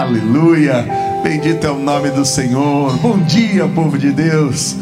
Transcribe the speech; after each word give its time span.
Aleluia. 0.00 0.86
Bendito 1.22 1.66
é 1.66 1.70
o 1.70 1.78
nome 1.78 2.08
do 2.08 2.24
Senhor. 2.24 2.96
Bom 3.00 3.18
dia, 3.18 3.68
povo 3.68 3.98
de 3.98 4.10
Deus. 4.10 4.74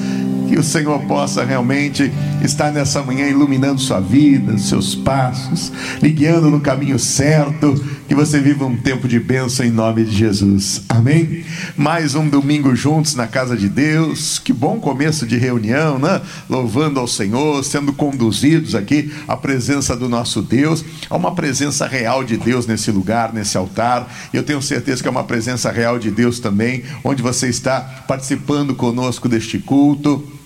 Que 0.49 0.57
o 0.57 0.63
Senhor 0.63 1.01
possa 1.07 1.45
realmente 1.45 2.13
estar 2.41 2.71
nessa 2.71 3.03
manhã 3.03 3.27
iluminando 3.27 3.81
sua 3.81 3.99
vida, 3.99 4.57
seus 4.59 4.95
passos, 4.95 5.73
lhe 6.01 6.11
guiando 6.11 6.49
no 6.49 6.61
caminho 6.61 7.01
certo. 7.01 7.75
Que 8.09 8.15
você 8.15 8.41
viva 8.41 8.65
um 8.65 8.75
tempo 8.75 9.07
de 9.07 9.21
bênção 9.21 9.67
em 9.67 9.71
nome 9.71 10.03
de 10.03 10.17
Jesus. 10.17 10.81
Amém? 10.89 11.45
Mais 11.77 12.15
um 12.15 12.27
domingo 12.27 12.75
juntos 12.75 13.15
na 13.15 13.27
casa 13.27 13.55
de 13.55 13.69
Deus. 13.69 14.39
Que 14.39 14.51
bom 14.51 14.81
começo 14.81 15.27
de 15.27 15.37
reunião, 15.37 15.99
né? 15.99 16.23
Louvando 16.49 16.99
ao 16.99 17.07
Senhor, 17.07 17.63
sendo 17.63 17.93
conduzidos 17.93 18.75
aqui 18.75 19.13
à 19.29 19.37
presença 19.37 19.95
do 19.95 20.09
nosso 20.09 20.41
Deus. 20.41 20.83
Há 21.11 21.17
uma 21.19 21.35
presença 21.35 21.87
real 21.87 22.25
de 22.25 22.39
Deus 22.39 22.67
nesse 22.67 22.91
lugar, 22.91 23.35
nesse 23.35 23.59
altar. 23.59 24.11
Eu 24.33 24.43
tenho 24.43 24.63
certeza 24.63 25.03
que 25.03 25.09
é 25.09 25.11
uma 25.11 25.25
presença 25.25 25.71
real 25.71 25.99
de 25.99 26.11
Deus 26.11 26.41
também, 26.41 26.85
onde 27.05 27.23
você 27.23 27.49
está 27.49 28.05
participando 28.09 28.75
conosco 28.75 29.29
deste 29.29 29.59
culto 29.59 30.38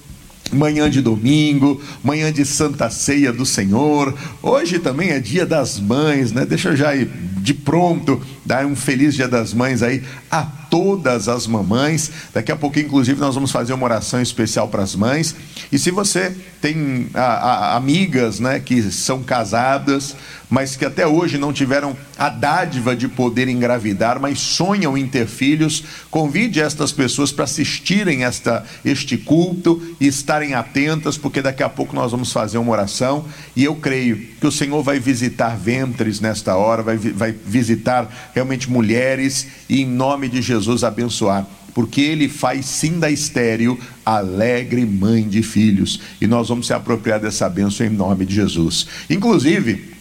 manhã 0.52 0.90
de 0.90 1.00
domingo, 1.00 1.80
manhã 2.02 2.32
de 2.32 2.44
Santa 2.44 2.90
Ceia 2.90 3.32
do 3.32 3.46
Senhor. 3.46 4.14
Hoje 4.42 4.78
também 4.78 5.10
é 5.10 5.18
dia 5.18 5.46
das 5.46 5.80
mães, 5.80 6.32
né? 6.32 6.44
Deixa 6.44 6.70
eu 6.70 6.76
já 6.76 6.94
ir 6.94 7.10
de 7.42 7.52
pronto 7.52 8.20
dar 8.46 8.64
um 8.64 8.76
feliz 8.76 9.14
dia 9.14 9.26
das 9.26 9.52
mães 9.52 9.82
aí 9.82 10.02
a 10.30 10.42
todas 10.42 11.28
as 11.28 11.46
mamães. 11.46 12.10
Daqui 12.32 12.52
a 12.52 12.56
pouco, 12.56 12.78
inclusive, 12.78 13.20
nós 13.20 13.34
vamos 13.34 13.50
fazer 13.50 13.72
uma 13.72 13.84
oração 13.84 14.22
especial 14.22 14.68
para 14.68 14.82
as 14.82 14.94
mães. 14.94 15.34
E 15.70 15.78
se 15.78 15.90
você 15.90 16.34
tem 16.60 17.08
a, 17.12 17.20
a, 17.20 17.76
amigas 17.76 18.38
né, 18.38 18.60
que 18.60 18.80
são 18.90 19.22
casadas, 19.22 20.14
mas 20.52 20.76
que 20.76 20.84
até 20.84 21.06
hoje 21.06 21.38
não 21.38 21.50
tiveram 21.50 21.96
a 22.18 22.28
dádiva 22.28 22.94
de 22.94 23.08
poder 23.08 23.48
engravidar, 23.48 24.20
mas 24.20 24.38
sonham 24.38 24.98
em 24.98 25.06
ter 25.06 25.26
filhos, 25.26 25.82
convide 26.10 26.60
estas 26.60 26.92
pessoas 26.92 27.32
para 27.32 27.44
assistirem 27.44 28.24
esta, 28.24 28.62
este 28.84 29.16
culto 29.16 29.80
e 29.98 30.06
estarem 30.06 30.52
atentas, 30.52 31.16
porque 31.16 31.40
daqui 31.40 31.62
a 31.62 31.70
pouco 31.70 31.96
nós 31.96 32.10
vamos 32.10 32.30
fazer 32.30 32.58
uma 32.58 32.70
oração. 32.70 33.24
E 33.56 33.64
eu 33.64 33.76
creio 33.76 34.18
que 34.18 34.46
o 34.46 34.52
Senhor 34.52 34.82
vai 34.82 35.00
visitar 35.00 35.56
ventres 35.56 36.20
nesta 36.20 36.54
hora, 36.54 36.82
vai, 36.82 36.98
vai 36.98 37.32
visitar 37.32 38.30
realmente 38.34 38.70
mulheres 38.70 39.46
e, 39.70 39.80
em 39.80 39.86
nome 39.86 40.28
de 40.28 40.42
Jesus, 40.42 40.84
abençoar, 40.84 41.46
porque 41.72 42.02
ele 42.02 42.28
faz 42.28 42.66
sim 42.66 42.98
da 42.98 43.10
estéreo 43.10 43.80
alegre 44.04 44.84
mãe 44.84 45.26
de 45.26 45.42
filhos. 45.42 45.98
E 46.20 46.26
nós 46.26 46.50
vamos 46.50 46.66
se 46.66 46.74
apropriar 46.74 47.18
dessa 47.18 47.48
bênção 47.48 47.86
em 47.86 47.88
nome 47.90 48.26
de 48.26 48.34
Jesus. 48.34 48.86
Inclusive, 49.08 49.91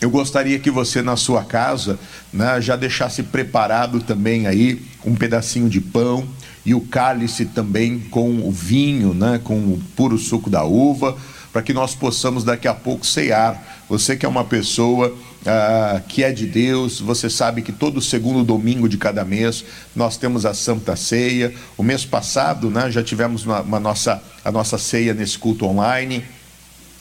eu 0.00 0.10
gostaria 0.10 0.58
que 0.58 0.70
você 0.70 1.02
na 1.02 1.16
sua 1.16 1.44
casa 1.44 1.98
né, 2.32 2.60
já 2.60 2.76
deixasse 2.76 3.22
preparado 3.22 4.00
também 4.00 4.46
aí 4.46 4.82
um 5.04 5.14
pedacinho 5.14 5.68
de 5.68 5.80
pão 5.80 6.26
e 6.66 6.74
o 6.74 6.80
cálice 6.80 7.44
também 7.46 7.98
com 7.98 8.46
o 8.46 8.50
vinho, 8.50 9.14
né, 9.14 9.40
com 9.42 9.56
o 9.56 9.82
puro 9.94 10.18
suco 10.18 10.50
da 10.50 10.64
uva, 10.64 11.16
para 11.52 11.62
que 11.62 11.72
nós 11.72 11.94
possamos 11.94 12.42
daqui 12.42 12.66
a 12.66 12.74
pouco 12.74 13.06
cear. 13.06 13.84
Você 13.88 14.16
que 14.16 14.26
é 14.26 14.28
uma 14.28 14.44
pessoa 14.44 15.16
ah, 15.46 16.00
que 16.08 16.24
é 16.24 16.32
de 16.32 16.46
Deus. 16.46 17.00
Você 17.00 17.28
sabe 17.28 17.62
que 17.62 17.72
todo 17.72 18.00
segundo 18.00 18.42
domingo 18.42 18.88
de 18.88 18.96
cada 18.96 19.24
mês 19.24 19.64
nós 19.94 20.16
temos 20.16 20.46
a 20.46 20.54
Santa 20.54 20.96
Ceia. 20.96 21.54
O 21.76 21.82
mês 21.82 22.04
passado 22.04 22.70
né, 22.70 22.90
já 22.90 23.02
tivemos 23.02 23.44
uma, 23.44 23.60
uma 23.60 23.80
nossa, 23.80 24.22
a 24.44 24.50
nossa 24.50 24.78
ceia 24.78 25.12
nesse 25.12 25.38
culto 25.38 25.66
online. 25.66 26.24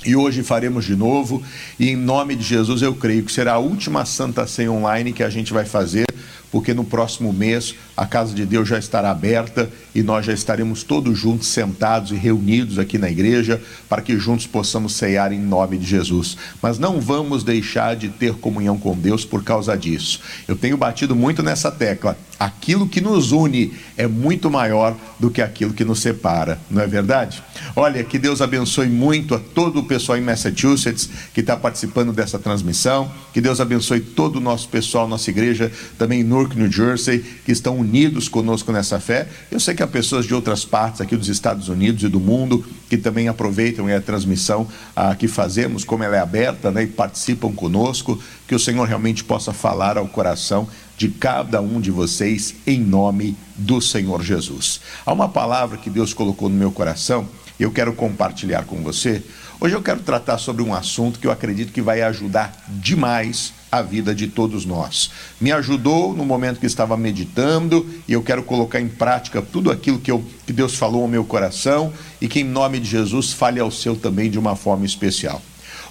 E 0.06 0.16
hoje 0.16 0.44
faremos 0.44 0.84
de 0.84 0.96
novo, 0.96 1.42
e 1.80 1.90
em 1.90 1.96
nome 1.96 2.36
de 2.36 2.44
Jesus 2.44 2.82
eu 2.82 2.94
creio 2.94 3.23
que 3.23 3.32
será 3.32 3.54
a 3.54 3.58
última 3.58 4.04
Santa 4.06 4.46
Ceia 4.46 4.72
online 4.72 5.14
que 5.14 5.23
a 5.23 5.30
gente 5.30 5.54
vai 5.54 5.64
fazer, 5.64 6.06
porque 6.52 6.73
no 6.73 6.84
próximo 6.84 7.32
mês 7.32 7.73
a 7.96 8.06
casa 8.06 8.34
de 8.34 8.46
Deus 8.46 8.68
já 8.68 8.78
estará 8.78 9.12
aberta 9.12 9.70
e 9.95 10.02
nós 10.02 10.25
já 10.25 10.33
estaremos 10.33 10.83
todos 10.83 11.17
juntos 11.17 11.47
sentados 11.47 12.11
e 12.11 12.16
reunidos 12.16 12.80
aqui 12.80 12.97
na 12.97 13.09
igreja 13.09 13.61
para 13.88 14.02
que 14.02 14.17
juntos 14.17 14.47
possamos 14.47 14.94
ceiar 14.94 15.31
em 15.31 15.40
nome 15.40 15.78
de 15.78 15.85
Jesus. 15.85 16.38
Mas 16.62 16.79
não 16.79 17.00
vamos 17.00 17.44
deixar 17.44 17.95
de 17.95 18.09
ter 18.09 18.34
comunhão 18.35 18.78
com 18.78 18.95
Deus 18.95 19.23
por 19.25 19.44
causa 19.44 19.78
disso. 19.78 20.19
Eu 20.47 20.56
tenho 20.56 20.78
batido 20.78 21.16
muito 21.16 21.44
nessa 21.44 21.72
tecla. 21.72 22.18
Aquilo 22.40 22.88
que 22.88 23.00
nos 23.00 23.31
une 23.31 23.73
é 23.95 24.07
muito 24.07 24.50
maior 24.50 24.95
do 25.19 25.29
que 25.29 25.41
aquilo 25.41 25.73
que 25.73 25.85
nos 25.85 26.01
separa, 26.01 26.59
não 26.69 26.81
é 26.81 26.88
verdade? 26.88 27.41
Olha, 27.75 28.03
que 28.03 28.19
Deus 28.19 28.41
abençoe 28.41 28.89
muito 28.89 29.34
a 29.34 29.39
todo 29.39 29.79
o 29.79 29.84
pessoal 29.84 30.18
em 30.18 30.22
Massachusetts 30.22 31.09
que 31.34 31.39
está 31.39 31.56
participando 31.56 32.12
dessa 32.12 32.38
transmissão. 32.38 33.09
Que 33.34 33.39
Deus 33.39 33.62
abençoe 33.62 34.01
todo 34.01 34.38
o 34.38 34.41
nosso 34.41 34.68
pessoal, 34.68 35.07
nossa 35.07 35.29
igreja, 35.29 35.72
também 35.97 36.22
em 36.22 36.23
Newark, 36.23 36.57
New 36.57 36.72
Jersey, 36.72 37.23
que 37.45 37.51
estão 37.51 37.78
unidos 37.78 38.28
conosco 38.28 38.72
nessa 38.72 39.00
fé. 39.00 39.28
Eu 39.50 39.59
sei 39.59 39.73
que 39.73 39.82
há 39.83 39.88
pessoas 39.88 40.25
de 40.25 40.33
outras 40.33 40.66
partes 40.66 41.01
aqui 41.01 41.16
dos 41.16 41.27
Estados 41.27 41.69
Unidos 41.69 42.03
e 42.03 42.07
do 42.07 42.19
mundo 42.19 42.66
que 42.89 42.97
também 42.97 43.27
aproveitam 43.27 43.88
a 43.88 44.01
transmissão 44.01 44.67
ah, 44.95 45.16
que 45.16 45.27
fazemos, 45.27 45.83
como 45.83 46.03
ela 46.03 46.16
é 46.16 46.19
aberta, 46.19 46.71
né, 46.71 46.83
e 46.83 46.88
participam 46.88 47.51
conosco. 47.51 48.21
Que 48.47 48.55
o 48.55 48.59
Senhor 48.59 48.88
realmente 48.88 49.23
possa 49.23 49.51
falar 49.51 49.97
ao 49.97 50.07
coração 50.07 50.67
de 50.97 51.09
cada 51.09 51.61
um 51.61 51.81
de 51.81 51.91
vocês 51.91 52.55
em 52.66 52.79
nome 52.79 53.35
do 53.55 53.81
Senhor 53.81 54.23
Jesus. 54.23 54.79
Há 55.05 55.11
uma 55.11 55.27
palavra 55.27 55.77
que 55.77 55.89
Deus 55.89 56.13
colocou 56.13 56.50
no 56.50 56.55
meu 56.55 56.71
coração 56.71 57.27
e 57.59 57.63
eu 57.63 57.71
quero 57.71 57.94
compartilhar 57.94 58.65
com 58.65 58.81
você. 58.81 59.23
Hoje 59.59 59.75
eu 59.75 59.81
quero 59.81 60.01
tratar 60.01 60.38
sobre 60.38 60.61
um 60.63 60.73
assunto 60.73 61.19
que 61.19 61.27
eu 61.27 61.31
acredito 61.31 61.71
que 61.71 61.81
vai 61.81 62.01
ajudar 62.01 62.65
demais 62.67 63.53
a 63.73 63.81
vida 63.81 64.13
de 64.13 64.28
todos 64.28 64.66
nós. 64.66 65.09
Me 65.41 65.51
ajudou 65.51 66.13
no 66.13 66.23
momento 66.23 66.59
que 66.59 66.67
estava 66.67 66.95
meditando 66.95 67.89
e 68.07 68.13
eu 68.13 68.22
quero 68.22 68.44
colocar 68.44 68.79
em 68.79 68.88
prática 68.88 69.41
tudo 69.41 69.72
aquilo 69.72 69.97
que, 69.97 70.11
eu, 70.11 70.23
que 70.45 70.53
Deus 70.53 70.75
falou 70.75 71.01
ao 71.01 71.07
meu 71.07 71.25
coração 71.25 71.91
e 72.22 72.28
que, 72.28 72.41
em 72.41 72.44
nome 72.44 72.79
de 72.79 72.88
Jesus, 72.88 73.33
fale 73.33 73.59
ao 73.59 73.72
seu 73.72 73.95
também 73.95 74.29
de 74.29 74.38
uma 74.38 74.56
forma 74.56 74.85
especial. 74.85 75.41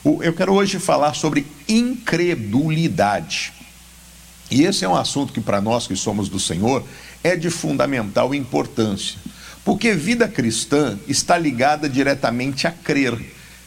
Eu 0.05 0.33
quero 0.33 0.53
hoje 0.53 0.79
falar 0.79 1.15
sobre 1.15 1.45
incredulidade. 1.69 3.53
E 4.49 4.63
esse 4.63 4.85
é 4.85 4.89
um 4.89 4.95
assunto 4.95 5.33
que, 5.33 5.41
para 5.41 5.61
nós 5.61 5.89
que 5.89 5.97
somos 5.97 6.29
do 6.29 6.39
Senhor, 6.39 6.85
é 7.25 7.35
de 7.35 7.51
fundamental 7.51 8.33
importância. 8.33 9.19
Porque 9.65 9.93
vida 9.93 10.29
cristã 10.29 10.97
está 11.09 11.37
ligada 11.37 11.89
diretamente 11.89 12.65
a 12.69 12.71
crer. 12.71 13.19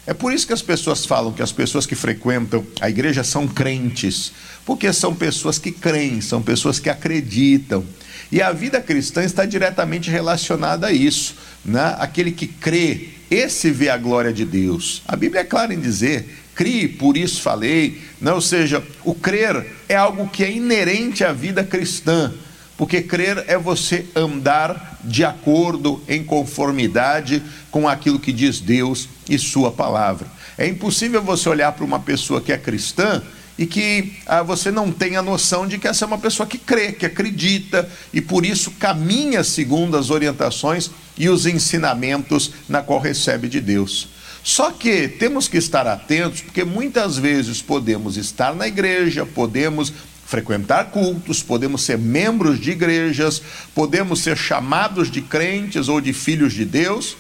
É 0.08 0.14
por 0.14 0.32
isso 0.32 0.46
que 0.46 0.54
as 0.54 0.62
pessoas 0.62 1.06
falam 1.06 1.34
que 1.34 1.42
as 1.42 1.52
pessoas 1.52 1.86
que 1.86 1.96
frequentam 1.96 2.66
a 2.80 2.90
igreja 2.90 3.24
são 3.24 3.48
crentes, 3.48 4.32
porque 4.66 4.94
são 4.94 5.16
pessoas 5.16 5.58
que 5.58 5.72
creem, 5.72 6.22
são 6.22 6.42
pessoas 6.42 6.80
que 6.80 6.90
acreditam. 6.90 7.84
E 8.32 8.42
a 8.42 8.52
vida 8.52 8.80
cristã 8.80 9.24
está 9.24 9.46
diretamente 9.46 10.10
relacionada 10.10 10.88
a 10.88 10.92
isso. 10.92 11.36
Né? 11.64 11.96
Aquele 12.00 12.32
que 12.32 12.48
crê, 12.48 13.10
esse 13.30 13.72
vê 13.72 13.90
a 13.90 13.98
glória 13.98 14.32
de 14.32 14.46
Deus. 14.46 15.02
A 15.08 15.16
Bíblia 15.16 15.42
é 15.42 15.44
clara 15.44 15.74
em 15.74 15.80
dizer: 15.80 16.26
crie, 16.54 16.88
por 16.88 17.18
isso 17.18 17.42
falei. 17.42 18.02
Né? 18.22 18.32
Ou 18.32 18.42
seja, 18.42 18.84
o 19.04 19.14
crer 19.16 19.66
é 19.90 19.96
algo 19.96 20.28
que 20.28 20.44
é 20.44 20.52
inerente 20.52 21.24
à 21.24 21.32
vida 21.32 21.64
cristã. 21.64 22.34
Porque 22.78 23.02
crer 23.02 23.46
é 23.48 23.58
você 23.58 24.06
andar 24.16 25.00
de 25.04 25.24
acordo, 25.24 26.04
em 26.08 26.24
conformidade 26.24 27.42
com 27.72 27.88
aquilo 27.88 28.20
que 28.20 28.34
diz 28.34 28.60
Deus 28.60 29.08
e 29.30 29.38
Sua 29.38 29.72
palavra. 29.72 30.28
É 30.58 30.68
impossível 30.68 31.22
você 31.22 31.48
olhar 31.48 31.72
para 31.72 31.86
uma 31.86 32.00
pessoa 32.00 32.42
que 32.42 32.52
é 32.52 32.58
cristã 32.58 33.22
e 33.58 33.66
que 33.66 34.14
ah, 34.26 34.44
você 34.44 34.72
não 34.72 34.92
tem 34.92 35.16
a 35.16 35.22
noção 35.22 35.68
de 35.68 35.78
que 35.78 35.88
essa 35.88 36.04
é 36.04 36.08
uma 36.08 36.18
pessoa 36.18 36.48
que 36.48 36.58
crê, 36.58 36.92
que 36.92 37.06
acredita 37.06 37.90
e 38.14 38.20
por 38.20 38.46
isso 38.46 38.72
caminha 38.72 39.44
segundo 39.44 39.98
as 39.98 40.10
orientações 40.10 40.92
e 41.18 41.30
os 41.30 41.46
ensinamentos 41.46 42.52
na 42.68 42.82
qual 42.82 43.00
recebe 43.00 43.48
de 43.48 43.62
Deus. 43.62 44.10
Só 44.44 44.70
que 44.70 45.08
temos 45.08 45.48
que 45.48 45.58
estar 45.58 45.88
atentos, 45.88 46.42
porque 46.42 46.64
muitas 46.64 47.18
vezes 47.18 47.64
podemos 47.64 48.16
estar 48.16 48.54
na 48.54 48.68
igreja, 48.68 49.26
podemos 49.26 49.92
frequentar 50.26 50.92
cultos, 50.92 51.44
podemos 51.44 51.84
ser 51.84 51.98
membros 51.98 52.60
de 52.60 52.72
igrejas, 52.72 53.42
podemos 53.74 54.20
ser 54.22 54.36
chamados 54.36 55.12
de 55.12 55.22
crentes 55.22 55.88
ou 55.88 56.02
de 56.02 56.14
filhos 56.14 56.54
de 56.54 56.66
Deus, 56.66 57.16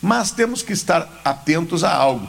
mas 0.00 0.30
temos 0.30 0.62
que 0.62 0.72
estar 0.72 1.20
atentos 1.24 1.84
a 1.84 1.94
algo, 1.94 2.28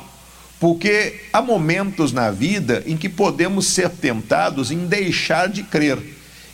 porque 0.59 1.21
há 1.31 1.41
momentos 1.41 2.12
na 2.12 2.29
vida 2.29 2.83
em 2.85 2.97
que 2.97 3.07
podemos 3.07 3.68
ser 3.68 3.89
tentados 3.89 4.71
em 4.71 4.85
deixar 4.88 5.47
de 5.47 5.63
crer. 5.63 5.97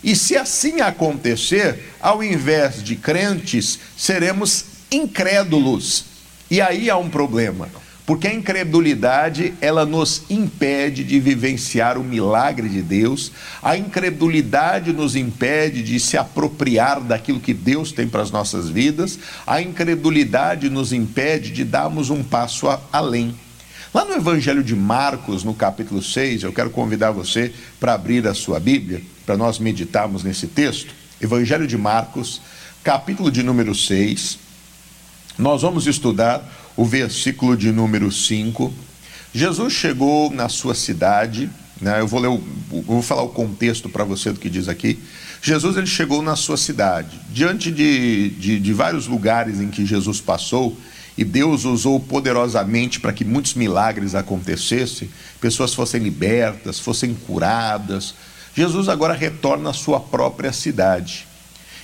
E 0.03 0.15
se 0.15 0.35
assim 0.35 0.81
acontecer, 0.81 1.93
ao 1.99 2.23
invés 2.23 2.83
de 2.83 2.95
crentes, 2.95 3.79
seremos 3.97 4.65
incrédulos. 4.91 6.05
E 6.51 6.61
aí 6.61 6.89
há 6.89 6.97
um 6.97 7.09
problema. 7.09 7.69
Porque 8.05 8.27
a 8.27 8.33
incredulidade, 8.33 9.53
ela 9.61 9.85
nos 9.85 10.23
impede 10.29 11.05
de 11.05 11.19
vivenciar 11.21 11.97
o 11.97 12.03
milagre 12.03 12.67
de 12.67 12.81
Deus, 12.81 13.31
a 13.61 13.77
incredulidade 13.77 14.91
nos 14.91 15.15
impede 15.15 15.81
de 15.81 15.97
se 16.01 16.17
apropriar 16.17 16.99
daquilo 16.99 17.39
que 17.39 17.53
Deus 17.53 17.93
tem 17.93 18.07
para 18.07 18.21
as 18.21 18.29
nossas 18.29 18.67
vidas, 18.67 19.17
a 19.47 19.61
incredulidade 19.61 20.69
nos 20.69 20.91
impede 20.91 21.51
de 21.51 21.63
darmos 21.63 22.09
um 22.09 22.21
passo 22.21 22.67
a, 22.67 22.77
além. 22.91 23.33
Lá 23.93 24.03
no 24.03 24.15
Evangelho 24.15 24.63
de 24.63 24.75
Marcos, 24.75 25.45
no 25.45 25.53
capítulo 25.53 26.01
6, 26.01 26.43
eu 26.43 26.51
quero 26.51 26.71
convidar 26.71 27.11
você 27.11 27.53
para 27.79 27.93
abrir 27.93 28.27
a 28.27 28.33
sua 28.33 28.59
Bíblia, 28.59 29.01
para 29.25 29.37
nós 29.37 29.59
meditarmos 29.59 30.23
nesse 30.23 30.47
texto. 30.47 30.93
Evangelho 31.21 31.65
de 31.65 31.77
Marcos, 31.77 32.41
capítulo 32.83 33.31
de 33.31 33.43
número 33.43 33.73
6. 33.73 34.39
Nós 35.37 35.61
vamos 35.61 35.87
estudar 35.87 36.62
o 36.75 36.85
versículo 36.85 37.55
de 37.55 37.71
número 37.71 38.11
5. 38.11 38.73
Jesus 39.33 39.73
chegou 39.73 40.31
na 40.31 40.49
sua 40.49 40.75
cidade, 40.75 41.49
né, 41.81 41.99
eu 41.99 42.07
vou 42.07 42.19
ler, 42.19 42.29
o, 42.29 42.43
vou 42.81 43.01
falar 43.01 43.23
o 43.23 43.29
contexto 43.29 43.89
para 43.89 44.03
você 44.03 44.31
do 44.31 44.39
que 44.39 44.49
diz 44.49 44.67
aqui. 44.67 44.99
Jesus 45.41 45.75
ele 45.75 45.87
chegou 45.87 46.21
na 46.21 46.35
sua 46.35 46.55
cidade, 46.55 47.19
diante 47.29 47.71
de, 47.71 48.29
de, 48.29 48.59
de 48.59 48.73
vários 48.73 49.07
lugares 49.07 49.59
em 49.59 49.69
que 49.69 49.85
Jesus 49.85 50.21
passou, 50.21 50.77
e 51.17 51.23
Deus 51.23 51.65
usou 51.65 51.99
poderosamente 51.99 52.99
para 52.99 53.13
que 53.13 53.25
muitos 53.25 53.53
milagres 53.53 54.15
acontecessem, 54.15 55.09
pessoas 55.39 55.73
fossem 55.73 56.01
libertas, 56.01 56.79
fossem 56.79 57.13
curadas. 57.13 58.15
Jesus 58.55 58.89
agora 58.89 59.13
retorna 59.13 59.69
à 59.69 59.73
sua 59.73 59.99
própria 59.99 60.51
cidade. 60.51 61.27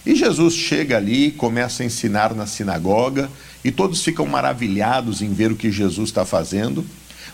E 0.05 0.15
Jesus 0.15 0.53
chega 0.53 0.97
ali, 0.97 1.31
começa 1.31 1.83
a 1.83 1.85
ensinar 1.85 2.33
na 2.33 2.45
sinagoga, 2.45 3.29
e 3.63 3.71
todos 3.71 4.03
ficam 4.03 4.25
maravilhados 4.25 5.21
em 5.21 5.33
ver 5.33 5.51
o 5.51 5.55
que 5.55 5.71
Jesus 5.71 6.09
está 6.09 6.25
fazendo, 6.25 6.85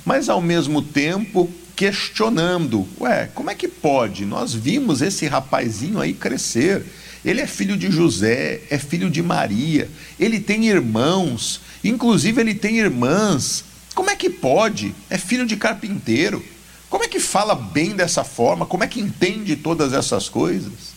mas 0.05 0.29
ao 0.29 0.41
mesmo 0.41 0.81
tempo 0.81 1.49
questionando: 1.75 2.87
ué, 2.99 3.29
como 3.33 3.49
é 3.49 3.55
que 3.55 3.67
pode? 3.67 4.25
Nós 4.25 4.53
vimos 4.53 5.01
esse 5.01 5.27
rapazinho 5.27 5.99
aí 5.99 6.13
crescer. 6.13 6.83
Ele 7.23 7.41
é 7.41 7.47
filho 7.47 7.75
de 7.75 7.89
José, 7.89 8.61
é 8.69 8.77
filho 8.77 9.09
de 9.09 9.23
Maria, 9.23 9.89
ele 10.19 10.39
tem 10.39 10.67
irmãos, 10.67 11.59
inclusive 11.83 12.39
ele 12.39 12.53
tem 12.53 12.77
irmãs. 12.77 13.63
Como 13.95 14.11
é 14.11 14.15
que 14.15 14.29
pode? 14.29 14.93
É 15.09 15.17
filho 15.17 15.45
de 15.45 15.57
carpinteiro. 15.57 16.43
Como 16.87 17.03
é 17.03 17.07
que 17.07 17.19
fala 17.19 17.55
bem 17.55 17.95
dessa 17.95 18.23
forma? 18.23 18.65
Como 18.65 18.83
é 18.83 18.87
que 18.87 19.01
entende 19.01 19.55
todas 19.55 19.91
essas 19.91 20.29
coisas? 20.29 20.94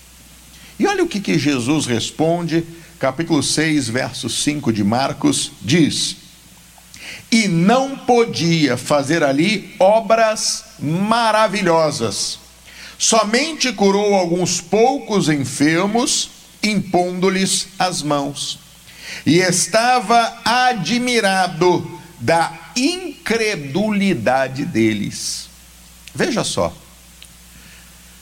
E 0.79 0.87
olha 0.87 1.03
o 1.03 1.09
que, 1.09 1.21
que 1.21 1.39
Jesus 1.39 1.87
responde, 1.87 2.65
capítulo 3.01 3.43
6, 3.43 3.89
verso 3.89 4.29
5 4.29 4.73
de 4.73 4.85
Marcos, 4.85 5.51
diz: 5.61 6.17
E 7.33 7.49
não 7.49 7.97
podia 7.97 8.77
fazer 8.77 9.25
ali 9.25 9.75
obras 9.81 10.65
maravilhosas, 10.79 12.39
somente 12.97 13.73
curou 13.73 14.15
alguns 14.15 14.61
poucos 14.61 15.29
enfermos, 15.29 16.31
impondo-lhes 16.63 17.69
as 17.77 18.01
mãos, 18.03 18.61
e 19.27 19.39
estava 19.39 20.41
admirado 20.45 21.99
da 22.21 22.57
incredulidade 22.77 24.65
deles. 24.65 25.49
Veja 26.15 26.45
só, 26.45 26.73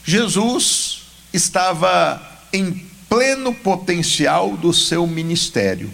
Jesus 0.04 1.02
estava 1.34 2.35
em 2.56 2.86
pleno 3.08 3.54
potencial 3.54 4.56
do 4.56 4.72
seu 4.72 5.06
ministério, 5.06 5.90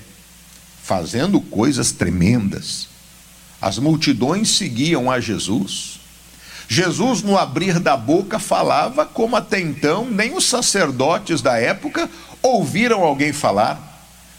fazendo 0.83 1.41
coisas 1.41 1.93
tremendas. 1.93 2.89
As 3.61 3.79
multidões 3.79 4.51
seguiam 4.51 5.11
a 5.11 5.21
Jesus. 5.21 6.01
Jesus, 6.69 7.23
no 7.23 7.37
abrir 7.37 7.79
da 7.79 7.97
boca, 7.97 8.39
falava 8.39 9.05
como 9.05 9.37
até 9.37 9.61
então 9.61 10.09
nem 10.09 10.35
os 10.37 10.45
sacerdotes 10.45 11.43
da 11.43 11.59
época 11.59 12.09
ouviram 12.41 13.03
alguém 13.03 13.33
falar. 13.33 13.91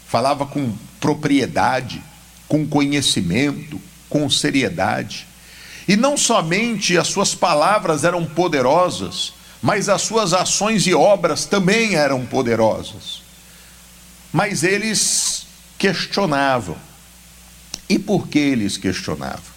Falava 0.08 0.46
com 0.46 0.72
propriedade, 1.00 2.02
com 2.48 2.66
conhecimento, 2.66 3.80
com 4.08 4.28
seriedade. 4.28 5.26
E 5.86 5.96
não 5.96 6.16
somente 6.16 6.96
as 6.96 7.08
suas 7.08 7.34
palavras 7.34 8.04
eram 8.04 8.24
poderosas, 8.24 9.34
mas 9.64 9.88
as 9.88 10.02
suas 10.02 10.34
ações 10.34 10.86
e 10.86 10.92
obras 10.92 11.46
também 11.46 11.94
eram 11.94 12.26
poderosas. 12.26 13.22
Mas 14.30 14.62
eles 14.62 15.46
questionavam. 15.78 16.76
E 17.88 17.98
por 17.98 18.28
que 18.28 18.38
eles 18.38 18.76
questionavam? 18.76 19.54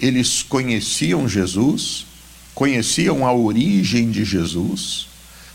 Eles 0.00 0.42
conheciam 0.42 1.28
Jesus, 1.28 2.06
conheciam 2.54 3.26
a 3.26 3.30
origem 3.30 4.10
de 4.10 4.24
Jesus, 4.24 5.08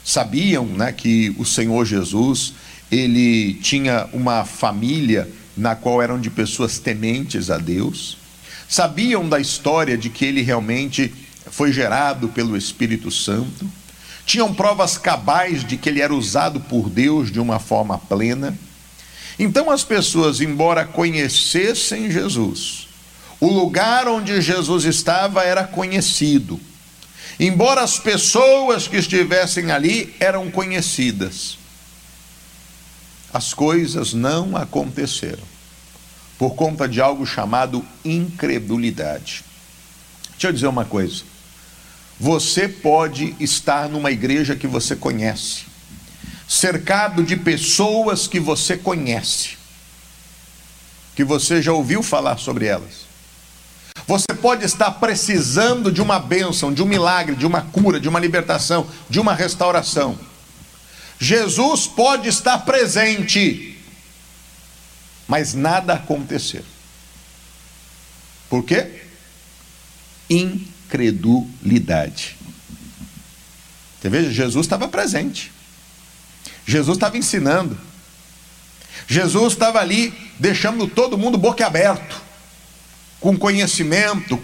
sabiam 0.05 0.67
né, 0.67 0.91
que 0.91 1.33
o 1.39 1.43
Senhor 1.43 1.83
Jesus 1.83 2.53
ele 2.91 3.55
tinha 3.55 4.07
uma 4.13 4.45
família 4.45 5.27
na 5.57 5.75
qual 5.75 5.99
eram 5.99 6.21
de 6.21 6.29
pessoas 6.29 6.77
tementes 6.77 7.49
a 7.49 7.57
Deus, 7.57 8.19
sabiam 8.69 9.27
da 9.27 9.39
história 9.39 9.97
de 9.97 10.11
que 10.11 10.25
ele 10.25 10.43
realmente 10.43 11.11
foi 11.51 11.71
gerado 11.71 12.29
pelo 12.29 12.57
Espírito 12.57 13.11
Santo, 13.11 13.69
tinham 14.25 14.53
provas 14.53 14.97
cabais 14.97 15.63
de 15.65 15.77
que 15.77 15.89
ele 15.89 16.01
era 16.01 16.13
usado 16.13 16.59
por 16.59 16.89
Deus 16.89 17.31
de 17.31 17.39
uma 17.39 17.59
forma 17.59 17.97
plena. 17.97 18.57
Então 19.37 19.69
as 19.69 19.83
pessoas, 19.83 20.39
embora 20.39 20.85
conhecessem 20.85 22.09
Jesus, 22.09 22.87
o 23.39 23.47
lugar 23.47 24.07
onde 24.07 24.41
Jesus 24.41 24.85
estava 24.85 25.43
era 25.43 25.63
conhecido. 25.65 26.59
Embora 27.39 27.81
as 27.81 27.99
pessoas 27.99 28.87
que 28.87 28.97
estivessem 28.97 29.71
ali 29.71 30.15
eram 30.19 30.49
conhecidas, 30.51 31.57
as 33.33 33.53
coisas 33.53 34.13
não 34.13 34.55
aconteceram 34.55 35.43
por 36.37 36.55
conta 36.55 36.87
de 36.87 37.01
algo 37.01 37.25
chamado 37.25 37.83
incredulidade. 38.05 39.43
Deixa 40.31 40.47
eu 40.47 40.53
dizer 40.53 40.67
uma 40.67 40.85
coisa. 40.85 41.32
Você 42.23 42.69
pode 42.69 43.35
estar 43.37 43.89
numa 43.89 44.09
igreja 44.09 44.55
que 44.55 44.65
você 44.65 44.95
conhece, 44.95 45.65
cercado 46.47 47.21
de 47.21 47.35
pessoas 47.35 48.27
que 48.27 48.39
você 48.39 48.77
conhece, 48.77 49.57
que 51.17 51.23
você 51.25 51.61
já 51.61 51.73
ouviu 51.73 52.01
falar 52.01 52.37
sobre 52.37 52.65
elas. 52.65 53.05
Você 54.07 54.33
pode 54.41 54.63
estar 54.63 54.89
precisando 54.91 55.91
de 55.91 56.01
uma 56.01 56.17
bênção, 56.17 56.73
de 56.73 56.81
um 56.81 56.85
milagre, 56.85 57.35
de 57.35 57.45
uma 57.45 57.61
cura, 57.61 57.99
de 57.99 58.07
uma 58.07 58.21
libertação, 58.21 58.89
de 59.09 59.19
uma 59.19 59.33
restauração. 59.33 60.17
Jesus 61.19 61.87
pode 61.87 62.29
estar 62.29 62.59
presente, 62.59 63.77
mas 65.27 65.53
nada 65.53 65.95
acontecer. 65.95 66.63
Por 68.49 68.63
quê? 68.63 69.01
Incredulidade. 70.93 72.37
Você 73.99 74.09
veja, 74.09 74.31
Jesus 74.31 74.65
estava 74.65 74.87
presente. 74.87 75.51
Jesus 76.65 76.97
estava 76.97 77.17
ensinando. 77.17 77.77
Jesus 79.07 79.53
estava 79.53 79.79
ali 79.79 80.13
deixando 80.37 80.87
todo 80.87 81.17
mundo 81.17 81.37
boquiaberto, 81.37 82.21
com 83.19 83.37
conhecimento, 83.37 84.39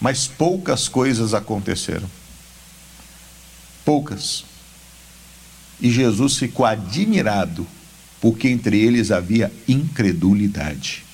mas 0.00 0.26
poucas 0.26 0.88
coisas 0.88 1.32
aconteceram. 1.32 2.10
Poucas. 3.84 4.44
E 5.80 5.90
Jesus 5.90 6.36
ficou 6.36 6.66
admirado, 6.66 7.66
porque 8.20 8.48
entre 8.48 8.78
eles 8.80 9.10
havia 9.10 9.52
incredulidade. 9.66 11.04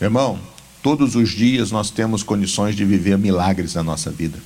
Irmão, 0.00 0.40
Todos 0.84 1.16
os 1.16 1.30
dias 1.30 1.70
nós 1.70 1.88
temos 1.88 2.22
condições 2.22 2.76
de 2.76 2.84
viver 2.84 3.16
milagres 3.16 3.72
na 3.72 3.82
nossa 3.82 4.10
vida. 4.10 4.38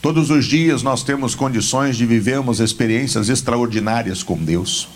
Todos 0.00 0.30
os 0.30 0.46
dias 0.46 0.82
nós 0.82 1.02
temos 1.02 1.34
condições 1.34 1.98
de 1.98 2.06
vivermos 2.06 2.58
experiências 2.58 3.28
extraordinárias 3.28 4.22
com 4.22 4.42
Deus. 4.42 4.88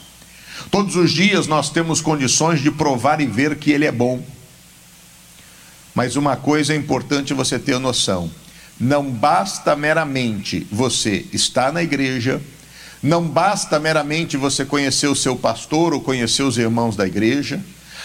Todos 0.71 0.97
os 0.97 1.11
dias 1.11 1.47
nós 1.47 1.69
temos 1.69 2.00
condições 2.00 2.62
de 2.62 2.71
provar 2.71 3.21
e 3.21 3.26
ver 3.26 3.57
que 3.57 3.71
Ele 3.71 3.85
é 3.85 3.93
bom. 3.93 4.25
Mas 5.95 6.16
uma 6.16 6.37
coisa 6.37 6.73
é 6.73 6.76
importante 6.76 7.35
você 7.35 7.59
ter 7.59 7.78
noção: 7.78 8.31
não 8.81 9.11
basta 9.11 9.76
meramente 9.76 10.66
você 10.73 11.26
estar 11.35 11.71
na 11.71 11.83
igreja, 11.83 12.40
não 13.02 13.28
basta 13.28 13.78
meramente 13.78 14.38
você 14.38 14.64
conhecer 14.64 15.07
o 15.07 15.14
seu 15.14 15.37
pastor 15.37 15.93
ou 15.93 16.00
conhecer 16.00 16.45
os 16.45 16.57
irmãos 16.57 16.97
da 16.97 17.07
igreja 17.07 17.62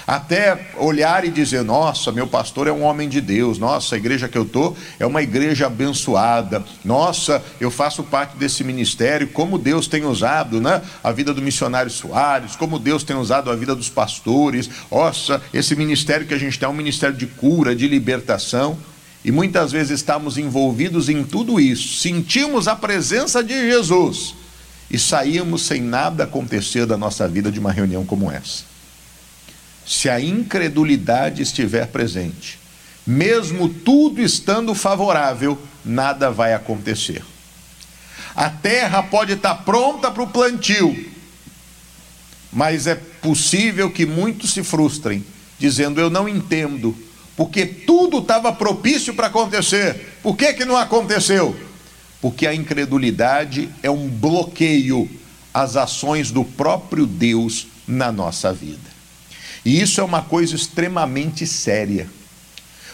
até 0.10 0.60
olhar 0.78 1.24
e 1.24 1.30
dizer: 1.30 1.63
nossa, 1.63 2.12
meu 2.12 2.25
pastor 2.25 2.66
é 2.68 2.72
um 2.72 2.82
homem 2.82 3.08
de 3.08 3.22
Deus, 3.22 3.60
nossa, 3.60 3.94
a 3.94 3.98
igreja 3.98 4.28
que 4.28 4.38
eu 4.38 4.42
estou 4.42 4.75
é 5.00 5.06
uma 5.06 5.22
igreja 5.22 5.68
abençoada, 5.68 6.66
nossa, 6.84 7.44
eu 7.62 7.70
faço 7.70 8.01
parte 8.01 8.36
desse 8.36 8.63
ministério, 8.63 9.28
como 9.28 9.60
Deus 9.60 9.88
tem 9.88 10.04
usado 10.06 10.60
né, 10.60 10.82
a 11.04 11.12
vida 11.12 11.32
do 11.32 11.44
missionário 11.44 11.92
Soares, 11.92 12.56
como 12.56 12.80
Deus 12.80 13.04
tem 13.04 13.16
usado 13.16 13.51
a 13.51 13.56
vida 13.56 13.75
dos 13.75 13.88
pastores, 13.88 14.68
nossa, 14.89 15.39
esse 15.54 15.75
ministério 15.75 16.25
que 16.25 16.34
a 16.34 16.39
gente 16.39 16.58
tem 16.58 16.66
é 16.66 16.70
um 16.70 16.75
ministério 16.75 17.16
de 17.16 17.28
cura, 17.28 17.75
de 17.75 17.88
libertação. 17.88 18.78
E 19.24 19.32
muitas 19.32 19.74
vezes 19.74 20.00
estamos 20.00 20.38
envolvidos 20.38 21.10
em 21.10 21.24
tudo 21.24 21.60
isso, 21.60 22.00
sentimos 22.00 22.68
a 22.68 22.75
presença 22.75 23.44
de 23.44 23.54
Jesus 23.54 24.34
e 24.89 24.98
saímos 24.98 25.63
sem 25.63 25.82
nada 25.82 26.24
acontecer 26.24 26.86
da 26.86 26.98
nossa 26.98 27.28
vida 27.28 27.51
de 27.51 27.60
uma 27.60 27.72
reunião 27.72 28.06
como 28.06 28.32
essa. 28.32 28.69
Se 29.89 30.08
a 30.08 30.22
incredulidade 30.22 31.41
estiver 31.41 31.88
presente. 31.88 32.60
Mesmo 33.08 33.67
tudo 33.67 34.22
estando 34.22 34.75
favorável, 34.75 35.58
nada 35.84 36.29
vai 36.29 36.53
acontecer. 36.53 37.24
A 38.36 38.51
terra 38.51 39.01
pode 39.01 39.34
estar 39.34 39.55
pronta 39.55 40.12
para 40.12 40.22
o 40.22 40.27
plantio, 40.27 41.12
mas 42.53 42.86
é 42.86 42.93
possível 42.93 43.89
que 43.89 44.05
muitos 44.05 44.53
se 44.53 44.62
frustrem, 44.62 45.25
dizendo: 45.58 46.00
Eu 46.00 46.12
não 46.12 46.29
entendo, 46.29 46.96
porque 47.36 47.65
tudo 47.65 48.19
estava 48.19 48.53
propício 48.53 49.15
para 49.15 49.25
acontecer, 49.25 50.19
por 50.22 50.38
que, 50.38 50.53
que 50.53 50.65
não 50.65 50.77
aconteceu? 50.77 51.60
Porque 52.22 52.46
a 52.46 52.53
incredulidade 52.53 53.67
é 53.81 53.89
um 53.89 54.08
bloqueio 54.08 55.10
às 55.51 55.75
ações 55.75 56.29
do 56.29 56.46
próprio 56.46 57.08
Deus 57.08 57.65
na 57.88 58.12
nossa 58.12 58.53
vida. 58.53 58.99
E 59.66 59.82
isso 59.82 60.00
é 60.00 60.04
uma 60.04 60.22
coisa 60.22 60.56
extremamente 60.56 61.46
séria, 61.46 62.08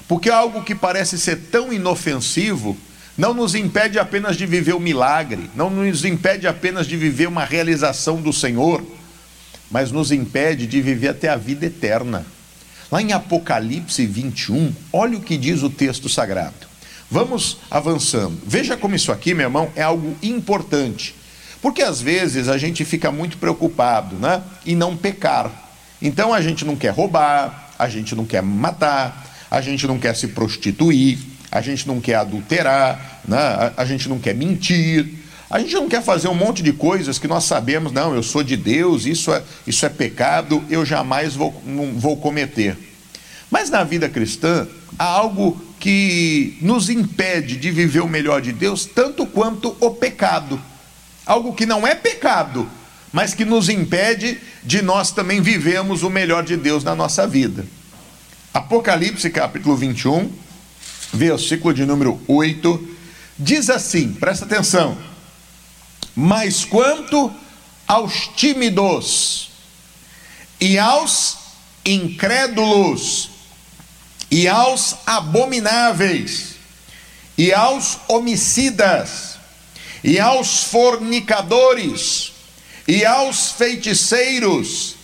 porque 0.07 0.29
algo 0.29 0.63
que 0.63 0.75
parece 0.75 1.17
ser 1.17 1.37
tão 1.51 1.71
inofensivo 1.71 2.77
não 3.17 3.33
nos 3.33 3.55
impede 3.55 3.97
apenas 3.97 4.35
de 4.35 4.45
viver 4.45 4.73
o 4.73 4.79
milagre, 4.79 5.49
não 5.55 5.69
nos 5.69 6.03
impede 6.03 6.47
apenas 6.47 6.85
de 6.85 6.97
viver 6.97 7.27
uma 7.27 7.45
realização 7.45 8.21
do 8.21 8.33
Senhor 8.33 8.83
mas 9.69 9.91
nos 9.91 10.11
impede 10.11 10.67
de 10.67 10.81
viver 10.81 11.09
até 11.09 11.29
a 11.29 11.35
vida 11.35 11.65
eterna. 11.65 12.25
Lá 12.91 13.01
em 13.01 13.13
Apocalipse 13.13 14.05
21, 14.05 14.73
olha 14.93 15.17
o 15.17 15.21
que 15.21 15.37
diz 15.37 15.63
o 15.63 15.69
texto 15.69 16.07
sagrado. 16.07 16.53
Vamos 17.09 17.57
avançando. 17.69 18.39
Veja 18.45 18.77
como 18.77 18.95
isso 18.95 19.11
aqui, 19.11 19.33
meu 19.33 19.47
irmão, 19.47 19.69
é 19.75 19.81
algo 19.81 20.15
importante. 20.21 21.15
Porque 21.61 21.81
às 21.81 21.99
vezes 21.99 22.47
a 22.47 22.57
gente 22.57 22.85
fica 22.85 23.11
muito 23.11 23.37
preocupado 23.37 24.15
né, 24.15 24.41
em 24.65 24.75
não 24.75 24.95
pecar. 24.95 25.51
Então 26.05 26.31
a 26.31 26.39
gente 26.39 26.63
não 26.63 26.75
quer 26.75 26.91
roubar, 26.93 27.71
a 27.79 27.89
gente 27.89 28.13
não 28.13 28.27
quer 28.27 28.43
matar, 28.43 29.25
a 29.49 29.59
gente 29.59 29.87
não 29.87 29.97
quer 29.97 30.15
se 30.15 30.27
prostituir, 30.27 31.17
a 31.51 31.61
gente 31.61 31.87
não 31.87 31.99
quer 31.99 32.13
adulterar, 32.13 33.21
né, 33.27 33.39
a, 33.39 33.73
a 33.77 33.85
gente 33.85 34.07
não 34.07 34.19
quer 34.19 34.35
mentir, 34.35 35.15
a 35.49 35.57
gente 35.57 35.73
não 35.73 35.89
quer 35.89 36.03
fazer 36.03 36.27
um 36.27 36.35
monte 36.35 36.61
de 36.61 36.71
coisas 36.71 37.17
que 37.17 37.27
nós 37.27 37.45
sabemos, 37.45 37.91
não, 37.91 38.13
eu 38.13 38.21
sou 38.21 38.43
de 38.43 38.55
Deus, 38.55 39.07
isso 39.07 39.33
é, 39.33 39.41
isso 39.65 39.83
é 39.83 39.89
pecado, 39.89 40.63
eu 40.69 40.85
jamais 40.85 41.33
vou, 41.33 41.59
não 41.65 41.93
vou 41.93 42.17
cometer. 42.17 42.77
Mas 43.49 43.71
na 43.71 43.83
vida 43.83 44.07
cristã, 44.07 44.67
há 44.99 45.05
algo 45.05 45.59
que 45.79 46.55
nos 46.61 46.87
impede 46.87 47.57
de 47.57 47.71
viver 47.71 48.01
o 48.01 48.07
melhor 48.07 48.43
de 48.43 48.53
Deus, 48.53 48.85
tanto 48.85 49.25
quanto 49.25 49.75
o 49.79 49.89
pecado. 49.89 50.61
Algo 51.25 51.51
que 51.53 51.65
não 51.65 51.87
é 51.87 51.95
pecado, 51.95 52.69
mas 53.15 53.33
que 53.33 53.45
nos 53.45 53.69
impede 53.69 54.37
de 54.61 54.81
nós 54.81 55.09
também 55.09 55.39
vivermos 55.39 56.03
o 56.03 56.09
melhor 56.09 56.43
de 56.43 56.57
Deus 56.57 56.83
na 56.83 56.93
nossa 56.93 57.25
vida. 57.25 57.65
Apocalipse 58.53 59.29
capítulo 59.29 59.77
21, 59.77 60.29
versículo 61.13 61.73
de 61.73 61.85
número 61.85 62.21
8, 62.27 62.97
diz 63.39 63.69
assim: 63.69 64.11
presta 64.11 64.43
atenção. 64.43 64.97
Mas 66.13 66.65
quanto 66.65 67.33
aos 67.87 68.27
tímidos 68.35 69.49
e 70.59 70.77
aos 70.77 71.37
incrédulos 71.85 73.29
e 74.29 74.45
aos 74.45 74.93
abomináveis 75.05 76.55
e 77.37 77.53
aos 77.53 77.97
homicidas 78.09 79.37
e 80.03 80.19
aos 80.19 80.63
fornicadores 80.63 82.34
e 82.87 83.05
aos 83.05 83.51
feiticeiros 83.51 84.95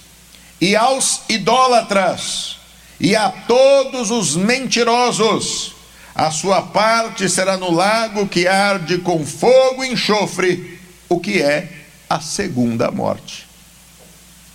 e 0.60 0.76
aos 0.76 1.22
idólatras 1.28 2.58
e 3.00 3.16
a 3.16 3.30
todos 3.30 4.12
os 4.12 4.36
mentirosos, 4.36 5.74
a 6.14 6.30
sua 6.30 6.62
parte 6.62 7.28
será 7.28 7.58
no 7.58 7.72
lago 7.72 8.28
que 8.28 8.48
arde 8.48 9.00
com 9.00 9.26
fogo 9.26 9.84
e 9.84 9.92
enxofre 9.92 10.80
o 11.10 11.20
que 11.20 11.42
é 11.42 11.68
a 12.08 12.20
segunda 12.20 12.92
morte. 12.92 13.48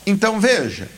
Então 0.07 0.39
veja, 0.39 0.89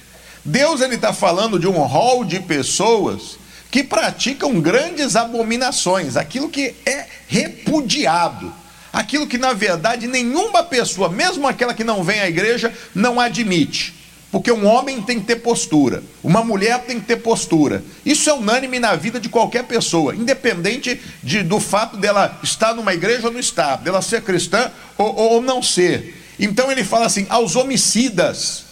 Deus 0.44 0.82
ele 0.82 0.96
está 0.96 1.12
falando 1.12 1.58
de 1.58 1.66
um 1.66 1.82
rol 1.82 2.24
de 2.24 2.40
pessoas 2.40 3.38
que 3.70 3.82
praticam 3.82 4.60
grandes 4.60 5.16
abominações, 5.16 6.16
aquilo 6.16 6.48
que 6.48 6.74
é 6.84 7.06
repudiado, 7.26 8.52
aquilo 8.92 9.26
que 9.26 9.38
na 9.38 9.52
verdade 9.52 10.06
nenhuma 10.06 10.62
pessoa, 10.62 11.08
mesmo 11.08 11.46
aquela 11.46 11.74
que 11.74 11.84
não 11.84 12.02
vem 12.02 12.20
à 12.20 12.28
igreja, 12.28 12.72
não 12.94 13.20
admite. 13.20 13.98
Porque 14.30 14.52
um 14.52 14.66
homem 14.66 15.00
tem 15.00 15.18
que 15.18 15.26
ter 15.26 15.36
postura, 15.36 16.02
uma 16.22 16.44
mulher 16.44 16.84
tem 16.84 17.00
que 17.00 17.06
ter 17.06 17.16
postura. 17.16 17.82
Isso 18.04 18.28
é 18.28 18.34
unânime 18.34 18.78
na 18.78 18.94
vida 18.94 19.18
de 19.18 19.28
qualquer 19.28 19.64
pessoa, 19.64 20.14
independente 20.14 21.00
de, 21.22 21.42
do 21.42 21.58
fato 21.58 21.96
dela 21.96 22.38
estar 22.42 22.74
numa 22.74 22.92
igreja 22.92 23.28
ou 23.28 23.32
não 23.32 23.40
estar, 23.40 23.76
dela 23.76 24.02
ser 24.02 24.22
cristã 24.22 24.70
ou, 24.98 25.14
ou 25.14 25.42
não 25.42 25.62
ser. 25.62 26.14
Então 26.38 26.70
ele 26.70 26.84
fala 26.84 27.06
assim: 27.06 27.26
aos 27.30 27.56
homicidas. 27.56 28.64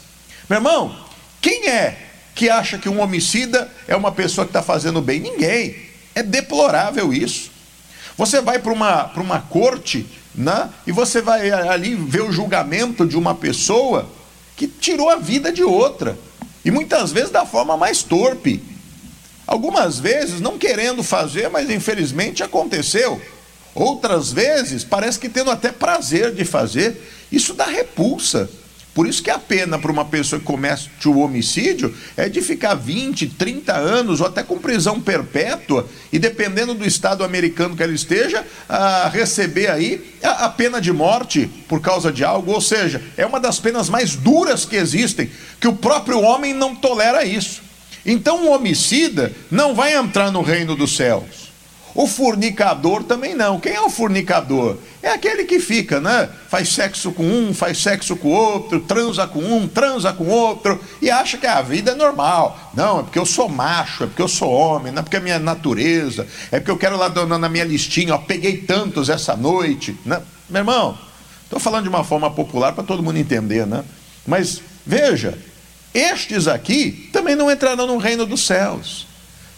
Meu 0.49 0.59
irmão, 0.59 0.95
quem 1.41 1.69
é 1.69 1.97
que 2.35 2.51
acha 2.51 2.77
que 2.77 2.89
um 2.89 3.01
homicida 3.01 3.73
é 3.89 3.97
uma 3.97 4.13
pessoa 4.13 4.45
que 4.45 4.51
está 4.51 4.63
fazendo 4.63 5.01
bem? 5.01 5.21
Ninguém. 5.21 5.75
É 6.15 6.23
deplorável 6.23 7.13
isso. 7.15 7.51
Você 8.17 8.41
vai 8.41 8.59
para 8.59 8.73
uma, 8.73 9.13
uma 9.17 9.41
corte 9.41 10.07
né, 10.35 10.71
e 10.87 10.93
você 10.93 11.21
vai 11.21 11.51
ali 11.51 11.95
ver 11.95 12.23
o 12.23 12.33
julgamento 12.33 13.07
de 13.07 13.17
uma 13.17 13.35
pessoa 13.35 14.09
que 14.57 14.67
tirou 14.67 15.11
a 15.11 15.17
vida 15.17 15.53
de 15.53 15.63
outra. 15.63 16.19
E 16.65 16.71
muitas 16.71 17.13
vezes 17.13 17.31
da 17.31 17.47
forma 17.47 17.77
mais 17.77 18.03
torpe. 18.03 18.63
Algumas 19.47 19.99
vezes 19.99 20.41
não 20.41 20.59
querendo 20.59 21.03
fazer, 21.03 21.49
mas 21.49 21.71
infelizmente 21.71 22.43
aconteceu. 22.43 23.21
Outras 23.75 24.33
vezes 24.33 24.83
parece 24.83 25.19
que 25.19 25.29
tendo 25.29 25.51
até 25.51 25.71
prazer 25.71 26.35
de 26.35 26.45
fazer. 26.45 27.01
Isso 27.31 27.55
dá 27.55 27.67
repulsa. 27.67 28.51
Por 28.97 29.07
isso 29.07 29.23
que 29.23 29.29
a 29.29 29.39
pena 29.39 29.79
para 29.79 29.93
uma 29.93 30.07
pessoa 30.07 30.41
que 30.41 30.47
comete 30.47 31.07
o 31.07 31.19
homicídio 31.19 31.95
é 32.17 32.31
de 32.31 32.41
ficar 32.41 32.73
20, 32.73 33.27
30 33.27 33.77
anos 33.77 34.23
ou 34.23 34.27
até 34.27 34.43
com 34.43 34.57
prisão 34.57 35.03
perpétua 35.03 35.87
e 36.11 36.19
dependendo 36.19 36.73
do 36.73 36.83
estado 36.83 37.23
americano 37.23 37.77
que 37.77 37.83
ela 37.83 37.93
esteja, 37.93 38.43
a 38.67 39.07
receber 39.11 39.71
aí 39.71 40.17
a, 40.23 40.47
a 40.47 40.49
pena 40.49 40.81
de 40.81 40.95
morte 40.95 41.47
por 41.69 41.83
causa 41.83 42.11
de 42.11 42.25
algo, 42.25 42.53
ou 42.53 42.61
seja, 42.63 43.03
é 43.19 43.27
uma 43.27 43.39
das 43.39 43.61
penas 43.61 43.91
mais 43.91 44.17
duras 44.17 44.65
que 44.65 44.77
existem, 44.77 45.31
que 45.61 45.69
o 45.69 45.77
próprio 45.77 46.23
homem 46.23 46.55
não 46.55 46.75
tolera 46.75 47.23
isso. 47.23 47.61
Então 48.07 48.47
um 48.47 48.51
homicida 48.51 49.31
não 49.51 49.75
vai 49.75 49.95
entrar 49.95 50.33
no 50.33 50.41
reino 50.41 50.75
dos 50.75 50.97
céus. 50.97 51.46
O 51.97 52.07
fornicador 52.07 53.03
também 53.05 53.35
não. 53.35 53.59
Quem 53.59 53.73
é 53.73 53.81
o 53.81 53.89
fornicador? 53.89 54.77
É 55.03 55.09
aquele 55.09 55.45
que 55.45 55.59
fica, 55.59 55.99
né? 55.99 56.29
Faz 56.47 56.69
sexo 56.69 57.11
com 57.11 57.25
um, 57.25 57.55
faz 57.55 57.79
sexo 57.79 58.15
com 58.17 58.29
outro, 58.29 58.81
transa 58.81 59.27
com 59.27 59.39
um, 59.41 59.67
transa 59.67 60.13
com 60.13 60.27
outro 60.29 60.79
e 61.01 61.11
acha 61.11 61.39
que 61.39 61.47
a 61.47 61.63
vida 61.63 61.93
é 61.93 61.95
normal. 61.95 62.71
Não, 62.75 63.01
é 63.01 63.03
porque 63.03 63.19
eu 63.19 63.25
sou 63.25 63.49
macho, 63.49 64.05
é 64.05 64.07
porque 64.09 64.21
eu 64.21 64.29
sou 64.29 64.51
homem, 64.51 64.93
não 64.93 65.01
é 65.01 65.03
porque 65.03 65.17
é 65.17 65.21
minha 65.21 65.39
natureza, 65.39 66.27
é 66.53 66.61
porque 66.61 66.71
eu 66.71 66.77
quero 66.77 66.99
lá 66.99 67.09
na 67.09 67.49
minha 67.49 67.65
listinha, 67.65 68.15
ó, 68.15 68.19
peguei 68.19 68.59
tantos 68.59 69.09
essa 69.09 69.35
noite. 69.35 69.97
Né? 70.05 70.21
Meu 70.51 70.61
irmão, 70.61 70.99
estou 71.45 71.59
falando 71.59 71.85
de 71.85 71.89
uma 71.89 72.05
forma 72.05 72.31
popular 72.31 72.75
para 72.75 72.85
todo 72.85 73.03
mundo 73.03 73.17
entender, 73.17 73.67
né? 73.67 73.83
Mas 74.27 74.61
veja, 74.85 75.39
estes 75.95 76.47
aqui 76.47 77.09
também 77.11 77.35
não 77.35 77.51
entrarão 77.51 77.87
no 77.87 77.97
reino 77.97 78.27
dos 78.27 78.45
céus. 78.45 79.07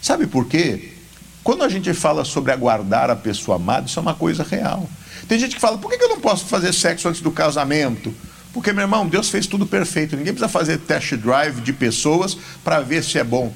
Sabe 0.01 0.25
por 0.25 0.47
quê? 0.47 0.98
Quando 1.43 1.63
a 1.63 1.69
gente 1.69 1.93
fala 1.93 2.25
sobre 2.25 2.51
aguardar 2.51 3.09
a 3.09 3.15
pessoa 3.15 3.55
amada, 3.55 3.87
isso 3.87 3.99
é 3.99 4.01
uma 4.01 4.15
coisa 4.15 4.43
real. 4.43 4.89
Tem 5.27 5.39
gente 5.39 5.55
que 5.55 5.61
fala, 5.61 5.77
por 5.77 5.91
que 5.91 6.03
eu 6.03 6.09
não 6.09 6.19
posso 6.19 6.45
fazer 6.45 6.73
sexo 6.73 7.07
antes 7.07 7.21
do 7.21 7.31
casamento? 7.31 8.13
Porque, 8.53 8.73
meu 8.73 8.81
irmão, 8.81 9.07
Deus 9.07 9.29
fez 9.29 9.45
tudo 9.47 9.65
perfeito. 9.65 10.15
Ninguém 10.15 10.33
precisa 10.33 10.49
fazer 10.49 10.79
test 10.79 11.13
drive 11.13 11.61
de 11.61 11.71
pessoas 11.71 12.35
para 12.63 12.81
ver 12.81 13.03
se 13.03 13.19
é 13.19 13.23
bom. 13.23 13.53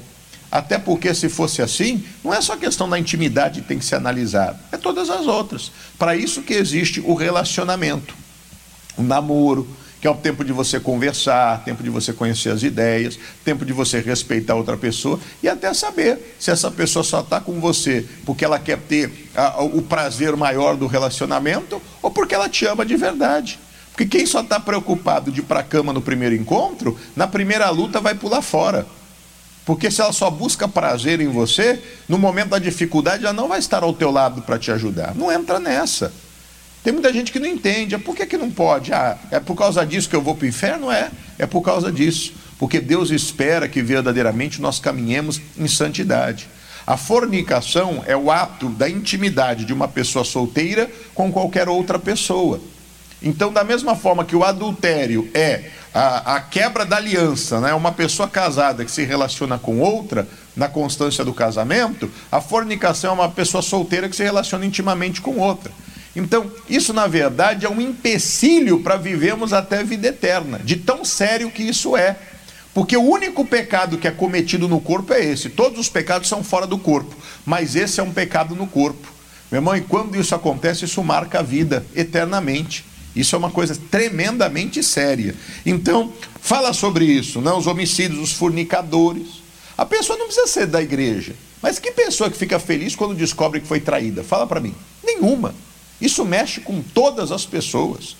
Até 0.50 0.78
porque, 0.78 1.12
se 1.14 1.28
fosse 1.28 1.60
assim, 1.60 2.04
não 2.22 2.32
é 2.32 2.40
só 2.40 2.56
questão 2.56 2.88
da 2.88 2.98
intimidade 2.98 3.60
que 3.60 3.66
tem 3.66 3.78
que 3.78 3.84
ser 3.84 3.96
analisada, 3.96 4.58
é 4.70 4.76
todas 4.76 5.10
as 5.10 5.26
outras. 5.26 5.72
Para 5.98 6.14
isso 6.14 6.42
que 6.42 6.54
existe 6.54 7.00
o 7.00 7.14
relacionamento, 7.14 8.14
o 8.96 9.02
namoro, 9.02 9.66
que 10.04 10.08
é 10.08 10.10
o 10.10 10.14
tempo 10.14 10.44
de 10.44 10.52
você 10.52 10.78
conversar, 10.78 11.64
tempo 11.64 11.82
de 11.82 11.88
você 11.88 12.12
conhecer 12.12 12.50
as 12.50 12.62
ideias, 12.62 13.18
tempo 13.42 13.64
de 13.64 13.72
você 13.72 14.00
respeitar 14.00 14.54
outra 14.54 14.76
pessoa 14.76 15.18
e 15.42 15.48
até 15.48 15.72
saber 15.72 16.36
se 16.38 16.50
essa 16.50 16.70
pessoa 16.70 17.02
só 17.02 17.20
está 17.20 17.40
com 17.40 17.58
você 17.58 18.06
porque 18.26 18.44
ela 18.44 18.58
quer 18.58 18.76
ter 18.80 19.30
a, 19.34 19.62
o 19.62 19.80
prazer 19.80 20.36
maior 20.36 20.76
do 20.76 20.86
relacionamento 20.86 21.80
ou 22.02 22.10
porque 22.10 22.34
ela 22.34 22.50
te 22.50 22.66
ama 22.66 22.84
de 22.84 22.94
verdade. 22.98 23.58
Porque 23.92 24.04
quem 24.04 24.26
só 24.26 24.42
está 24.42 24.60
preocupado 24.60 25.32
de 25.32 25.40
ir 25.40 25.44
para 25.44 25.60
a 25.60 25.64
cama 25.64 25.90
no 25.90 26.02
primeiro 26.02 26.34
encontro, 26.34 26.98
na 27.16 27.26
primeira 27.26 27.70
luta 27.70 27.98
vai 27.98 28.14
pular 28.14 28.42
fora. 28.42 28.86
Porque 29.64 29.90
se 29.90 30.02
ela 30.02 30.12
só 30.12 30.28
busca 30.28 30.68
prazer 30.68 31.18
em 31.22 31.28
você, 31.28 31.82
no 32.06 32.18
momento 32.18 32.50
da 32.50 32.58
dificuldade 32.58 33.24
ela 33.24 33.32
não 33.32 33.48
vai 33.48 33.58
estar 33.58 33.82
ao 33.82 33.94
teu 33.94 34.10
lado 34.10 34.42
para 34.42 34.58
te 34.58 34.70
ajudar. 34.70 35.14
Não 35.14 35.32
entra 35.32 35.58
nessa. 35.58 36.12
Tem 36.84 36.92
muita 36.92 37.10
gente 37.10 37.32
que 37.32 37.38
não 37.38 37.48
entende. 37.48 37.96
Por 37.96 38.14
que, 38.14 38.26
que 38.26 38.36
não 38.36 38.50
pode? 38.50 38.92
Ah, 38.92 39.16
é 39.30 39.40
por 39.40 39.56
causa 39.56 39.84
disso 39.86 40.06
que 40.06 40.14
eu 40.14 40.20
vou 40.20 40.34
para 40.34 40.44
o 40.44 40.48
inferno? 40.48 40.90
É, 40.90 41.10
é 41.38 41.46
por 41.46 41.62
causa 41.62 41.90
disso. 41.90 42.34
porque 42.58 42.78
Deus 42.78 43.10
espera 43.10 43.66
que 43.66 43.82
verdadeiramente 43.82 44.60
nós 44.60 44.78
caminhemos 44.78 45.40
em 45.58 45.66
santidade. 45.66 46.46
A 46.86 46.98
fornicação 46.98 48.04
é 48.06 48.14
o 48.14 48.30
ato 48.30 48.68
da 48.68 48.88
intimidade 48.88 49.64
de 49.64 49.72
uma 49.72 49.88
pessoa 49.88 50.24
solteira 50.24 50.90
com 51.14 51.32
qualquer 51.32 51.68
outra 51.68 51.98
pessoa. 51.98 52.60
Então, 53.22 53.50
da 53.50 53.64
mesma 53.64 53.96
forma 53.96 54.24
que 54.24 54.36
o 54.36 54.44
adultério 54.44 55.28
é 55.32 55.70
a, 55.94 56.36
a, 56.36 56.40
quebra 56.40 56.84
da 56.84 56.98
aliança, 56.98 57.58
né? 57.58 57.72
uma 57.72 57.92
pessoa 57.92 58.28
casada 58.28 58.84
que 58.84 58.90
se 58.90 59.02
relaciona 59.02 59.58
com 59.58 59.80
outra 59.80 60.28
na 60.54 60.68
constância 60.68 61.24
do 61.24 61.32
casamento, 61.32 62.10
a 62.30 62.42
fornicação 62.42 63.12
é 63.12 63.14
uma 63.14 63.30
pessoa 63.30 63.62
solteira 63.62 64.08
que 64.08 64.14
se 64.14 64.22
relaciona 64.22 64.66
intimamente 64.66 65.22
com 65.22 65.38
outra. 65.38 65.72
Então, 66.16 66.50
isso 66.68 66.92
na 66.92 67.06
verdade 67.06 67.66
é 67.66 67.68
um 67.68 67.80
empecilho 67.80 68.80
para 68.80 68.96
vivermos 68.96 69.52
até 69.52 69.80
a 69.80 69.82
vida 69.82 70.08
eterna, 70.08 70.60
de 70.62 70.76
tão 70.76 71.04
sério 71.04 71.50
que 71.50 71.62
isso 71.62 71.96
é. 71.96 72.16
Porque 72.72 72.96
o 72.96 73.02
único 73.02 73.44
pecado 73.44 73.98
que 73.98 74.08
é 74.08 74.10
cometido 74.10 74.68
no 74.68 74.80
corpo 74.80 75.12
é 75.12 75.24
esse. 75.24 75.48
Todos 75.48 75.78
os 75.78 75.88
pecados 75.88 76.28
são 76.28 76.42
fora 76.42 76.66
do 76.66 76.78
corpo, 76.78 77.14
mas 77.46 77.76
esse 77.76 78.00
é 78.00 78.02
um 78.02 78.12
pecado 78.12 78.54
no 78.54 78.66
corpo. 78.66 79.12
Meu 79.50 79.58
irmão, 79.58 79.76
e 79.76 79.80
quando 79.80 80.18
isso 80.18 80.34
acontece, 80.34 80.84
isso 80.84 81.02
marca 81.02 81.38
a 81.38 81.42
vida 81.42 81.86
eternamente. 81.94 82.84
Isso 83.14 83.36
é 83.36 83.38
uma 83.38 83.50
coisa 83.50 83.78
tremendamente 83.90 84.82
séria. 84.82 85.36
Então, 85.64 86.12
fala 86.40 86.72
sobre 86.72 87.04
isso, 87.04 87.40
né? 87.40 87.52
os 87.52 87.66
homicídios, 87.68 88.20
os 88.20 88.32
fornicadores. 88.32 89.44
A 89.78 89.86
pessoa 89.86 90.18
não 90.18 90.26
precisa 90.26 90.48
ser 90.48 90.66
da 90.66 90.82
igreja. 90.82 91.34
Mas 91.62 91.78
que 91.78 91.92
pessoa 91.92 92.28
que 92.28 92.36
fica 92.36 92.58
feliz 92.58 92.96
quando 92.96 93.14
descobre 93.14 93.60
que 93.60 93.66
foi 93.66 93.80
traída? 93.80 94.24
Fala 94.24 94.46
para 94.46 94.60
mim. 94.60 94.74
Nenhuma. 95.02 95.54
Isso 96.00 96.24
mexe 96.24 96.60
com 96.60 96.82
todas 96.82 97.30
as 97.30 97.46
pessoas. 97.46 98.16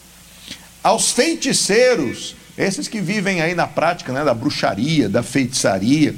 Aos 0.82 1.10
feiticeiros, 1.10 2.36
esses 2.56 2.88
que 2.88 3.00
vivem 3.00 3.40
aí 3.40 3.54
na 3.54 3.66
prática 3.66 4.12
né, 4.12 4.24
da 4.24 4.34
bruxaria, 4.34 5.08
da 5.08 5.22
feitiçaria, 5.22 6.14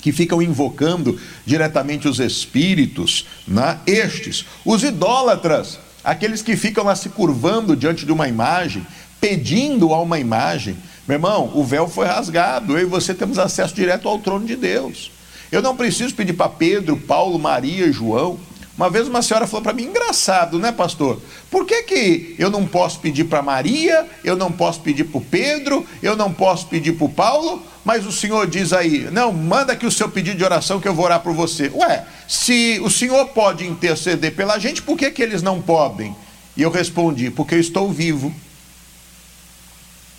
que 0.00 0.12
ficam 0.12 0.40
invocando 0.40 1.20
diretamente 1.44 2.08
os 2.08 2.20
espíritos, 2.20 3.26
né, 3.46 3.78
estes. 3.86 4.46
Os 4.64 4.82
idólatras, 4.82 5.78
aqueles 6.02 6.42
que 6.42 6.56
ficam 6.56 6.84
lá 6.84 6.94
se 6.94 7.08
curvando 7.10 7.76
diante 7.76 8.06
de 8.06 8.12
uma 8.12 8.28
imagem, 8.28 8.86
pedindo 9.20 9.92
a 9.92 10.00
uma 10.00 10.18
imagem. 10.18 10.76
Meu 11.06 11.16
irmão, 11.16 11.50
o 11.54 11.64
véu 11.64 11.88
foi 11.88 12.06
rasgado, 12.06 12.78
eu 12.78 12.82
e 12.82 12.84
você 12.84 13.12
temos 13.12 13.38
acesso 13.38 13.74
direto 13.74 14.08
ao 14.08 14.18
trono 14.18 14.46
de 14.46 14.56
Deus. 14.56 15.10
Eu 15.50 15.60
não 15.60 15.76
preciso 15.76 16.14
pedir 16.14 16.32
para 16.32 16.48
Pedro, 16.48 16.96
Paulo, 16.96 17.38
Maria 17.38 17.92
João 17.92 18.38
uma 18.80 18.88
vez 18.88 19.06
uma 19.06 19.20
senhora 19.20 19.46
falou 19.46 19.62
para 19.62 19.74
mim, 19.74 19.82
engraçado, 19.82 20.58
né, 20.58 20.72
pastor? 20.72 21.20
Por 21.50 21.66
que, 21.66 21.82
que 21.82 22.34
eu 22.38 22.48
não 22.48 22.66
posso 22.66 22.98
pedir 22.98 23.24
para 23.24 23.42
Maria, 23.42 24.08
eu 24.24 24.34
não 24.34 24.50
posso 24.50 24.80
pedir 24.80 25.04
para 25.04 25.18
o 25.18 25.20
Pedro, 25.20 25.86
eu 26.02 26.16
não 26.16 26.32
posso 26.32 26.66
pedir 26.66 26.94
para 26.94 27.04
o 27.04 27.10
Paulo, 27.10 27.62
mas 27.84 28.06
o 28.06 28.12
senhor 28.12 28.46
diz 28.46 28.72
aí, 28.72 29.10
não, 29.12 29.34
manda 29.34 29.74
aqui 29.74 29.84
o 29.84 29.90
seu 29.90 30.08
pedido 30.08 30.38
de 30.38 30.44
oração 30.44 30.80
que 30.80 30.88
eu 30.88 30.94
vou 30.94 31.04
orar 31.04 31.20
por 31.20 31.34
você. 31.34 31.70
Ué, 31.74 32.06
se 32.26 32.80
o 32.82 32.88
senhor 32.88 33.26
pode 33.28 33.66
interceder 33.66 34.34
pela 34.34 34.58
gente, 34.58 34.80
por 34.80 34.96
que, 34.96 35.10
que 35.10 35.22
eles 35.22 35.42
não 35.42 35.60
podem? 35.60 36.16
E 36.56 36.62
eu 36.62 36.70
respondi, 36.70 37.30
porque 37.30 37.56
eu 37.56 37.60
estou 37.60 37.92
vivo. 37.92 38.34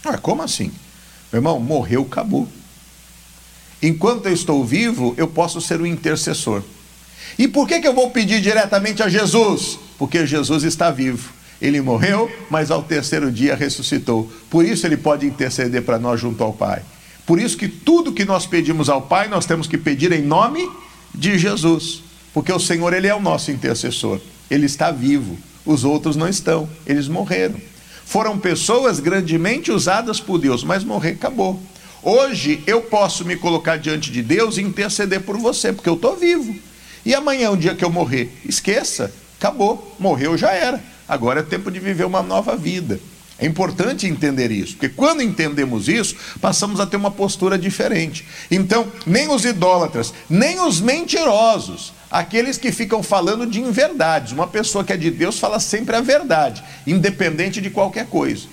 Ah, 0.05 0.19
como 0.19 0.43
assim? 0.43 0.71
Meu 1.33 1.39
irmão, 1.39 1.59
morreu, 1.59 2.03
acabou. 2.03 2.47
Enquanto 3.81 4.27
eu 4.27 4.33
estou 4.33 4.63
vivo, 4.63 5.15
eu 5.17 5.27
posso 5.27 5.59
ser 5.59 5.81
o 5.81 5.87
intercessor. 5.87 6.61
E 7.37 7.47
por 7.47 7.67
que, 7.67 7.79
que 7.79 7.87
eu 7.87 7.93
vou 7.93 8.11
pedir 8.11 8.41
diretamente 8.41 9.01
a 9.01 9.09
Jesus? 9.09 9.79
Porque 9.97 10.25
Jesus 10.25 10.63
está 10.63 10.91
vivo. 10.91 11.31
Ele 11.61 11.79
morreu, 11.79 12.31
mas 12.49 12.71
ao 12.71 12.81
terceiro 12.81 13.31
dia 13.31 13.55
ressuscitou. 13.55 14.31
Por 14.49 14.65
isso 14.65 14.85
ele 14.85 14.97
pode 14.97 15.25
interceder 15.25 15.83
para 15.83 15.99
nós 15.99 16.19
junto 16.19 16.43
ao 16.43 16.53
Pai. 16.53 16.81
Por 17.25 17.39
isso 17.39 17.55
que 17.55 17.67
tudo 17.67 18.11
que 18.11 18.25
nós 18.25 18.45
pedimos 18.45 18.89
ao 18.89 19.03
Pai, 19.03 19.27
nós 19.27 19.45
temos 19.45 19.67
que 19.67 19.77
pedir 19.77 20.11
em 20.11 20.21
nome 20.21 20.67
de 21.13 21.37
Jesus. 21.37 22.03
Porque 22.33 22.51
o 22.51 22.59
Senhor, 22.59 22.93
ele 22.93 23.07
é 23.07 23.15
o 23.15 23.21
nosso 23.21 23.51
intercessor. 23.51 24.19
Ele 24.49 24.65
está 24.65 24.91
vivo. 24.91 25.37
Os 25.65 25.83
outros 25.83 26.15
não 26.15 26.27
estão. 26.27 26.67
Eles 26.85 27.07
morreram. 27.07 27.59
Foram 28.05 28.37
pessoas 28.37 28.99
grandemente 28.99 29.71
usadas 29.71 30.19
por 30.19 30.37
Deus, 30.37 30.63
mas 30.63 30.83
morrer 30.83 31.11
acabou. 31.11 31.61
Hoje 32.03 32.63
eu 32.65 32.81
posso 32.81 33.23
me 33.23 33.35
colocar 33.35 33.77
diante 33.77 34.11
de 34.11 34.23
Deus 34.23 34.57
e 34.57 34.61
interceder 34.61 35.21
por 35.21 35.37
você, 35.37 35.71
porque 35.71 35.87
eu 35.87 35.93
estou 35.93 36.15
vivo. 36.15 36.53
E 37.05 37.15
amanhã, 37.15 37.51
o 37.51 37.57
dia 37.57 37.75
que 37.75 37.83
eu 37.83 37.89
morrer, 37.89 38.31
esqueça, 38.45 39.11
acabou, 39.39 39.95
morreu, 39.99 40.37
já 40.37 40.51
era. 40.51 40.81
Agora 41.07 41.39
é 41.39 41.43
tempo 41.43 41.71
de 41.71 41.79
viver 41.79 42.05
uma 42.05 42.21
nova 42.21 42.55
vida. 42.55 42.99
É 43.41 43.45
importante 43.47 44.05
entender 44.05 44.51
isso, 44.51 44.73
porque 44.73 44.87
quando 44.87 45.23
entendemos 45.23 45.87
isso, 45.87 46.15
passamos 46.39 46.79
a 46.79 46.85
ter 46.85 46.95
uma 46.95 47.09
postura 47.09 47.57
diferente. 47.57 48.23
Então, 48.51 48.85
nem 49.03 49.27
os 49.31 49.43
idólatras, 49.45 50.13
nem 50.29 50.59
os 50.59 50.79
mentirosos, 50.79 51.91
aqueles 52.11 52.59
que 52.59 52.71
ficam 52.71 53.01
falando 53.01 53.47
de 53.47 53.59
inverdades. 53.59 54.31
Uma 54.31 54.45
pessoa 54.45 54.83
que 54.83 54.93
é 54.93 54.97
de 54.97 55.09
Deus 55.09 55.39
fala 55.39 55.59
sempre 55.59 55.95
a 55.95 56.01
verdade, 56.01 56.63
independente 56.85 57.59
de 57.59 57.71
qualquer 57.71 58.05
coisa. 58.05 58.45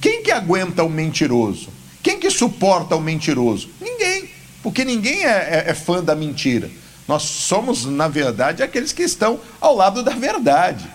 Quem 0.00 0.22
que 0.22 0.30
aguenta 0.30 0.82
o 0.82 0.88
mentiroso? 0.88 1.68
Quem 2.02 2.18
que 2.18 2.30
suporta 2.30 2.96
o 2.96 3.00
mentiroso? 3.00 3.68
Ninguém, 3.78 4.30
porque 4.62 4.86
ninguém 4.86 5.26
é, 5.26 5.28
é, 5.28 5.64
é 5.68 5.74
fã 5.74 6.02
da 6.02 6.16
mentira. 6.16 6.70
Nós 7.10 7.24
somos, 7.24 7.86
na 7.86 8.06
verdade, 8.06 8.62
aqueles 8.62 8.92
que 8.92 9.02
estão 9.02 9.40
ao 9.60 9.74
lado 9.74 10.00
da 10.00 10.12
verdade. 10.12 10.88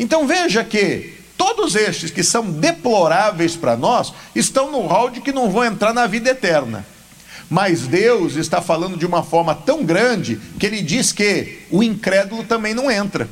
Então 0.00 0.26
veja 0.26 0.64
que 0.64 1.14
todos 1.36 1.76
estes 1.76 2.10
que 2.10 2.22
são 2.22 2.50
deploráveis 2.50 3.54
para 3.54 3.76
nós 3.76 4.14
estão 4.34 4.72
no 4.72 4.86
hall 4.86 5.10
de 5.10 5.20
que 5.20 5.30
não 5.30 5.50
vão 5.50 5.66
entrar 5.66 5.92
na 5.92 6.06
vida 6.06 6.30
eterna. 6.30 6.86
Mas 7.50 7.82
Deus 7.82 8.36
está 8.36 8.62
falando 8.62 8.96
de 8.96 9.04
uma 9.04 9.22
forma 9.22 9.54
tão 9.54 9.84
grande 9.84 10.40
que 10.58 10.64
ele 10.64 10.80
diz 10.80 11.12
que 11.12 11.58
o 11.70 11.82
incrédulo 11.82 12.44
também 12.44 12.72
não 12.72 12.90
entra. 12.90 13.28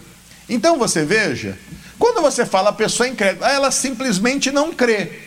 Então 0.47 0.77
você 0.77 1.07
veja, 1.07 1.59
quando 1.99 2.21
você 2.21 2.45
fala 2.45 2.69
a 2.69 2.75
pessoa 2.75 3.09
incrédula, 3.09 3.51
ela 3.51 3.71
simplesmente 3.71 4.51
não 4.51 4.75
crê. 4.75 5.21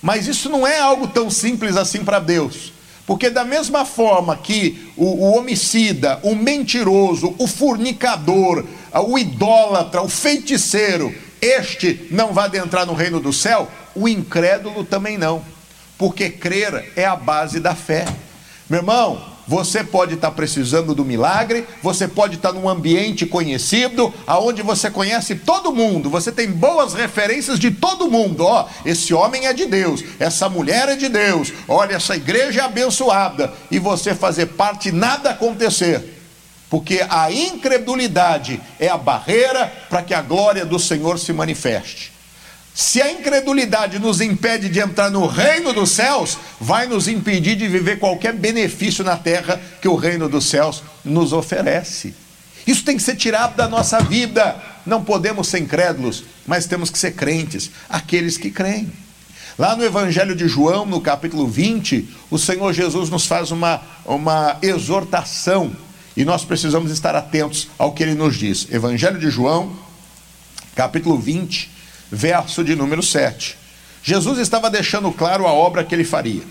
Mas 0.00 0.26
isso 0.26 0.48
não 0.48 0.66
é 0.66 0.80
algo 0.80 1.08
tão 1.08 1.28
simples 1.28 1.76
assim 1.76 2.02
para 2.02 2.20
Deus. 2.20 2.72
Porque, 3.06 3.28
da 3.28 3.44
mesma 3.44 3.84
forma 3.84 4.36
que 4.36 4.90
o, 4.96 5.04
o, 5.04 5.36
homicida, 5.36 6.18
o 6.22 6.34
mentiroso, 6.34 7.34
o 7.38 7.46
fornicador, 7.46 8.64
o 8.92 9.18
idólatra, 9.18 10.00
o 10.00 10.08
feiticeiro, 10.08 11.14
este 11.40 12.06
não 12.10 12.32
vai 12.32 12.46
adentrar 12.46 12.86
no 12.86 12.94
reino 12.94 13.20
do 13.20 13.32
céu, 13.32 13.70
o 13.94 14.08
incrédulo 14.08 14.84
também 14.84 15.18
não. 15.18 15.44
Porque 15.98 16.30
crer 16.30 16.92
é 16.96 17.04
a 17.04 17.14
base 17.14 17.60
da 17.60 17.74
fé. 17.74 18.06
Meu 18.68 18.80
irmão, 18.80 19.33
você 19.46 19.84
pode 19.84 20.14
estar 20.14 20.30
precisando 20.30 20.94
do 20.94 21.04
milagre, 21.04 21.66
você 21.82 22.08
pode 22.08 22.36
estar 22.36 22.52
num 22.52 22.68
ambiente 22.68 23.26
conhecido, 23.26 24.12
aonde 24.26 24.62
você 24.62 24.90
conhece 24.90 25.34
todo 25.34 25.72
mundo, 25.72 26.08
você 26.08 26.32
tem 26.32 26.50
boas 26.50 26.94
referências 26.94 27.58
de 27.58 27.70
todo 27.70 28.10
mundo. 28.10 28.44
Ó, 28.44 28.66
esse 28.84 29.12
homem 29.12 29.46
é 29.46 29.52
de 29.52 29.66
Deus, 29.66 30.02
essa 30.18 30.48
mulher 30.48 30.88
é 30.88 30.96
de 30.96 31.08
Deus, 31.08 31.52
olha, 31.68 31.96
essa 31.96 32.16
igreja 32.16 32.62
é 32.62 32.64
abençoada, 32.64 33.52
e 33.70 33.78
você 33.78 34.14
fazer 34.14 34.46
parte 34.46 34.90
nada 34.90 35.30
acontecer. 35.30 36.12
Porque 36.70 37.06
a 37.08 37.30
incredulidade 37.30 38.60
é 38.80 38.88
a 38.88 38.96
barreira 38.96 39.72
para 39.88 40.02
que 40.02 40.14
a 40.14 40.22
glória 40.22 40.64
do 40.64 40.78
Senhor 40.78 41.18
se 41.18 41.32
manifeste. 41.32 42.13
Se 42.74 43.00
a 43.00 43.12
incredulidade 43.12 44.00
nos 44.00 44.20
impede 44.20 44.68
de 44.68 44.80
entrar 44.80 45.08
no 45.08 45.28
reino 45.28 45.72
dos 45.72 45.92
céus, 45.92 46.36
vai 46.60 46.88
nos 46.88 47.06
impedir 47.06 47.54
de 47.54 47.68
viver 47.68 48.00
qualquer 48.00 48.32
benefício 48.32 49.04
na 49.04 49.16
terra 49.16 49.60
que 49.80 49.86
o 49.86 49.94
reino 49.94 50.28
dos 50.28 50.46
céus 50.46 50.82
nos 51.04 51.32
oferece. 51.32 52.12
Isso 52.66 52.84
tem 52.84 52.96
que 52.96 53.02
ser 53.02 53.14
tirado 53.14 53.54
da 53.54 53.68
nossa 53.68 54.00
vida. 54.00 54.56
Não 54.84 55.04
podemos 55.04 55.46
ser 55.46 55.60
incrédulos, 55.60 56.24
mas 56.44 56.66
temos 56.66 56.90
que 56.90 56.98
ser 56.98 57.12
crentes, 57.12 57.70
aqueles 57.88 58.36
que 58.36 58.50
creem. 58.50 58.90
Lá 59.56 59.76
no 59.76 59.84
Evangelho 59.84 60.34
de 60.34 60.48
João, 60.48 60.84
no 60.84 61.00
capítulo 61.00 61.46
20, 61.46 62.08
o 62.28 62.38
Senhor 62.38 62.72
Jesus 62.72 63.08
nos 63.08 63.24
faz 63.24 63.52
uma, 63.52 63.80
uma 64.04 64.58
exortação 64.60 65.70
e 66.16 66.24
nós 66.24 66.44
precisamos 66.44 66.90
estar 66.90 67.14
atentos 67.14 67.68
ao 67.78 67.92
que 67.92 68.02
ele 68.02 68.14
nos 68.14 68.36
diz. 68.36 68.66
Evangelho 68.72 69.20
de 69.20 69.30
João, 69.30 69.72
capítulo 70.74 71.16
20, 71.16 71.73
verso 72.10 72.62
de 72.64 72.74
número 72.74 73.02
7. 73.02 73.56
Jesus 74.02 74.38
estava 74.38 74.68
deixando 74.70 75.10
claro 75.10 75.46
a 75.46 75.52
obra 75.52 75.84
que 75.84 75.94
ele 75.94 76.04
faria. 76.04 76.42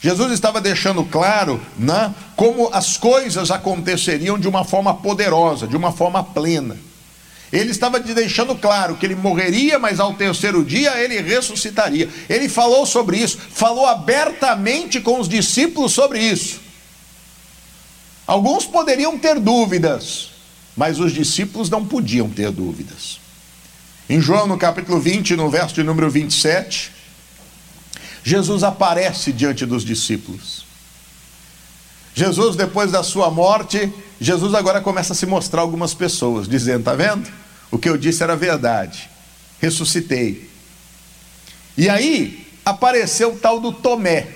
Jesus 0.00 0.30
estava 0.32 0.60
deixando 0.60 1.04
claro 1.04 1.60
né, 1.76 2.14
como 2.36 2.70
as 2.72 2.96
coisas 2.96 3.50
aconteceriam 3.50 4.38
de 4.38 4.46
uma 4.46 4.64
forma 4.64 4.94
poderosa, 4.94 5.66
de 5.66 5.76
uma 5.76 5.90
forma 5.90 6.22
plena. 6.22 6.76
Ele 7.52 7.70
estava 7.70 7.98
deixando 7.98 8.54
claro 8.56 8.96
que 8.96 9.06
ele 9.06 9.14
morreria, 9.14 9.78
mas 9.78 10.00
ao 10.00 10.14
terceiro 10.14 10.64
dia 10.64 10.96
ele 10.98 11.20
ressuscitaria. 11.20 12.08
Ele 12.28 12.48
falou 12.48 12.84
sobre 12.84 13.18
isso, 13.18 13.38
falou 13.38 13.86
abertamente 13.86 15.00
com 15.00 15.20
os 15.20 15.28
discípulos 15.28 15.92
sobre 15.92 16.20
isso. 16.20 16.60
Alguns 18.26 18.66
poderiam 18.66 19.16
ter 19.16 19.38
dúvidas, 19.38 20.30
mas 20.76 20.98
os 20.98 21.12
discípulos 21.12 21.70
não 21.70 21.86
podiam 21.86 22.28
ter 22.28 22.50
dúvidas. 22.50 23.20
Em 24.08 24.20
João, 24.20 24.46
no 24.46 24.56
capítulo 24.56 25.00
20, 25.00 25.34
no 25.34 25.50
verso 25.50 25.74
de 25.74 25.82
número 25.82 26.08
27, 26.08 26.92
Jesus 28.22 28.62
aparece 28.62 29.32
diante 29.32 29.66
dos 29.66 29.84
discípulos. 29.84 30.64
Jesus, 32.14 32.54
depois 32.54 32.92
da 32.92 33.02
sua 33.02 33.30
morte, 33.30 33.92
Jesus 34.20 34.54
agora 34.54 34.80
começa 34.80 35.12
a 35.12 35.16
se 35.16 35.26
mostrar 35.26 35.60
a 35.60 35.64
algumas 35.64 35.92
pessoas, 35.92 36.48
dizendo: 36.48 36.80
Está 36.80 36.94
vendo? 36.94 37.28
O 37.70 37.78
que 37.78 37.88
eu 37.88 37.98
disse 37.98 38.22
era 38.22 38.36
verdade. 38.36 39.10
Ressuscitei. 39.60 40.48
E 41.76 41.88
aí 41.88 42.46
apareceu 42.64 43.32
o 43.32 43.36
tal 43.36 43.60
do 43.60 43.72
Tomé. 43.72 44.28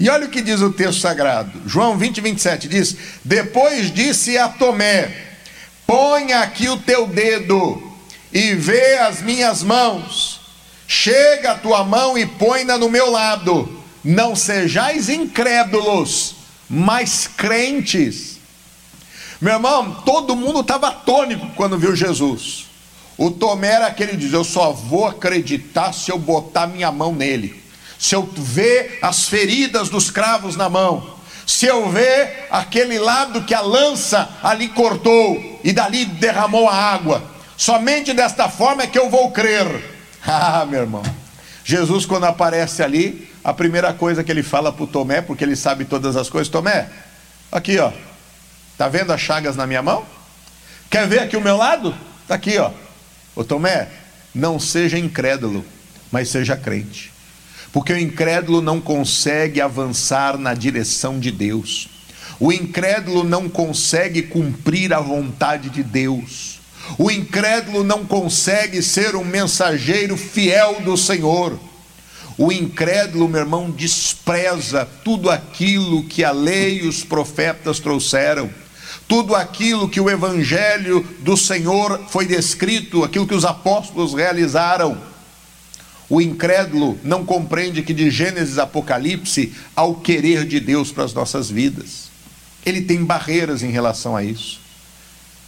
E 0.00 0.10
olha 0.10 0.26
o 0.26 0.30
que 0.30 0.42
diz 0.42 0.60
o 0.60 0.72
texto 0.72 1.00
sagrado. 1.00 1.52
João 1.66 1.96
20, 1.96 2.20
27 2.20 2.68
diz: 2.68 2.96
Depois 3.24 3.92
disse 3.94 4.36
a 4.36 4.48
Tomé: 4.48 5.36
Põe 5.86 6.32
aqui 6.32 6.68
o 6.68 6.76
teu 6.78 7.06
dedo 7.06 7.87
e 8.32 8.54
vê 8.54 8.98
as 8.98 9.20
minhas 9.22 9.62
mãos. 9.62 10.40
Chega 10.86 11.52
a 11.52 11.58
tua 11.58 11.84
mão 11.84 12.16
e 12.16 12.26
põe-na 12.26 12.78
no 12.78 12.88
meu 12.88 13.10
lado. 13.10 13.82
Não 14.02 14.34
sejais 14.34 15.08
incrédulos, 15.08 16.36
mas 16.68 17.26
crentes. 17.26 18.38
Meu 19.40 19.54
irmão, 19.54 20.02
todo 20.04 20.36
mundo 20.36 20.60
estava 20.60 20.88
atônico 20.88 21.48
quando 21.54 21.78
viu 21.78 21.94
Jesus. 21.94 22.66
O 23.16 23.30
Tomé 23.30 23.72
era 23.72 23.86
aquele 23.86 24.12
que 24.12 24.18
diz: 24.18 24.32
Eu 24.32 24.44
só 24.44 24.72
vou 24.72 25.06
acreditar 25.06 25.92
se 25.92 26.10
eu 26.10 26.18
botar 26.18 26.66
minha 26.66 26.90
mão 26.90 27.14
nele 27.14 27.68
se 27.98 28.14
eu 28.14 28.28
ver 28.36 29.00
as 29.02 29.28
feridas 29.28 29.88
dos 29.88 30.10
cravos 30.10 30.54
na 30.54 30.68
mão, 30.68 31.18
se 31.44 31.66
eu 31.66 31.90
ver 31.90 32.46
aquele 32.50 32.98
lado 32.98 33.42
que 33.42 33.54
a 33.54 33.60
lança 33.60 34.30
ali 34.42 34.68
cortou 34.68 35.60
e 35.64 35.72
dali 35.72 36.04
derramou 36.04 36.68
a 36.68 36.74
água, 36.74 37.22
somente 37.58 38.14
desta 38.14 38.48
forma 38.48 38.84
é 38.84 38.86
que 38.86 38.98
eu 38.98 39.10
vou 39.10 39.30
crer. 39.30 39.66
Ah, 40.30 40.66
meu 40.68 40.80
irmão, 40.80 41.02
Jesus, 41.64 42.04
quando 42.04 42.24
aparece 42.24 42.82
ali, 42.82 43.30
a 43.42 43.54
primeira 43.54 43.94
coisa 43.94 44.24
que 44.24 44.30
ele 44.30 44.42
fala 44.42 44.72
para 44.72 44.84
o 44.84 44.86
Tomé, 44.86 45.22
porque 45.22 45.44
ele 45.44 45.56
sabe 45.56 45.84
todas 45.84 46.16
as 46.16 46.28
coisas: 46.28 46.50
Tomé, 46.50 46.88
aqui 47.52 47.78
ó, 47.78 47.92
tá 48.76 48.88
vendo 48.88 49.12
as 49.12 49.20
chagas 49.20 49.56
na 49.56 49.66
minha 49.66 49.80
mão? 49.80 50.04
Quer 50.90 51.06
ver 51.06 51.20
aqui 51.20 51.36
o 51.36 51.40
meu 51.40 51.56
lado? 51.56 51.94
Está 52.22 52.34
aqui 52.34 52.58
ó, 52.58 52.72
ô 53.34 53.44
Tomé, 53.44 53.88
não 54.34 54.58
seja 54.58 54.98
incrédulo, 54.98 55.64
mas 56.10 56.28
seja 56.28 56.56
crente. 56.56 57.12
Porque 57.72 57.92
o 57.92 57.98
incrédulo 57.98 58.60
não 58.60 58.80
consegue 58.80 59.60
avançar 59.60 60.36
na 60.36 60.54
direção 60.54 61.18
de 61.18 61.30
Deus. 61.30 61.88
O 62.40 62.52
incrédulo 62.52 63.24
não 63.24 63.48
consegue 63.48 64.22
cumprir 64.22 64.92
a 64.92 65.00
vontade 65.00 65.68
de 65.70 65.82
Deus. 65.82 66.57
O 66.96 67.10
incrédulo 67.10 67.84
não 67.84 68.06
consegue 68.06 68.82
ser 68.82 69.14
um 69.16 69.24
mensageiro 69.24 70.16
fiel 70.16 70.80
do 70.80 70.96
Senhor. 70.96 71.58
O 72.38 72.52
incrédulo, 72.52 73.28
meu 73.28 73.40
irmão, 73.40 73.68
despreza 73.68 74.88
tudo 75.04 75.28
aquilo 75.28 76.04
que 76.04 76.22
a 76.22 76.30
lei 76.30 76.82
e 76.82 76.86
os 76.86 77.02
profetas 77.02 77.80
trouxeram, 77.80 78.48
tudo 79.08 79.34
aquilo 79.34 79.88
que 79.88 80.00
o 80.00 80.08
evangelho 80.08 81.04
do 81.20 81.36
Senhor 81.36 82.00
foi 82.08 82.26
descrito, 82.26 83.02
aquilo 83.02 83.26
que 83.26 83.34
os 83.34 83.44
apóstolos 83.44 84.14
realizaram. 84.14 85.00
O 86.08 86.20
incrédulo 86.20 86.98
não 87.02 87.24
compreende 87.24 87.82
que 87.82 87.92
de 87.92 88.10
Gênesis 88.10 88.58
a 88.58 88.62
Apocalipse 88.62 89.52
há 89.74 89.82
o 89.82 89.96
querer 89.96 90.46
de 90.46 90.60
Deus 90.60 90.92
para 90.92 91.04
as 91.04 91.12
nossas 91.12 91.50
vidas. 91.50 92.08
Ele 92.64 92.82
tem 92.82 93.04
barreiras 93.04 93.62
em 93.62 93.70
relação 93.70 94.16
a 94.16 94.22
isso. 94.22 94.60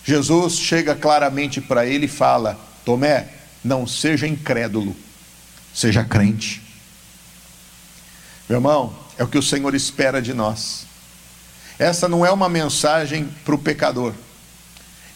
Jesus 0.05 0.59
chega 0.59 0.95
claramente 0.95 1.61
para 1.61 1.87
ele 1.87 2.07
e 2.07 2.09
fala: 2.09 2.59
Tomé, 2.85 3.29
não 3.63 3.87
seja 3.87 4.27
incrédulo, 4.27 4.97
seja 5.75 6.03
crente. 6.05 6.63
Meu 8.49 8.59
irmão, 8.59 8.97
é 9.19 9.23
o 9.23 9.29
que 9.29 9.39
o 9.39 9.43
Senhor 9.43 9.75
espera 9.75 10.21
de 10.21 10.33
nós. 10.33 10.87
Essa 11.79 12.09
não 12.09 12.25
é 12.25 12.31
uma 12.31 12.49
mensagem 12.49 13.29
para 13.45 13.55
o 13.55 13.59
pecador, 13.59 14.13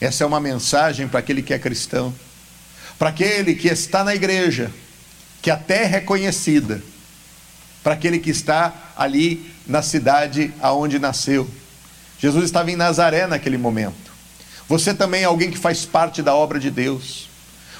essa 0.01 0.25
é 0.25 0.27
uma 0.27 0.40
mensagem 0.40 1.09
para 1.09 1.20
aquele 1.20 1.42
que 1.42 1.53
é 1.53 1.59
cristão, 1.59 2.14
para 2.99 3.11
aquele 3.11 3.55
que 3.55 3.68
está 3.68 4.05
na 4.05 4.14
igreja, 4.14 4.70
que 5.42 5.51
a 5.51 5.57
terra 5.57 5.99
é 5.99 6.01
conhecida 6.01 6.83
para 7.83 7.92
aquele 7.92 8.18
que 8.18 8.31
está 8.31 8.92
ali 8.97 9.53
na 9.66 9.83
cidade 9.83 10.53
aonde 10.61 10.99
nasceu. 10.99 11.49
Jesus 12.18 12.47
estava 12.47 12.70
em 12.70 12.77
Nazaré 12.77 13.27
naquele 13.27 13.59
momento. 13.59 14.04
Você 14.68 14.94
também 14.94 15.22
é 15.22 15.24
alguém 15.24 15.50
que 15.50 15.59
faz 15.59 15.85
parte 15.85 16.22
da 16.22 16.35
obra 16.35 16.59
de 16.59 16.70
Deus. 16.70 17.29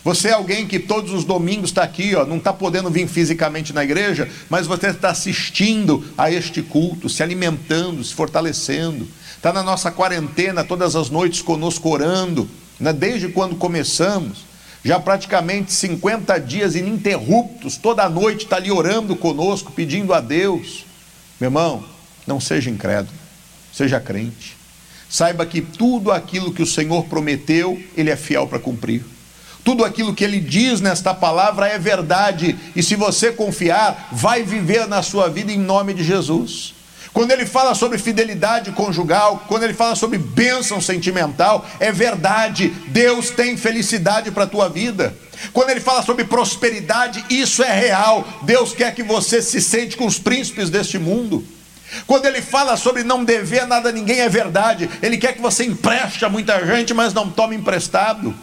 Você 0.05 0.29
é 0.29 0.33
alguém 0.33 0.67
que 0.67 0.79
todos 0.79 1.13
os 1.13 1.25
domingos 1.25 1.71
está 1.71 1.83
aqui, 1.83 2.15
ó, 2.15 2.27
não 2.27 2.37
está 2.37 2.53
podendo 2.53 2.91
vir 2.91 3.09
fisicamente 3.09 3.73
na 3.73 3.83
igreja, 3.83 4.29
mas 4.51 4.67
você 4.67 4.89
está 4.89 5.09
assistindo 5.09 6.05
a 6.17 6.31
este 6.31 6.61
culto, 6.61 7.09
se 7.09 7.23
alimentando, 7.23 8.05
se 8.05 8.13
fortalecendo. 8.13 9.09
Está 9.35 9.51
na 9.51 9.63
nossa 9.63 9.91
quarentena 9.91 10.63
todas 10.63 10.95
as 10.95 11.09
noites 11.09 11.41
conosco 11.41 11.89
orando, 11.89 12.49
né, 12.79 12.93
desde 12.93 13.29
quando 13.29 13.57
começamos 13.57 14.45
já 14.85 15.01
praticamente 15.01 15.73
50 15.73 16.39
dias 16.39 16.75
ininterruptos, 16.75 17.79
toda 17.79 18.07
noite 18.09 18.45
está 18.45 18.57
ali 18.57 18.71
orando 18.71 19.17
conosco, 19.17 19.73
pedindo 19.73 20.13
a 20.13 20.21
Deus. 20.21 20.85
Meu 21.41 21.49
irmão, 21.49 21.83
não 22.27 22.39
seja 22.39 22.69
incrédulo, 22.69 23.17
seja 23.73 23.99
crente. 23.99 24.54
Saiba 25.15 25.47
que 25.47 25.61
tudo 25.61 26.11
aquilo 26.11 26.53
que 26.53 26.61
o 26.61 26.67
Senhor 26.67 27.05
prometeu, 27.05 27.81
Ele 27.97 28.11
é 28.11 28.17
fiel 28.17 28.49
para 28.49 28.59
cumprir. 28.59 29.05
Tudo 29.63 29.85
aquilo 29.85 30.13
que 30.13 30.25
Ele 30.25 30.41
diz 30.41 30.81
nesta 30.81 31.15
palavra 31.15 31.69
é 31.69 31.79
verdade, 31.79 32.59
e 32.75 32.83
se 32.83 32.97
você 32.97 33.31
confiar, 33.31 34.09
vai 34.11 34.43
viver 34.43 34.89
na 34.89 35.03
sua 35.03 35.29
vida 35.29 35.53
em 35.53 35.57
nome 35.57 35.95
de 35.95 36.03
Jesus. 36.03 36.75
Quando 37.13 37.31
ele 37.31 37.47
fala 37.47 37.77
sobre 37.77 37.97
fidelidade 37.97 38.73
conjugal, 38.73 39.45
quando 39.47 39.63
ele 39.63 39.73
fala 39.73 39.95
sobre 39.95 40.19
bênção 40.19 40.81
sentimental, 40.81 41.65
é 41.79 41.93
verdade, 41.93 42.71
Deus 42.89 43.31
tem 43.31 43.57
felicidade 43.57 44.33
para 44.33 44.43
a 44.43 44.49
tua 44.49 44.69
vida. 44.69 45.17
Quando 45.53 45.71
ele 45.71 45.79
fala 45.79 46.03
sobre 46.03 46.25
prosperidade, 46.25 47.25
isso 47.31 47.63
é 47.63 47.73
real. 47.73 48.27
Deus 48.43 48.73
quer 48.73 48.93
que 48.93 49.05
você 49.05 49.41
se 49.41 49.61
sente 49.61 49.97
com 49.97 50.07
os 50.07 50.19
príncipes 50.19 50.71
deste 50.71 50.99
mundo. 50.99 51.47
Quando 52.07 52.27
ele 52.27 52.43
fala 52.43 52.77
sobre 52.77 53.03
não 53.03 53.25
dever 53.25 53.67
nada 53.67 53.89
a 53.89 53.93
ninguém, 53.93 54.21
é 54.21 54.29
verdade. 54.29 54.89
Ele 55.03 55.17
quer 55.17 55.35
que 55.35 55.41
você 55.41 55.65
empreste 55.65 56.25
a 56.25 56.29
muita 56.29 56.65
gente, 56.67 56.93
mas 56.93 57.15
não 57.15 57.31
tome 57.31 57.57
emprestado. 57.57 58.35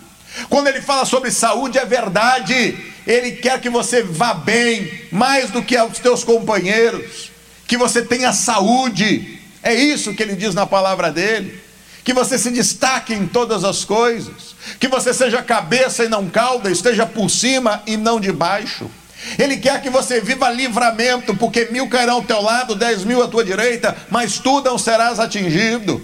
Quando 0.50 0.68
ele 0.68 0.82
fala 0.82 1.06
sobre 1.06 1.32
saúde, 1.32 1.78
é 1.78 1.86
verdade. 1.86 2.78
Ele 3.06 3.34
quer 3.34 3.60
que 3.60 3.70
você 3.70 4.04
vá 4.04 4.34
bem, 4.34 5.08
mais 5.12 5.50
do 5.50 5.62
que 5.62 5.76
aos 5.76 6.00
teus 6.00 6.24
companheiros 6.24 7.32
que 7.72 7.78
você 7.78 8.02
tenha 8.02 8.34
saúde, 8.34 9.40
é 9.64 9.74
isso 9.74 10.14
que 10.14 10.22
ele 10.22 10.36
diz 10.36 10.54
na 10.54 10.68
palavra 10.68 11.10
dele. 11.10 11.58
Que 12.04 12.14
você 12.14 12.38
se 12.38 12.52
destaque 12.52 13.14
em 13.14 13.26
todas 13.26 13.64
as 13.64 13.86
coisas, 13.86 14.54
que 14.78 14.90
você 14.90 15.14
seja 15.14 15.42
cabeça 15.42 16.04
e 16.04 16.10
não 16.10 16.30
cauda, 16.30 16.70
esteja 16.70 17.06
por 17.06 17.30
cima 17.30 17.82
e 17.88 17.96
não 17.96 18.20
de 18.20 18.30
baixo. 18.30 18.92
Ele 19.38 19.58
quer 19.58 19.82
que 19.82 19.90
você 19.90 20.20
viva 20.20 20.50
livramento, 20.50 21.36
porque 21.36 21.66
mil 21.66 21.88
cairão 21.88 22.16
ao 22.16 22.24
teu 22.24 22.42
lado, 22.42 22.76
dez 22.76 23.04
mil 23.04 23.22
à 23.22 23.28
tua 23.28 23.44
direita, 23.44 23.96
mas 24.10 24.40
tu 24.40 24.62
não 24.62 24.78
serás 24.78 25.20
atingido. 25.20 26.04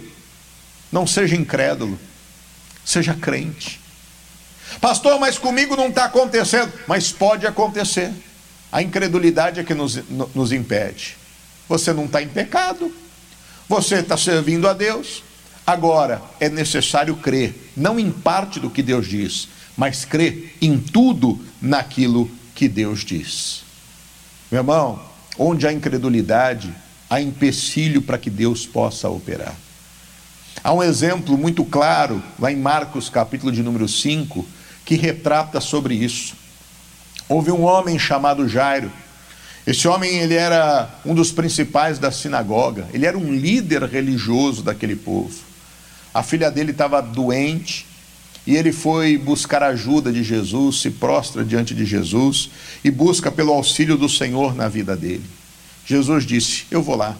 Não 0.91 1.05
seja 1.05 1.35
incrédulo, 1.35 1.99
seja 2.85 3.13
crente. 3.13 3.81
Pastor, 4.79 5.19
mas 5.19 5.37
comigo 5.37 5.75
não 5.75 5.87
está 5.87 6.05
acontecendo, 6.05 6.71
mas 6.87 7.11
pode 7.11 7.45
acontecer. 7.45 8.11
A 8.71 8.81
incredulidade 8.81 9.59
é 9.59 9.63
que 9.63 9.73
nos, 9.73 9.99
nos 10.33 10.51
impede. 10.51 11.17
Você 11.67 11.91
não 11.93 12.05
está 12.05 12.21
em 12.21 12.27
pecado, 12.27 12.93
você 13.67 13.95
está 13.95 14.15
servindo 14.15 14.67
a 14.67 14.73
Deus. 14.73 15.23
Agora, 15.65 16.21
é 16.39 16.47
necessário 16.47 17.15
crer, 17.17 17.71
não 17.75 17.99
em 17.99 18.09
parte 18.09 18.59
do 18.59 18.69
que 18.69 18.81
Deus 18.81 19.07
diz, 19.07 19.49
mas 19.75 20.05
crer 20.05 20.55
em 20.61 20.79
tudo 20.79 21.43
naquilo 21.61 22.31
que 22.57 22.67
Deus 22.67 23.05
diz. 23.05 23.61
Meu 24.51 24.61
irmão, 24.61 24.99
onde 25.37 25.67
há 25.67 25.71
incredulidade, 25.71 26.73
há 27.07 27.21
empecilho 27.21 28.01
para 28.01 28.17
que 28.17 28.31
Deus 28.31 28.65
possa 28.65 29.07
operar. 29.07 29.53
Há 30.63 30.73
um 30.73 30.81
exemplo 30.81 31.37
muito 31.37 31.63
claro, 31.63 32.21
lá 32.39 32.51
em 32.51 32.55
Marcos, 32.55 33.09
capítulo 33.09 33.51
de 33.51 33.61
número 33.61 33.87
5, 33.87 34.43
que 34.83 34.95
retrata 34.95 35.61
sobre 35.61 35.93
isso. 35.93 36.35
Houve 37.29 37.51
um 37.51 37.63
homem 37.63 37.99
chamado 37.99 38.49
Jairo, 38.49 38.91
esse 39.67 39.87
homem 39.87 40.17
ele 40.17 40.33
era 40.33 40.89
um 41.05 41.13
dos 41.13 41.31
principais 41.31 41.99
da 41.99 42.09
sinagoga, 42.09 42.87
ele 42.91 43.05
era 43.05 43.17
um 43.17 43.35
líder 43.35 43.83
religioso 43.83 44.63
daquele 44.63 44.95
povo. 44.95 45.37
A 46.11 46.23
filha 46.23 46.49
dele 46.49 46.71
estava 46.71 47.01
doente 47.01 47.85
e 48.47 48.55
ele 48.55 48.71
foi 48.71 49.17
buscar 49.17 49.61
a 49.61 49.67
ajuda 49.67 50.11
de 50.11 50.23
Jesus, 50.23 50.81
se 50.81 50.89
prostra 50.89 51.43
diante 51.43 51.75
de 51.75 51.85
Jesus 51.85 52.49
e 52.83 52.89
busca 52.89 53.29
pelo 53.31 53.51
auxílio 53.51 53.97
do 53.97 54.07
Senhor 54.07 54.55
na 54.55 54.67
vida 54.67 54.95
dele. 54.95 55.25
Jesus 55.85 56.25
disse: 56.25 56.65
Eu 56.71 56.81
vou 56.81 56.95
lá. 56.95 57.15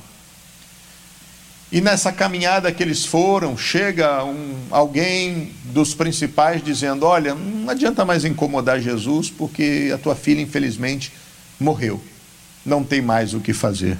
E 1.70 1.82
nessa 1.82 2.14
caminhada 2.14 2.72
que 2.72 2.82
eles 2.82 3.06
foram, 3.06 3.58
chega 3.58 4.24
um, 4.24 4.56
alguém 4.72 5.52
dos 5.66 5.94
principais 5.94 6.64
dizendo: 6.64 7.06
Olha, 7.06 7.36
não 7.36 7.70
adianta 7.70 8.06
mais 8.06 8.24
incomodar 8.24 8.80
Jesus, 8.80 9.30
porque 9.30 9.92
a 9.94 9.98
tua 9.98 10.16
filha, 10.16 10.42
infelizmente, 10.42 11.12
morreu 11.60 12.02
não 12.68 12.84
tem 12.84 13.02
mais 13.02 13.34
o 13.34 13.40
que 13.40 13.54
fazer. 13.54 13.98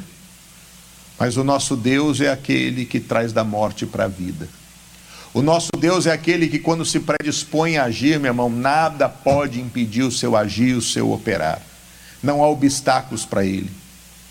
Mas 1.18 1.38
o 1.38 1.44
nosso 1.44 1.76
Deus 1.76 2.20
é 2.22 2.30
aquele 2.30 2.86
que 2.86 3.00
traz 3.00 3.32
da 3.32 3.44
morte 3.44 3.86
para 3.86 4.04
a 4.04 4.08
vida. 4.10 4.48
O 5.38 5.42
nosso 5.44 5.70
Deus 5.78 6.08
é 6.08 6.12
aquele 6.12 6.48
que, 6.48 6.58
quando 6.58 6.84
se 6.84 7.00
predispõe 7.00 7.78
a 7.78 7.84
agir, 7.84 8.20
meu 8.20 8.32
irmão, 8.32 8.50
nada 8.50 9.08
pode 9.08 9.62
impedir 9.62 10.02
o 10.02 10.12
seu 10.12 10.36
agir, 10.36 10.76
o 10.76 10.82
seu 10.82 11.12
operar. 11.12 11.62
Não 12.24 12.44
há 12.44 12.50
obstáculos 12.50 13.24
para 13.24 13.46
ele. 13.46 13.70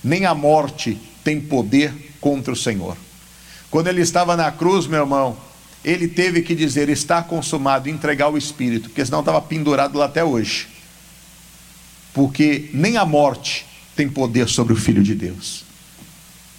Nem 0.03 0.27
a 0.27 0.35
morte 0.35 0.99
tem 1.23 1.41
poder 1.41 1.95
contra 2.21 2.53
o 2.53 2.57
Senhor. 2.57 2.97
Quando 3.71 3.87
ele 3.87 4.01
estava 4.01 4.37
na 4.37 4.51
cruz, 4.51 4.89
meu 4.89 4.99
irmão, 4.99 5.37
ele 5.85 6.09
teve 6.09 6.43
que 6.43 6.57
dizer: 6.57 6.89
está 6.89 7.23
consumado, 7.23 7.89
entregar 7.89 8.29
o 8.29 8.37
Espírito, 8.37 8.89
porque 8.89 9.07
senão 9.07 9.21
estava 9.21 9.41
pendurado 9.41 9.97
lá 9.97 10.07
até 10.07 10.25
hoje. 10.25 10.67
Porque 12.13 12.69
nem 12.75 12.97
a 12.97 13.07
morte 13.07 13.65
tem 13.95 14.09
poder 14.09 14.49
sobre 14.49 14.73
o 14.73 14.77
Filho 14.77 15.05
de 15.05 15.15
Deus. 15.15 15.65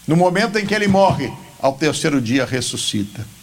No 0.08 0.16
momento 0.16 0.58
em 0.58 0.66
que 0.66 0.74
ele 0.74 0.88
morre, 0.88 1.30
ao 1.60 1.74
terceiro 1.74 2.22
dia 2.22 2.46
ressuscita. 2.46 3.36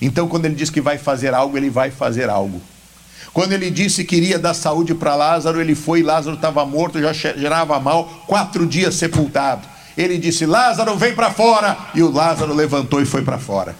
Então, 0.00 0.28
quando 0.28 0.46
ele 0.46 0.54
diz 0.54 0.70
que 0.70 0.80
vai 0.80 0.98
fazer 0.98 1.32
algo, 1.34 1.56
ele 1.56 1.70
vai 1.70 1.90
fazer 1.90 2.28
algo. 2.28 2.60
Quando 3.32 3.52
ele 3.52 3.70
disse 3.70 4.04
que 4.04 4.16
iria 4.16 4.38
dar 4.38 4.54
saúde 4.54 4.94
para 4.94 5.16
Lázaro, 5.16 5.60
ele 5.60 5.74
foi, 5.74 6.02
Lázaro 6.02 6.36
estava 6.36 6.64
morto, 6.64 7.00
já 7.00 7.12
gerava 7.12 7.80
mal, 7.80 8.24
quatro 8.26 8.66
dias 8.66 8.94
sepultado. 8.94 9.66
Ele 9.96 10.18
disse: 10.18 10.46
Lázaro, 10.46 10.96
vem 10.96 11.14
para 11.14 11.32
fora. 11.32 11.76
E 11.94 12.02
o 12.02 12.10
Lázaro 12.10 12.54
levantou 12.54 13.00
e 13.00 13.06
foi 13.06 13.22
para 13.22 13.38
fora. 13.38 13.74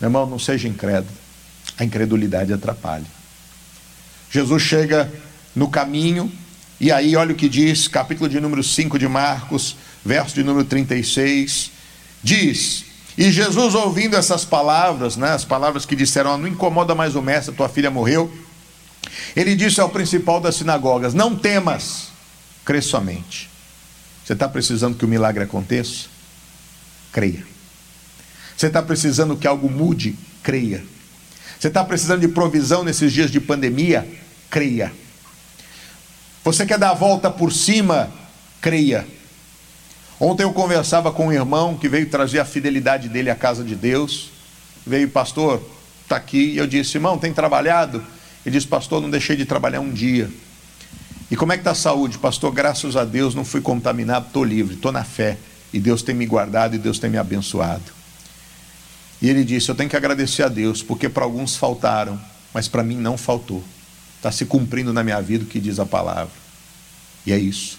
Meu 0.00 0.08
irmão, 0.08 0.26
não 0.26 0.38
seja 0.38 0.68
incrédulo. 0.68 1.14
A 1.78 1.84
incredulidade 1.84 2.52
atrapalha. 2.52 3.06
Jesus 4.30 4.62
chega 4.62 5.12
no 5.54 5.68
caminho, 5.68 6.32
e 6.80 6.90
aí 6.90 7.14
olha 7.14 7.32
o 7.32 7.36
que 7.36 7.48
diz, 7.48 7.86
capítulo 7.86 8.28
de 8.28 8.40
número 8.40 8.62
5 8.62 8.98
de 8.98 9.06
Marcos, 9.06 9.76
verso 10.04 10.34
de 10.34 10.42
número 10.42 10.64
36, 10.64 11.70
diz: 12.22 12.84
E 13.16 13.30
Jesus, 13.30 13.74
ouvindo 13.74 14.16
essas 14.16 14.44
palavras, 14.44 15.16
né, 15.16 15.32
as 15.32 15.44
palavras 15.44 15.84
que 15.84 15.94
disseram: 15.94 16.38
Não 16.38 16.48
incomoda 16.48 16.94
mais 16.94 17.14
o 17.14 17.22
mestre, 17.22 17.54
tua 17.54 17.68
filha 17.68 17.90
morreu. 17.90 18.32
Ele 19.36 19.54
disse 19.54 19.80
ao 19.80 19.90
principal 19.90 20.40
das 20.40 20.56
sinagogas: 20.56 21.12
Não 21.12 21.36
temas, 21.36 22.08
crê 22.64 22.80
somente. 22.80 23.50
Você 24.24 24.32
está 24.32 24.48
precisando 24.48 24.96
que 24.96 25.04
o 25.04 25.08
milagre 25.08 25.44
aconteça? 25.44 26.06
Creia. 27.12 27.44
Você 28.56 28.68
está 28.68 28.80
precisando 28.80 29.36
que 29.36 29.46
algo 29.46 29.68
mude? 29.68 30.16
Creia. 30.42 30.84
Você 31.58 31.68
está 31.68 31.84
precisando 31.84 32.20
de 32.20 32.28
provisão 32.28 32.82
nesses 32.82 33.12
dias 33.12 33.30
de 33.30 33.40
pandemia? 33.40 34.08
Creia. 34.48 34.92
Você 36.44 36.64
quer 36.66 36.78
dar 36.78 36.90
a 36.90 36.94
volta 36.94 37.30
por 37.30 37.52
cima? 37.52 38.10
Creia. 38.60 39.06
Ontem 40.24 40.44
eu 40.44 40.52
conversava 40.52 41.10
com 41.10 41.26
um 41.26 41.32
irmão 41.32 41.76
que 41.76 41.88
veio 41.88 42.08
trazer 42.08 42.38
a 42.38 42.44
fidelidade 42.44 43.08
dele 43.08 43.28
à 43.28 43.34
casa 43.34 43.64
de 43.64 43.74
Deus. 43.74 44.30
Veio, 44.86 45.08
pastor, 45.08 45.60
está 46.04 46.14
aqui. 46.14 46.52
E 46.52 46.58
eu 46.58 46.66
disse, 46.68 46.96
irmão, 46.96 47.18
tem 47.18 47.34
trabalhado? 47.34 48.06
Ele 48.46 48.56
disse, 48.56 48.68
pastor, 48.68 49.02
não 49.02 49.10
deixei 49.10 49.34
de 49.34 49.44
trabalhar 49.44 49.80
um 49.80 49.90
dia. 49.90 50.30
E 51.28 51.34
como 51.34 51.52
é 51.52 51.56
que 51.56 51.62
está 51.62 51.72
a 51.72 51.74
saúde? 51.74 52.18
Pastor, 52.18 52.52
graças 52.52 52.94
a 52.94 53.04
Deus 53.04 53.34
não 53.34 53.44
fui 53.44 53.60
contaminado, 53.60 54.28
estou 54.28 54.44
livre, 54.44 54.76
estou 54.76 54.92
na 54.92 55.02
fé. 55.02 55.38
E 55.72 55.80
Deus 55.80 56.04
tem 56.04 56.14
me 56.14 56.24
guardado 56.24 56.76
e 56.76 56.78
Deus 56.78 57.00
tem 57.00 57.10
me 57.10 57.18
abençoado. 57.18 57.82
E 59.20 59.28
ele 59.28 59.42
disse: 59.42 59.72
Eu 59.72 59.74
tenho 59.74 59.90
que 59.90 59.96
agradecer 59.96 60.44
a 60.44 60.48
Deus, 60.48 60.84
porque 60.84 61.08
para 61.08 61.24
alguns 61.24 61.56
faltaram, 61.56 62.20
mas 62.54 62.68
para 62.68 62.84
mim 62.84 62.96
não 62.96 63.18
faltou. 63.18 63.64
Está 64.18 64.30
se 64.30 64.44
cumprindo 64.44 64.92
na 64.92 65.02
minha 65.02 65.20
vida 65.20 65.42
o 65.42 65.48
que 65.48 65.58
diz 65.58 65.80
a 65.80 65.86
palavra. 65.86 66.30
E 67.26 67.32
é 67.32 67.38
isso. 67.38 67.76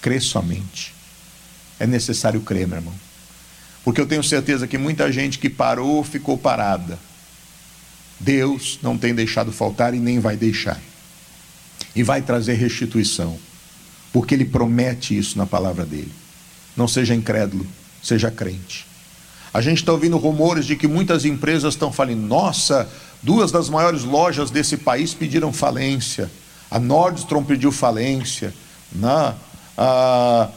Crê 0.00 0.18
somente. 0.18 0.95
É 1.78 1.86
necessário 1.86 2.40
crer, 2.40 2.66
meu 2.66 2.78
irmão. 2.78 2.94
Porque 3.84 4.00
eu 4.00 4.06
tenho 4.06 4.22
certeza 4.22 4.66
que 4.66 4.78
muita 4.78 5.12
gente 5.12 5.38
que 5.38 5.48
parou 5.48 6.02
ficou 6.02 6.36
parada. 6.36 6.98
Deus 8.18 8.78
não 8.82 8.96
tem 8.96 9.14
deixado 9.14 9.52
faltar 9.52 9.94
e 9.94 10.00
nem 10.00 10.18
vai 10.18 10.36
deixar. 10.36 10.80
E 11.94 12.02
vai 12.02 12.22
trazer 12.22 12.54
restituição. 12.54 13.38
Porque 14.12 14.34
Ele 14.34 14.44
promete 14.44 15.16
isso 15.16 15.38
na 15.38 15.46
palavra 15.46 15.84
dele. 15.84 16.12
Não 16.76 16.88
seja 16.88 17.14
incrédulo, 17.14 17.66
seja 18.02 18.30
crente. 18.30 18.86
A 19.52 19.60
gente 19.60 19.78
está 19.78 19.92
ouvindo 19.92 20.18
rumores 20.18 20.66
de 20.66 20.76
que 20.76 20.86
muitas 20.86 21.24
empresas 21.24 21.74
estão 21.74 21.92
falando: 21.92 22.26
nossa, 22.26 22.88
duas 23.22 23.50
das 23.50 23.68
maiores 23.68 24.04
lojas 24.04 24.50
desse 24.50 24.76
país 24.76 25.14
pediram 25.14 25.52
falência. 25.52 26.30
A 26.70 26.78
Nordstrom 26.78 27.44
pediu 27.44 27.72
falência. 27.72 28.52
Né? 28.92 29.34
A, 29.78 30.50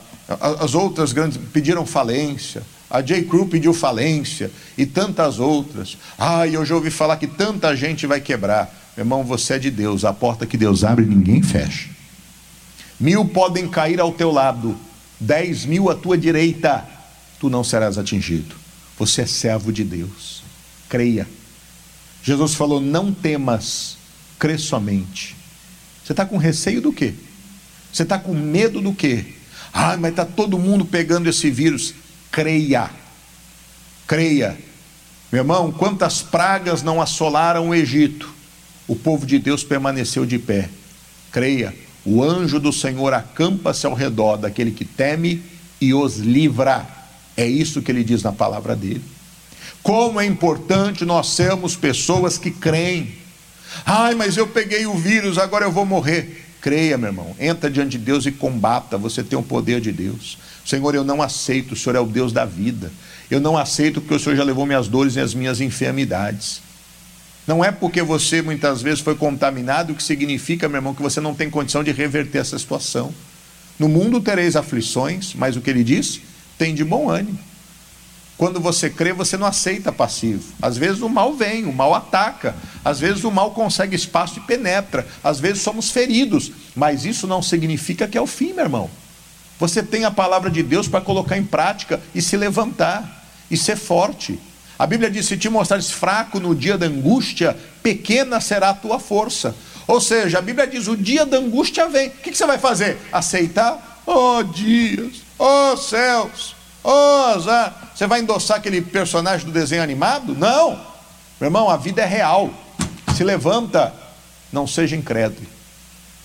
as 0.60 0.76
outras 0.76 1.12
grandes 1.12 1.40
pediram 1.52 1.86
falência. 1.86 2.62
A 2.90 3.02
J. 3.02 3.24
Crew 3.24 3.48
pediu 3.48 3.74
falência 3.74 4.52
e 4.78 4.86
tantas 4.86 5.40
outras. 5.40 5.98
Ah, 6.18 6.46
e 6.46 6.58
hoje 6.58 6.72
eu 6.72 6.78
ouvi 6.78 6.90
falar 6.90 7.18
que 7.18 7.28
tanta 7.28 7.76
gente 7.76 8.06
vai 8.06 8.20
quebrar. 8.20 8.66
Meu 8.96 9.04
irmão, 9.04 9.24
você 9.24 9.54
é 9.54 9.60
de 9.60 9.72
Deus. 9.72 10.06
A 10.06 10.14
porta 10.14 10.46
que 10.46 10.58
Deus 10.58 10.84
abre, 10.84 11.06
ninguém 11.06 11.42
fecha. 11.42 11.90
Mil 13.00 13.26
podem 13.26 13.68
cair 13.68 14.00
ao 14.00 14.12
teu 14.12 14.32
lado, 14.32 14.78
dez 15.20 15.66
mil 15.66 15.90
à 15.90 15.96
tua 15.96 16.18
direita, 16.18 16.86
tu 17.40 17.50
não 17.50 17.64
serás 17.64 17.98
atingido. 17.98 18.56
Você 18.98 19.22
é 19.22 19.26
servo 19.26 19.72
de 19.72 19.84
Deus. 19.84 20.44
Creia. 20.90 21.28
Jesus 22.22 22.56
falou: 22.56 22.82
Não 22.82 23.14
temas, 23.14 23.98
crê 24.38 24.58
somente. 24.58 25.36
Você 26.04 26.12
está 26.14 26.26
com 26.26 26.38
receio 26.38 26.82
do 26.82 26.92
quê? 26.92 27.14
Você 27.94 28.04
está 28.04 28.20
com 28.20 28.34
medo 28.34 28.82
do 28.82 28.94
quê? 28.94 29.39
Ah, 29.74 29.98
mas 29.98 30.12
está 30.12 30.26
todo 30.26 30.58
mundo 30.58 30.86
pegando 30.86 31.30
esse 31.30 31.50
vírus. 31.50 31.94
Creia, 32.32 32.90
creia. 34.08 34.58
Meu 35.32 35.42
irmão, 35.42 35.72
quantas 35.72 36.22
pragas 36.22 36.82
não 36.82 37.02
assolaram 37.02 37.70
o 37.70 37.76
Egito? 37.76 38.34
O 38.88 38.96
povo 38.96 39.26
de 39.26 39.38
Deus 39.38 39.64
permaneceu 39.64 40.26
de 40.26 40.40
pé. 40.40 40.70
Creia, 41.32 41.76
o 42.04 42.24
anjo 42.24 42.60
do 42.60 42.74
Senhor 42.74 43.14
acampa-se 43.14 43.86
ao 43.86 43.94
redor 43.94 44.38
daquele 44.38 44.72
que 44.72 44.86
teme 44.86 45.44
e 45.80 45.94
os 45.94 46.18
livra. 46.18 46.88
É 47.38 47.46
isso 47.48 47.82
que 47.82 47.92
ele 47.92 48.04
diz 48.04 48.24
na 48.24 48.32
palavra 48.32 48.76
dele. 48.76 49.04
Como 49.84 50.20
é 50.20 50.26
importante 50.26 51.06
nós 51.06 51.28
sermos 51.28 51.76
pessoas 51.76 52.38
que 52.38 52.52
creem. 52.52 53.14
Ai, 53.86 54.16
mas 54.16 54.36
eu 54.38 54.48
peguei 54.48 54.86
o 54.86 54.96
vírus, 54.96 55.38
agora 55.38 55.66
eu 55.66 55.72
vou 55.72 55.86
morrer. 55.86 56.49
Creia, 56.62 56.98
meu 56.98 57.10
irmão. 57.10 57.36
Entra 57.40 57.70
diante 57.70 57.92
de 57.92 58.00
Deus 58.00 58.26
e 58.26 58.32
combata. 58.32 58.98
Você 58.98 59.24
tem 59.24 59.38
o 59.38 59.44
poder 59.44 59.80
de 59.80 59.92
Deus. 59.92 60.38
Senhor, 60.66 60.94
eu 60.94 61.04
não 61.04 61.22
aceito. 61.22 61.74
O 61.74 61.76
Senhor 61.76 61.96
é 61.96 62.00
o 62.00 62.06
Deus 62.06 62.34
da 62.34 62.46
vida. 62.46 62.92
Eu 63.32 63.40
não 63.40 63.58
aceito 63.58 64.02
porque 64.02 64.16
o 64.16 64.20
Senhor 64.20 64.36
já 64.36 64.44
levou 64.44 64.66
minhas 64.66 64.88
dores 64.88 65.16
e 65.16 65.20
as 65.20 65.34
minhas 65.34 65.62
enfermidades. 65.62 66.62
Não 67.48 67.64
é 67.64 67.72
porque 67.72 68.02
você 68.04 68.42
muitas 68.42 68.82
vezes 68.82 69.00
foi 69.00 69.16
contaminado 69.16 69.96
que 69.96 70.04
significa, 70.04 70.70
meu 70.70 70.78
irmão, 70.78 70.94
que 70.94 71.02
você 71.02 71.20
não 71.20 71.34
tem 71.34 71.50
condição 71.50 71.84
de 71.84 71.92
reverter 71.92 72.40
essa 72.40 72.60
situação. 72.60 73.14
No 73.80 73.88
mundo 73.88 74.20
tereis 74.22 74.56
aflições, 74.56 75.34
mas 75.34 75.56
o 75.56 75.62
que 75.62 75.70
ele 75.70 75.84
diz? 75.84 76.22
Tem 76.58 76.76
de 76.76 76.84
bom 76.84 77.10
ânimo. 77.10 77.40
Quando 78.40 78.62
você 78.62 78.90
crê, 78.90 79.12
você 79.12 79.36
não 79.36 79.46
aceita 79.46 79.92
passivo. 79.92 80.54
Às 80.62 80.78
vezes 80.78 81.02
o 81.02 81.10
mal 81.10 81.34
vem, 81.34 81.66
o 81.66 81.74
mal 81.74 81.94
ataca. 81.94 82.56
Às 82.86 82.98
vezes 82.98 83.26
o 83.26 83.30
mal 83.30 83.52
consegue 83.52 83.98
espaço 83.98 84.40
e 84.40 84.42
penetra. 84.44 85.06
Às 85.22 85.42
vezes 85.42 85.62
somos 85.62 85.92
feridos. 85.92 86.50
Mas 86.74 87.04
isso 87.04 87.28
não 87.28 87.42
significa 87.42 88.08
que 88.08 88.18
é 88.18 88.22
o 88.22 88.26
fim, 88.26 88.54
meu 88.54 88.64
irmão. 88.64 88.90
Você 89.60 89.84
tem 89.84 90.06
a 90.06 90.10
palavra 90.10 90.50
de 90.50 90.64
Deus 90.64 90.88
para 90.88 91.02
colocar 91.02 91.38
em 91.38 91.44
prática 91.44 92.00
e 92.16 92.22
se 92.22 92.38
levantar 92.38 93.28
e 93.52 93.58
ser 93.58 93.76
forte. 93.76 94.40
A 94.80 94.88
Bíblia 94.88 95.12
diz: 95.12 95.26
se 95.26 95.36
te 95.36 95.50
mostrares 95.50 95.92
fraco 95.92 96.40
no 96.40 96.56
dia 96.56 96.78
da 96.78 96.86
angústia, 96.86 97.58
pequena 97.84 98.40
será 98.40 98.70
a 98.70 98.74
tua 98.74 99.02
força. 99.02 99.54
Ou 99.86 100.00
seja, 100.00 100.38
a 100.38 100.42
Bíblia 100.42 100.66
diz: 100.66 100.88
o 100.88 100.96
dia 100.96 101.26
da 101.26 101.36
angústia 101.36 101.90
vem. 101.90 102.08
O 102.08 102.12
que, 102.12 102.34
você 102.34 102.46
vai 102.46 102.58
fazer? 102.58 102.98
Aceitar? 103.12 104.02
Oh, 104.06 104.42
dias, 104.44 105.18
oh, 105.38 105.76
céus, 105.76 106.56
oh, 106.84 107.34
azar. 107.36 107.92
Você 107.96 108.08
vai 108.08 108.22
endossar 108.22 108.58
aquele 108.58 108.82
personagem 108.82 109.46
do 109.46 109.52
desenho 109.52 109.84
animado? 109.84 110.36
Não. 110.36 110.72
Meu 111.40 111.48
irmão, 111.48 111.70
a 111.70 111.78
vida 111.78 112.02
é 112.02 112.06
real. 112.06 112.52
Se 113.16 113.24
levanta, 113.24 113.94
não 114.52 114.66
seja 114.66 114.96
incrédulo. 114.96 115.48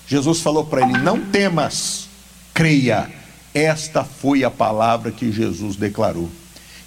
Jesus 0.07 0.39
falou 0.41 0.65
para 0.65 0.81
ele: 0.81 0.97
Não 0.99 1.19
temas, 1.19 2.07
creia. 2.53 3.09
Esta 3.53 4.03
foi 4.03 4.43
a 4.43 4.51
palavra 4.51 5.11
que 5.11 5.31
Jesus 5.31 5.75
declarou. 5.75 6.29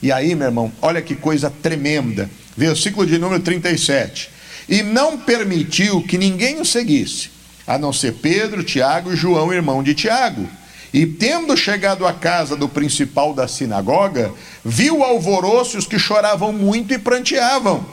E 0.03 0.13
aí, 0.13 0.35
meu 0.35 0.47
irmão, 0.47 0.73
olha 0.81 1.03
que 1.03 1.17
coisa 1.17 1.51
tremenda. 1.51 2.31
Versículo 2.57 3.07
de 3.07 3.19
número 3.19 3.43
37. 3.43 4.31
E 4.69 4.83
não 4.83 5.19
permitiu 5.19 6.03
que 6.03 6.19
ninguém 6.19 6.61
o 6.61 6.65
seguisse, 6.65 7.31
a 7.67 7.79
não 7.79 7.93
ser 7.93 8.15
Pedro, 8.15 8.63
Tiago 8.63 9.13
e 9.13 9.17
João, 9.17 9.53
irmão 9.53 9.83
de 9.83 9.95
Tiago. 9.95 10.47
E 10.93 11.05
tendo 11.05 11.57
chegado 11.57 12.07
à 12.07 12.13
casa 12.13 12.57
do 12.57 12.69
principal 12.69 13.35
da 13.35 13.47
sinagoga, 13.47 14.33
viu 14.65 15.03
alvoroço 15.03 15.77
os 15.77 15.87
que 15.87 15.99
choravam 15.99 16.53
muito 16.53 16.95
e 16.95 16.99
pranteavam. 16.99 17.85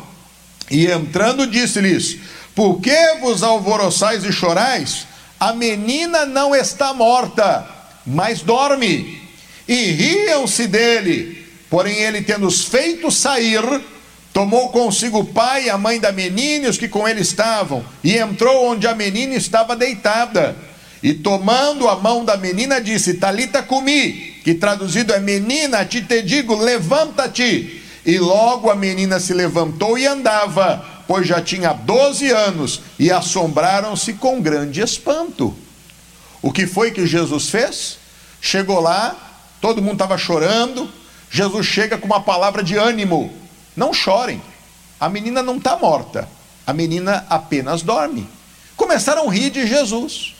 E 0.71 0.88
entrando, 0.88 1.45
disse-lhes: 1.45 2.17
Por 2.55 2.79
que 2.79 3.15
vos 3.21 3.43
alvoroçais 3.43 4.23
e 4.23 4.31
chorais? 4.31 5.08
A 5.39 5.53
menina 5.53 6.25
não 6.25 6.55
está 6.55 6.93
morta, 6.93 7.67
mas 8.05 8.41
dorme. 8.41 9.21
E 9.67 9.91
riam-se 9.91 10.67
dele. 10.67 11.45
Porém, 11.69 11.97
ele, 11.97 12.21
tendo-os 12.21 12.63
feito 12.63 13.12
sair, 13.12 13.62
tomou 14.31 14.69
consigo 14.69 15.19
o 15.19 15.25
pai 15.25 15.65
e 15.65 15.69
a 15.69 15.77
mãe 15.77 15.99
da 15.99 16.12
menina 16.12 16.67
e 16.67 16.69
os 16.69 16.77
que 16.77 16.88
com 16.88 17.08
ele 17.08 17.21
estavam, 17.21 17.86
e 18.03 18.17
entrou 18.17 18.71
onde 18.71 18.88
a 18.88 18.95
menina 18.95 19.34
estava 19.36 19.75
deitada. 19.75 20.55
E 21.05 21.13
tomando 21.13 21.87
a 21.87 21.95
mão 21.97 22.25
da 22.25 22.35
menina, 22.35 22.81
disse: 22.81 23.13
Talita 23.13 23.61
comi, 23.61 24.39
que 24.43 24.55
traduzido 24.55 25.13
é 25.13 25.19
menina, 25.19 25.85
te 25.85 26.01
te 26.01 26.19
digo, 26.23 26.55
levanta-te. 26.55 27.79
E 28.03 28.17
logo 28.17 28.71
a 28.71 28.75
menina 28.75 29.19
se 29.19 29.31
levantou 29.31 29.99
e 29.99 30.07
andava, 30.07 31.03
pois 31.07 31.27
já 31.27 31.39
tinha 31.39 31.73
12 31.73 32.31
anos, 32.31 32.81
e 32.97 33.11
assombraram-se 33.11 34.13
com 34.13 34.41
grande 34.41 34.81
espanto. 34.81 35.55
O 36.41 36.51
que 36.51 36.65
foi 36.65 36.89
que 36.89 37.05
Jesus 37.05 37.51
fez? 37.51 37.99
Chegou 38.41 38.79
lá, 38.79 39.15
todo 39.61 39.83
mundo 39.83 39.93
estava 39.93 40.17
chorando. 40.17 40.89
Jesus 41.29 41.67
chega 41.67 41.99
com 41.99 42.07
uma 42.07 42.21
palavra 42.23 42.63
de 42.63 42.77
ânimo: 42.77 43.31
não 43.75 43.93
chorem, 43.93 44.41
a 44.99 45.07
menina 45.07 45.43
não 45.43 45.57
está 45.57 45.77
morta, 45.77 46.27
a 46.65 46.73
menina 46.73 47.27
apenas 47.29 47.83
dorme. 47.83 48.27
Começaram 48.75 49.29
a 49.29 49.31
rir 49.31 49.51
de 49.51 49.67
Jesus 49.67 50.34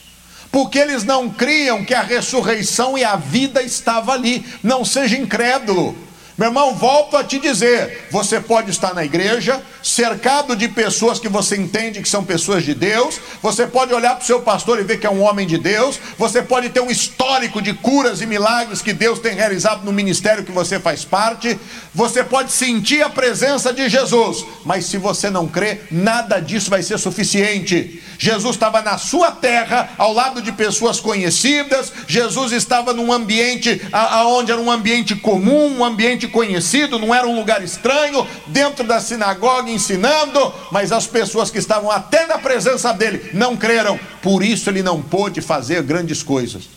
porque 0.56 0.78
eles 0.78 1.04
não 1.04 1.28
criam 1.28 1.84
que 1.84 1.92
a 1.92 2.00
ressurreição 2.00 2.96
e 2.96 3.04
a 3.04 3.14
vida 3.14 3.62
estava 3.62 4.14
ali. 4.14 4.42
Não 4.62 4.86
seja 4.86 5.14
incrédulo. 5.14 5.94
Meu 6.38 6.48
irmão, 6.48 6.74
volto 6.74 7.16
a 7.16 7.24
te 7.24 7.38
dizer: 7.38 8.08
você 8.10 8.38
pode 8.38 8.70
estar 8.70 8.92
na 8.92 9.02
igreja, 9.02 9.62
cercado 9.82 10.54
de 10.54 10.68
pessoas 10.68 11.18
que 11.18 11.30
você 11.30 11.56
entende 11.56 12.02
que 12.02 12.08
são 12.08 12.22
pessoas 12.22 12.62
de 12.62 12.74
Deus, 12.74 13.18
você 13.40 13.66
pode 13.66 13.94
olhar 13.94 14.16
para 14.16 14.22
o 14.22 14.26
seu 14.26 14.40
pastor 14.40 14.78
e 14.78 14.82
ver 14.84 14.98
que 14.98 15.06
é 15.06 15.10
um 15.10 15.22
homem 15.22 15.46
de 15.46 15.56
Deus, 15.56 15.98
você 16.18 16.42
pode 16.42 16.68
ter 16.68 16.80
um 16.80 16.90
histórico 16.90 17.62
de 17.62 17.72
curas 17.72 18.20
e 18.20 18.26
milagres 18.26 18.82
que 18.82 18.92
Deus 18.92 19.18
tem 19.18 19.34
realizado 19.34 19.82
no 19.82 19.92
ministério 19.92 20.44
que 20.44 20.52
você 20.52 20.78
faz 20.78 21.06
parte, 21.06 21.58
você 21.94 22.22
pode 22.22 22.52
sentir 22.52 23.02
a 23.02 23.08
presença 23.08 23.72
de 23.72 23.88
Jesus, 23.88 24.44
mas 24.62 24.84
se 24.84 24.98
você 24.98 25.30
não 25.30 25.48
crê, 25.48 25.80
nada 25.90 26.38
disso 26.38 26.68
vai 26.68 26.82
ser 26.82 26.98
suficiente. 26.98 28.02
Jesus 28.18 28.56
estava 28.56 28.82
na 28.82 28.98
sua 28.98 29.30
terra, 29.30 29.90
ao 29.96 30.12
lado 30.12 30.42
de 30.42 30.52
pessoas 30.52 31.00
conhecidas, 31.00 31.92
Jesus 32.06 32.52
estava 32.52 32.92
num 32.92 33.10
ambiente 33.10 33.80
aonde 33.92 34.52
era 34.52 34.60
um 34.60 34.70
ambiente 34.70 35.14
comum, 35.14 35.78
um 35.78 35.84
ambiente 35.84 36.25
conhecido, 36.28 36.98
não 36.98 37.14
era 37.14 37.26
um 37.26 37.36
lugar 37.36 37.62
estranho, 37.62 38.26
dentro 38.46 38.84
da 38.84 39.00
sinagoga 39.00 39.70
ensinando, 39.70 40.52
mas 40.70 40.92
as 40.92 41.06
pessoas 41.06 41.50
que 41.50 41.58
estavam 41.58 41.90
até 41.90 42.26
na 42.26 42.38
presença 42.38 42.92
dele 42.92 43.30
não 43.32 43.56
creram, 43.56 43.98
por 44.22 44.42
isso 44.42 44.70
ele 44.70 44.82
não 44.82 45.00
pôde 45.02 45.40
fazer 45.40 45.82
grandes 45.82 46.22
coisas. 46.22 46.68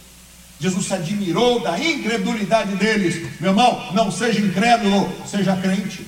Jesus 0.59 0.87
se 0.87 0.93
admirou 0.93 1.61
da 1.61 1.79
incredulidade 1.79 2.75
deles. 2.75 3.39
Meu 3.39 3.51
irmão, 3.51 3.89
não 3.93 4.11
seja 4.11 4.41
incrédulo, 4.41 5.09
seja 5.25 5.55
crente. 5.55 6.05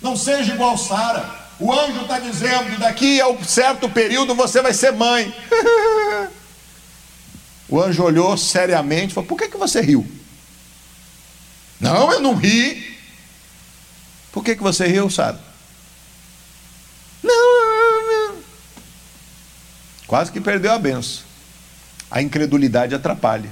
Não 0.00 0.16
seja 0.16 0.54
igual 0.54 0.78
Sara. 0.78 1.40
O 1.58 1.72
anjo 1.72 2.02
está 2.02 2.18
dizendo: 2.18 2.78
daqui 2.78 3.20
a 3.20 3.28
um 3.28 3.42
certo 3.42 3.88
período 3.88 4.34
você 4.34 4.62
vai 4.62 4.72
ser 4.72 4.92
mãe. 4.92 5.34
o 7.68 7.80
anjo 7.80 8.04
olhou 8.04 8.36
seriamente 8.36 9.10
e 9.10 9.14
falou: 9.14 9.28
Por 9.28 9.36
que, 9.36 9.48
que 9.48 9.58
você 9.58 9.80
riu? 9.80 10.06
Não, 11.80 12.12
eu 12.12 12.20
não 12.20 12.34
ri. 12.34 12.96
Por 14.30 14.44
que, 14.44 14.54
que 14.54 14.62
você 14.62 14.86
riu, 14.86 15.08
Sara? 15.08 15.40
Não, 17.22 18.32
não. 18.32 18.36
Quase 20.06 20.30
que 20.30 20.40
perdeu 20.40 20.72
a 20.72 20.78
benção. 20.78 21.24
A 22.10 22.20
incredulidade 22.20 22.94
atrapalha. 22.94 23.50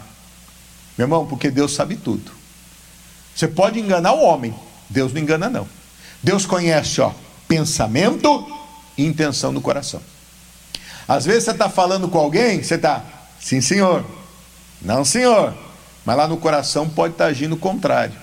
Meu 0.97 1.07
irmão, 1.07 1.27
porque 1.27 1.51
Deus 1.51 1.75
sabe 1.75 1.97
tudo. 1.97 2.33
Você 3.35 3.47
pode 3.47 3.79
enganar 3.79 4.13
o 4.13 4.23
homem, 4.23 4.53
Deus 4.91 5.13
não 5.13 5.21
engana, 5.21 5.49
não. 5.49 5.69
Deus 6.21 6.45
conhece, 6.45 7.01
ó, 7.01 7.13
pensamento 7.47 8.47
e 8.97 9.07
intenção 9.07 9.55
do 9.55 9.61
coração. 9.61 10.03
Às 11.07 11.25
vezes 11.25 11.45
você 11.45 11.53
está 11.53 11.71
falando 11.71 12.09
com 12.09 12.19
alguém, 12.19 12.63
você 12.63 12.75
está, 12.75 13.05
sim, 13.41 13.61
senhor, 13.61 14.05
não, 14.83 15.05
senhor, 15.05 15.57
mas 16.05 16.17
lá 16.17 16.27
no 16.27 16.37
coração 16.37 16.89
pode 16.89 17.15
estar 17.15 17.27
agindo 17.27 17.55
o 17.55 17.59
contrário. 17.59 18.17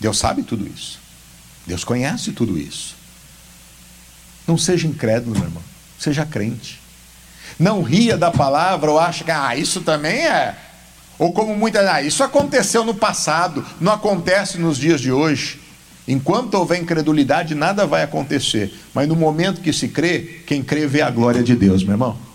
Deus 0.00 0.18
sabe 0.18 0.42
tudo 0.42 0.66
isso. 0.66 0.98
Deus 1.66 1.84
conhece 1.84 2.32
tudo 2.32 2.58
isso. 2.58 2.96
Não 4.46 4.56
seja 4.56 4.88
incrédulo, 4.88 5.36
meu 5.36 5.44
irmão. 5.44 5.62
Seja 5.98 6.24
crente. 6.24 6.80
Não 7.58 7.82
ria 7.82 8.16
da 8.16 8.30
palavra 8.30 8.90
ou 8.90 8.98
acha 8.98 9.22
que 9.22 9.30
ah, 9.30 9.54
isso 9.54 9.82
também 9.82 10.26
é. 10.26 10.56
Ou 11.18 11.32
como 11.32 11.54
muitas, 11.54 11.86
ah, 11.86 12.00
isso 12.00 12.24
aconteceu 12.24 12.82
no 12.82 12.94
passado, 12.94 13.64
não 13.78 13.92
acontece 13.92 14.56
nos 14.56 14.78
dias 14.78 15.00
de 15.00 15.12
hoje. 15.12 15.60
Enquanto 16.08 16.54
houver 16.54 16.80
incredulidade, 16.80 17.54
nada 17.54 17.86
vai 17.86 18.02
acontecer. 18.02 18.72
Mas 18.94 19.06
no 19.06 19.14
momento 19.14 19.60
que 19.60 19.72
se 19.72 19.88
crê, 19.88 20.40
quem 20.46 20.62
crê 20.62 20.86
vê 20.86 21.02
a 21.02 21.10
glória 21.10 21.42
de 21.42 21.54
Deus, 21.54 21.84
meu 21.84 21.92
irmão. 21.92 22.29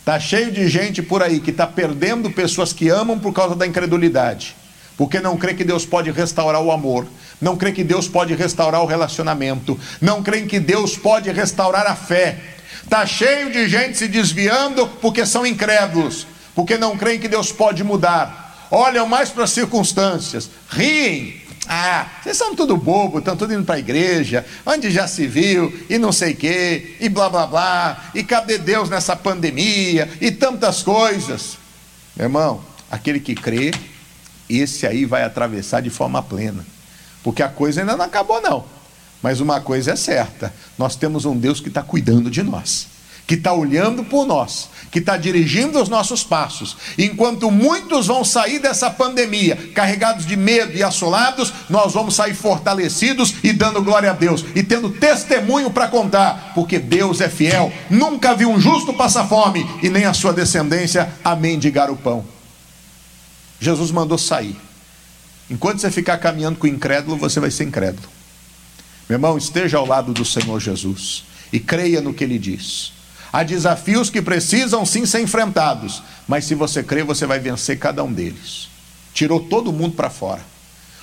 Está 0.00 0.18
cheio 0.18 0.50
de 0.50 0.66
gente 0.68 1.02
por 1.02 1.22
aí 1.22 1.40
que 1.40 1.50
está 1.50 1.66
perdendo 1.66 2.30
pessoas 2.30 2.72
que 2.72 2.88
amam 2.88 3.18
por 3.18 3.32
causa 3.32 3.54
da 3.54 3.66
incredulidade. 3.66 4.56
Porque 4.96 5.20
não 5.20 5.36
crê 5.36 5.54
que 5.54 5.64
Deus 5.64 5.86
pode 5.86 6.10
restaurar 6.10 6.60
o 6.60 6.72
amor, 6.72 7.06
não 7.40 7.56
crê 7.56 7.70
que 7.72 7.84
Deus 7.84 8.08
pode 8.08 8.34
restaurar 8.34 8.82
o 8.82 8.86
relacionamento, 8.86 9.78
não 10.00 10.22
crê 10.22 10.42
que 10.42 10.58
Deus 10.58 10.96
pode 10.96 11.30
restaurar 11.30 11.86
a 11.86 11.94
fé. 11.94 12.38
Está 12.82 13.06
cheio 13.06 13.50
de 13.50 13.68
gente 13.68 13.96
se 13.96 14.08
desviando 14.08 14.86
porque 15.00 15.24
são 15.24 15.46
incrédulos, 15.46 16.26
porque 16.54 16.76
não 16.76 16.96
creem 16.96 17.20
que 17.20 17.28
Deus 17.28 17.52
pode 17.52 17.84
mudar. 17.84 18.68
Olham 18.70 19.06
mais 19.06 19.30
para 19.30 19.44
as 19.44 19.50
circunstâncias, 19.50 20.50
riem, 20.68 21.39
ah, 21.68 22.06
vocês 22.22 22.36
são 22.36 22.54
tudo 22.54 22.76
bobo, 22.76 23.18
estão 23.18 23.36
tudo 23.36 23.54
indo 23.54 23.64
para 23.64 23.76
a 23.76 23.78
igreja, 23.78 24.44
onde 24.66 24.90
já 24.90 25.06
se 25.06 25.26
viu, 25.26 25.72
e 25.88 25.98
não 25.98 26.10
sei 26.10 26.32
o 26.32 26.36
quê, 26.36 26.96
e 27.00 27.08
blá 27.08 27.28
blá 27.28 27.46
blá, 27.46 28.10
e 28.14 28.24
cadê 28.24 28.58
Deus 28.58 28.88
nessa 28.88 29.14
pandemia, 29.14 30.08
e 30.20 30.30
tantas 30.30 30.82
coisas. 30.82 31.58
Meu 32.16 32.26
irmão, 32.26 32.60
aquele 32.90 33.20
que 33.20 33.34
crê, 33.34 33.72
esse 34.48 34.86
aí 34.86 35.04
vai 35.04 35.22
atravessar 35.22 35.80
de 35.80 35.90
forma 35.90 36.22
plena, 36.22 36.66
porque 37.22 37.42
a 37.42 37.48
coisa 37.48 37.80
ainda 37.80 37.96
não 37.96 38.04
acabou, 38.04 38.40
não. 38.40 38.64
Mas 39.22 39.40
uma 39.40 39.60
coisa 39.60 39.92
é 39.92 39.96
certa: 39.96 40.52
nós 40.78 40.96
temos 40.96 41.24
um 41.24 41.36
Deus 41.36 41.60
que 41.60 41.68
está 41.68 41.82
cuidando 41.82 42.30
de 42.30 42.42
nós 42.42 42.99
que 43.26 43.34
está 43.34 43.52
olhando 43.52 44.02
por 44.04 44.26
nós, 44.26 44.68
que 44.90 44.98
está 44.98 45.16
dirigindo 45.16 45.80
os 45.80 45.88
nossos 45.88 46.24
passos. 46.24 46.76
Enquanto 46.98 47.50
muitos 47.50 48.06
vão 48.06 48.24
sair 48.24 48.58
dessa 48.58 48.90
pandemia 48.90 49.70
carregados 49.74 50.26
de 50.26 50.36
medo 50.36 50.76
e 50.76 50.82
assolados, 50.82 51.52
nós 51.68 51.92
vamos 51.92 52.14
sair 52.14 52.34
fortalecidos 52.34 53.34
e 53.42 53.52
dando 53.52 53.82
glória 53.82 54.10
a 54.10 54.14
Deus 54.14 54.44
e 54.54 54.62
tendo 54.62 54.90
testemunho 54.90 55.70
para 55.70 55.88
contar, 55.88 56.52
porque 56.54 56.78
Deus 56.78 57.20
é 57.20 57.28
fiel. 57.28 57.72
Nunca 57.88 58.34
viu 58.34 58.50
um 58.50 58.60
justo 58.60 58.92
passar 58.92 59.28
fome 59.28 59.64
e 59.82 59.88
nem 59.88 60.04
a 60.04 60.12
sua 60.12 60.32
descendência 60.32 61.12
a 61.24 61.36
mendigar 61.36 61.90
o 61.90 61.96
pão. 61.96 62.24
Jesus 63.60 63.90
mandou 63.90 64.18
sair. 64.18 64.56
Enquanto 65.50 65.80
você 65.80 65.90
ficar 65.90 66.18
caminhando 66.18 66.58
com 66.58 66.66
o 66.66 66.70
incrédulo, 66.70 67.16
você 67.16 67.40
vai 67.40 67.50
ser 67.50 67.64
incrédulo. 67.64 68.08
Meu 69.08 69.16
irmão, 69.16 69.36
esteja 69.36 69.78
ao 69.78 69.86
lado 69.86 70.12
do 70.12 70.24
Senhor 70.24 70.60
Jesus 70.60 71.24
e 71.52 71.58
creia 71.58 72.00
no 72.00 72.14
que 72.14 72.22
ele 72.22 72.38
diz. 72.38 72.92
Há 73.32 73.42
desafios 73.42 74.10
que 74.10 74.20
precisam 74.20 74.84
sim 74.84 75.06
ser 75.06 75.20
enfrentados, 75.20 76.02
mas 76.26 76.44
se 76.44 76.54
você 76.54 76.82
crer, 76.82 77.04
você 77.04 77.26
vai 77.26 77.38
vencer 77.38 77.78
cada 77.78 78.02
um 78.02 78.12
deles. 78.12 78.68
Tirou 79.14 79.40
todo 79.40 79.72
mundo 79.72 79.94
para 79.94 80.10
fora. 80.10 80.40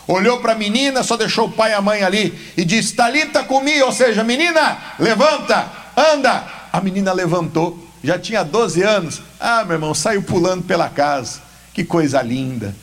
Olhou 0.08 0.40
para 0.40 0.54
a 0.54 0.56
menina, 0.56 1.04
só 1.04 1.18
deixou 1.18 1.48
o 1.48 1.52
pai 1.52 1.72
e 1.72 1.74
a 1.74 1.82
mãe 1.82 2.04
ali 2.04 2.38
e 2.56 2.64
disse: 2.64 2.96
Talita 2.96 3.44
comigo, 3.44 3.86
ou 3.86 3.92
seja, 3.92 4.24
menina, 4.24 4.78
levanta, 5.00 5.70
anda. 5.96 6.56
A 6.72 6.82
menina 6.82 7.12
levantou, 7.12 7.88
já 8.04 8.18
tinha 8.20 8.44
12 8.44 8.82
anos. 8.84 9.22
Ah, 9.40 9.64
meu 9.66 9.76
irmão, 9.76 9.94
saiu 9.94 10.22
pulando 10.22 10.64
pela 10.64 10.90
casa. 10.90 11.42
Que 11.74 11.84
coisa 11.84 12.22
linda. 12.22 12.76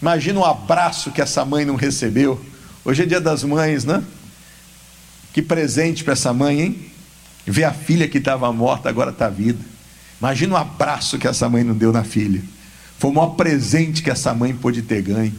Imagina 0.00 0.40
o 0.40 0.44
abraço 0.44 1.10
que 1.10 1.22
essa 1.22 1.44
mãe 1.44 1.64
não 1.64 1.76
recebeu. 1.76 2.40
Hoje 2.84 3.02
é 3.02 3.06
dia 3.06 3.20
das 3.20 3.42
mães, 3.42 3.84
né? 3.84 4.02
Que 5.32 5.42
presente 5.42 6.04
para 6.04 6.12
essa 6.12 6.32
mãe, 6.32 6.60
hein? 6.60 6.92
Ver 7.46 7.64
a 7.64 7.72
filha 7.72 8.08
que 8.08 8.18
estava 8.18 8.52
morta 8.52 8.88
agora 8.88 9.10
está 9.10 9.28
viva. 9.28 9.60
Imagina 10.20 10.54
o 10.54 10.56
abraço 10.56 11.18
que 11.18 11.28
essa 11.28 11.48
mãe 11.48 11.62
não 11.62 11.74
deu 11.74 11.92
na 11.92 12.02
filha. 12.02 12.42
Foi 12.98 13.10
o 13.10 13.14
maior 13.14 13.30
presente 13.30 14.02
que 14.02 14.10
essa 14.10 14.34
mãe 14.34 14.54
pôde 14.54 14.82
ter 14.82 15.02
ganho. 15.02 15.34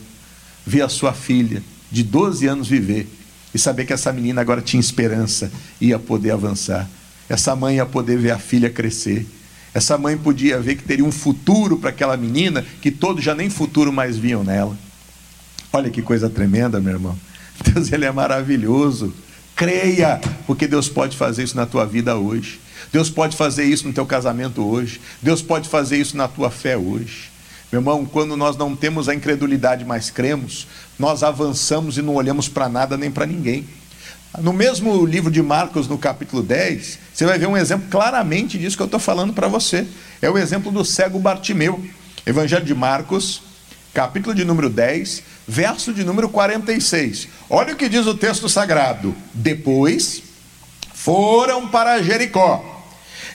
Ver 0.65 0.81
a 0.81 0.89
sua 0.89 1.13
filha 1.13 1.61
de 1.91 2.03
12 2.03 2.47
anos 2.47 2.67
viver 2.67 3.07
e 3.53 3.59
saber 3.59 3.85
que 3.85 3.93
essa 3.93 4.13
menina 4.13 4.41
agora 4.41 4.61
tinha 4.61 4.79
esperança, 4.79 5.51
ia 5.81 5.97
poder 5.97 6.31
avançar. 6.31 6.87
Essa 7.27 7.55
mãe 7.55 7.77
ia 7.77 7.85
poder 7.85 8.17
ver 8.17 8.31
a 8.31 8.37
filha 8.37 8.69
crescer. 8.69 9.25
Essa 9.73 9.97
mãe 9.97 10.17
podia 10.17 10.59
ver 10.59 10.75
que 10.75 10.83
teria 10.83 11.05
um 11.05 11.11
futuro 11.11 11.77
para 11.77 11.89
aquela 11.89 12.15
menina 12.15 12.65
que 12.81 12.91
todos 12.91 13.23
já 13.23 13.35
nem 13.35 13.49
futuro 13.49 13.91
mais 13.91 14.17
viam 14.17 14.43
nela. 14.43 14.77
Olha 15.73 15.89
que 15.89 16.01
coisa 16.01 16.29
tremenda, 16.29 16.79
meu 16.79 16.93
irmão. 16.93 17.17
Deus 17.63 17.91
ele 17.91 18.05
é 18.05 18.11
maravilhoso. 18.11 19.13
Creia, 19.57 20.21
porque 20.45 20.67
Deus 20.67 20.87
pode 20.87 21.17
fazer 21.17 21.43
isso 21.43 21.55
na 21.55 21.65
tua 21.65 21.83
vida 21.83 22.15
hoje. 22.15 22.59
Deus 22.93 23.09
pode 23.09 23.35
fazer 23.35 23.65
isso 23.65 23.87
no 23.87 23.93
teu 23.93 24.05
casamento 24.05 24.63
hoje. 24.63 25.01
Deus 25.19 25.41
pode 25.41 25.67
fazer 25.67 25.97
isso 25.97 26.15
na 26.15 26.27
tua 26.27 26.51
fé 26.51 26.77
hoje. 26.77 27.31
Meu 27.71 27.81
irmão, 27.81 28.05
quando 28.05 28.37
nós 28.37 28.55
não 28.55 28.75
temos 28.75 29.09
a 29.09 29.15
incredulidade, 29.15 29.83
mas 29.83 30.11
cremos, 30.11 30.67
nós 30.99 31.23
avançamos 31.23 31.97
e 31.97 32.03
não 32.03 32.13
olhamos 32.13 32.47
para 32.47 32.69
nada 32.69 32.95
nem 32.97 33.09
para 33.09 33.25
ninguém. 33.25 33.67
No 34.39 34.53
mesmo 34.53 35.03
livro 35.03 35.31
de 35.31 35.41
Marcos, 35.41 35.87
no 35.87 35.97
capítulo 35.97 36.43
10, 36.43 36.99
você 37.11 37.25
vai 37.25 37.39
ver 37.39 37.47
um 37.47 37.57
exemplo 37.57 37.87
claramente 37.89 38.59
disso 38.59 38.77
que 38.77 38.83
eu 38.83 38.85
estou 38.85 38.99
falando 38.99 39.33
para 39.33 39.47
você. 39.47 39.87
É 40.21 40.29
o 40.29 40.37
exemplo 40.37 40.71
do 40.71 40.85
cego 40.85 41.17
Bartimeu. 41.17 41.83
Evangelho 42.27 42.63
de 42.63 42.75
Marcos, 42.75 43.41
capítulo 43.91 44.35
de 44.35 44.45
número 44.45 44.69
10, 44.69 45.23
verso 45.47 45.93
de 45.93 46.03
número 46.03 46.27
46. 46.29 47.27
Olha 47.49 47.73
o 47.73 47.77
que 47.77 47.87
diz 47.87 48.05
o 48.05 48.15
texto 48.15 48.49
sagrado. 48.49 49.15
Depois 49.33 50.21
foram 50.93 51.67
para 51.67 52.01
Jericó. 52.01 52.73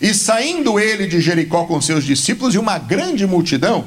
E 0.00 0.12
saindo 0.12 0.78
ele 0.78 1.06
de 1.06 1.20
Jericó 1.20 1.64
com 1.64 1.80
seus 1.80 2.04
discípulos 2.04 2.54
e 2.54 2.58
uma 2.58 2.76
grande 2.76 3.26
multidão, 3.26 3.84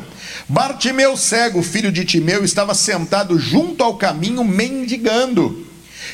Bartimeu 0.48 1.18
cego, 1.18 1.62
filho 1.62 1.92
de 1.92 2.06
Timeu, 2.06 2.44
estava 2.44 2.74
sentado 2.74 3.38
junto 3.38 3.84
ao 3.84 3.98
caminho 3.98 4.44
mendigando. 4.44 5.66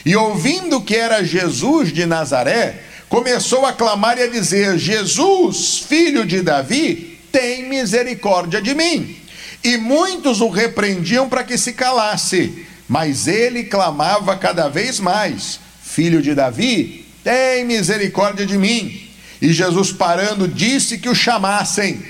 E 0.05 0.15
ouvindo 0.15 0.81
que 0.81 0.95
era 0.95 1.23
Jesus 1.23 1.93
de 1.93 2.05
Nazaré, 2.05 2.81
começou 3.09 3.65
a 3.65 3.73
clamar 3.73 4.17
e 4.17 4.23
a 4.23 4.27
dizer: 4.27 4.77
Jesus, 4.77 5.79
filho 5.79 6.25
de 6.25 6.41
Davi, 6.41 7.19
tem 7.31 7.67
misericórdia 7.67 8.61
de 8.61 8.73
mim. 8.73 9.20
E 9.63 9.77
muitos 9.77 10.41
o 10.41 10.49
repreendiam 10.49 11.29
para 11.29 11.43
que 11.43 11.57
se 11.57 11.73
calasse, 11.73 12.65
mas 12.87 13.27
ele 13.27 13.63
clamava 13.63 14.35
cada 14.35 14.67
vez 14.67 14.99
mais: 14.99 15.59
Filho 15.83 16.21
de 16.21 16.33
Davi, 16.33 17.05
tem 17.23 17.63
misericórdia 17.65 18.45
de 18.45 18.57
mim. 18.57 19.09
E 19.41 19.51
Jesus, 19.51 19.91
parando, 19.91 20.47
disse 20.47 20.97
que 20.97 21.09
o 21.09 21.15
chamassem. 21.15 22.03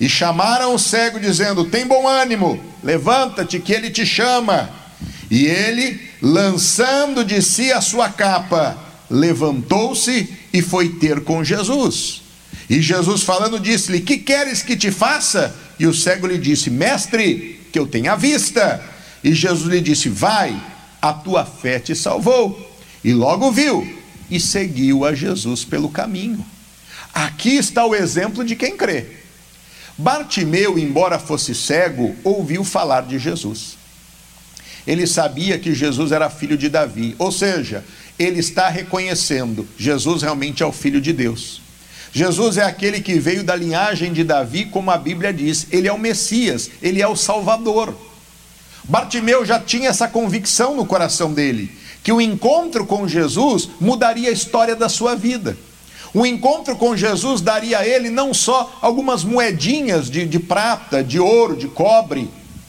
E 0.00 0.08
chamaram 0.08 0.74
o 0.74 0.78
cego, 0.78 1.20
dizendo: 1.20 1.64
Tem 1.64 1.86
bom 1.86 2.08
ânimo, 2.08 2.62
levanta-te, 2.82 3.58
que 3.60 3.72
ele 3.72 3.90
te 3.90 4.04
chama. 4.04 4.70
E 5.30 5.46
ele, 5.46 6.00
lançando 6.20 7.24
de 7.24 7.40
si 7.40 7.72
a 7.72 7.80
sua 7.80 8.08
capa, 8.08 8.76
levantou-se 9.08 10.28
e 10.52 10.60
foi 10.60 10.88
ter 10.88 11.22
com 11.22 11.42
Jesus. 11.42 12.21
E 12.72 12.80
Jesus, 12.80 13.22
falando, 13.22 13.60
disse-lhe: 13.60 14.00
Que 14.00 14.16
queres 14.16 14.62
que 14.62 14.74
te 14.74 14.90
faça? 14.90 15.54
E 15.78 15.86
o 15.86 15.92
cego 15.92 16.26
lhe 16.26 16.38
disse: 16.38 16.70
Mestre, 16.70 17.60
que 17.70 17.78
eu 17.78 17.86
tenha 17.86 18.16
vista. 18.16 18.82
E 19.22 19.34
Jesus 19.34 19.70
lhe 19.70 19.78
disse: 19.78 20.08
Vai, 20.08 20.58
a 21.02 21.12
tua 21.12 21.44
fé 21.44 21.78
te 21.78 21.94
salvou. 21.94 22.74
E 23.04 23.12
logo 23.12 23.52
viu 23.52 23.86
e 24.30 24.40
seguiu 24.40 25.04
a 25.04 25.14
Jesus 25.14 25.66
pelo 25.66 25.90
caminho. 25.90 26.42
Aqui 27.12 27.56
está 27.56 27.84
o 27.84 27.94
exemplo 27.94 28.42
de 28.42 28.56
quem 28.56 28.74
crê. 28.74 29.04
Bartimeu, 29.98 30.78
embora 30.78 31.18
fosse 31.18 31.54
cego, 31.54 32.16
ouviu 32.24 32.64
falar 32.64 33.02
de 33.02 33.18
Jesus. 33.18 33.76
Ele 34.86 35.06
sabia 35.06 35.58
que 35.58 35.74
Jesus 35.74 36.10
era 36.10 36.30
filho 36.30 36.56
de 36.56 36.70
Davi, 36.70 37.14
ou 37.18 37.30
seja, 37.30 37.84
ele 38.18 38.40
está 38.40 38.70
reconhecendo: 38.70 39.68
Jesus 39.76 40.22
realmente 40.22 40.62
é 40.62 40.66
o 40.66 40.72
filho 40.72 41.02
de 41.02 41.12
Deus. 41.12 41.60
Jesus 42.12 42.58
é 42.58 42.62
aquele 42.62 43.00
que 43.00 43.18
veio 43.18 43.42
da 43.42 43.56
linhagem 43.56 44.12
de 44.12 44.22
Davi, 44.22 44.66
como 44.66 44.90
a 44.90 44.98
Bíblia 44.98 45.32
diz, 45.32 45.66
ele 45.72 45.88
é 45.88 45.92
o 45.92 45.98
Messias, 45.98 46.70
ele 46.82 47.00
é 47.00 47.08
o 47.08 47.16
Salvador. 47.16 47.94
Bartimeu 48.84 49.46
já 49.46 49.58
tinha 49.58 49.88
essa 49.88 50.06
convicção 50.06 50.76
no 50.76 50.84
coração 50.84 51.32
dele, 51.32 51.74
que 52.02 52.12
o 52.12 52.20
encontro 52.20 52.84
com 52.84 53.08
Jesus 53.08 53.70
mudaria 53.80 54.28
a 54.28 54.32
história 54.32 54.76
da 54.76 54.90
sua 54.90 55.14
vida. 55.14 55.56
O 56.12 56.26
encontro 56.26 56.76
com 56.76 56.94
Jesus 56.94 57.40
daria 57.40 57.78
a 57.78 57.86
ele 57.86 58.10
não 58.10 58.34
só 58.34 58.78
algumas 58.82 59.24
moedinhas 59.24 60.10
de, 60.10 60.26
de 60.26 60.38
prata, 60.38 61.02
de 61.02 61.18
ouro, 61.18 61.56
de 61.56 61.68
cobre, 61.68 62.28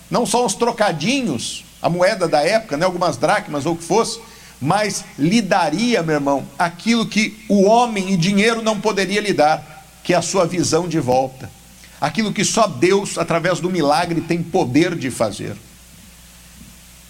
não 0.10 0.26
só 0.26 0.46
uns 0.46 0.54
trocadinhos, 0.54 1.66
a 1.82 1.90
moeda 1.90 2.30
da 2.30 2.42
época, 2.42 2.78
né, 2.78 2.86
algumas 2.86 3.18
dracmas 3.18 3.66
ou 3.66 3.74
o 3.74 3.76
que 3.76 3.84
fosse, 3.84 4.22
mas 4.64 5.04
lhe 5.20 5.42
daria, 5.42 6.02
meu 6.02 6.16
irmão, 6.16 6.48
aquilo 6.58 7.06
que 7.06 7.38
o 7.50 7.64
homem 7.64 8.14
e 8.14 8.18
dinheiro 8.18 8.62
não 8.62 8.80
poderia 8.80 9.20
lhe 9.20 9.34
dar, 9.34 9.86
que 10.02 10.14
é 10.14 10.16
a 10.16 10.22
sua 10.22 10.46
visão 10.46 10.88
de 10.88 11.02
volta. 11.02 11.52
Aquilo 12.00 12.32
que 12.32 12.46
só 12.46 12.66
Deus, 12.66 13.18
através 13.18 13.60
do 13.60 13.70
milagre, 13.70 14.22
tem 14.22 14.42
poder 14.42 14.96
de 14.96 15.12
fazer. 15.12 15.58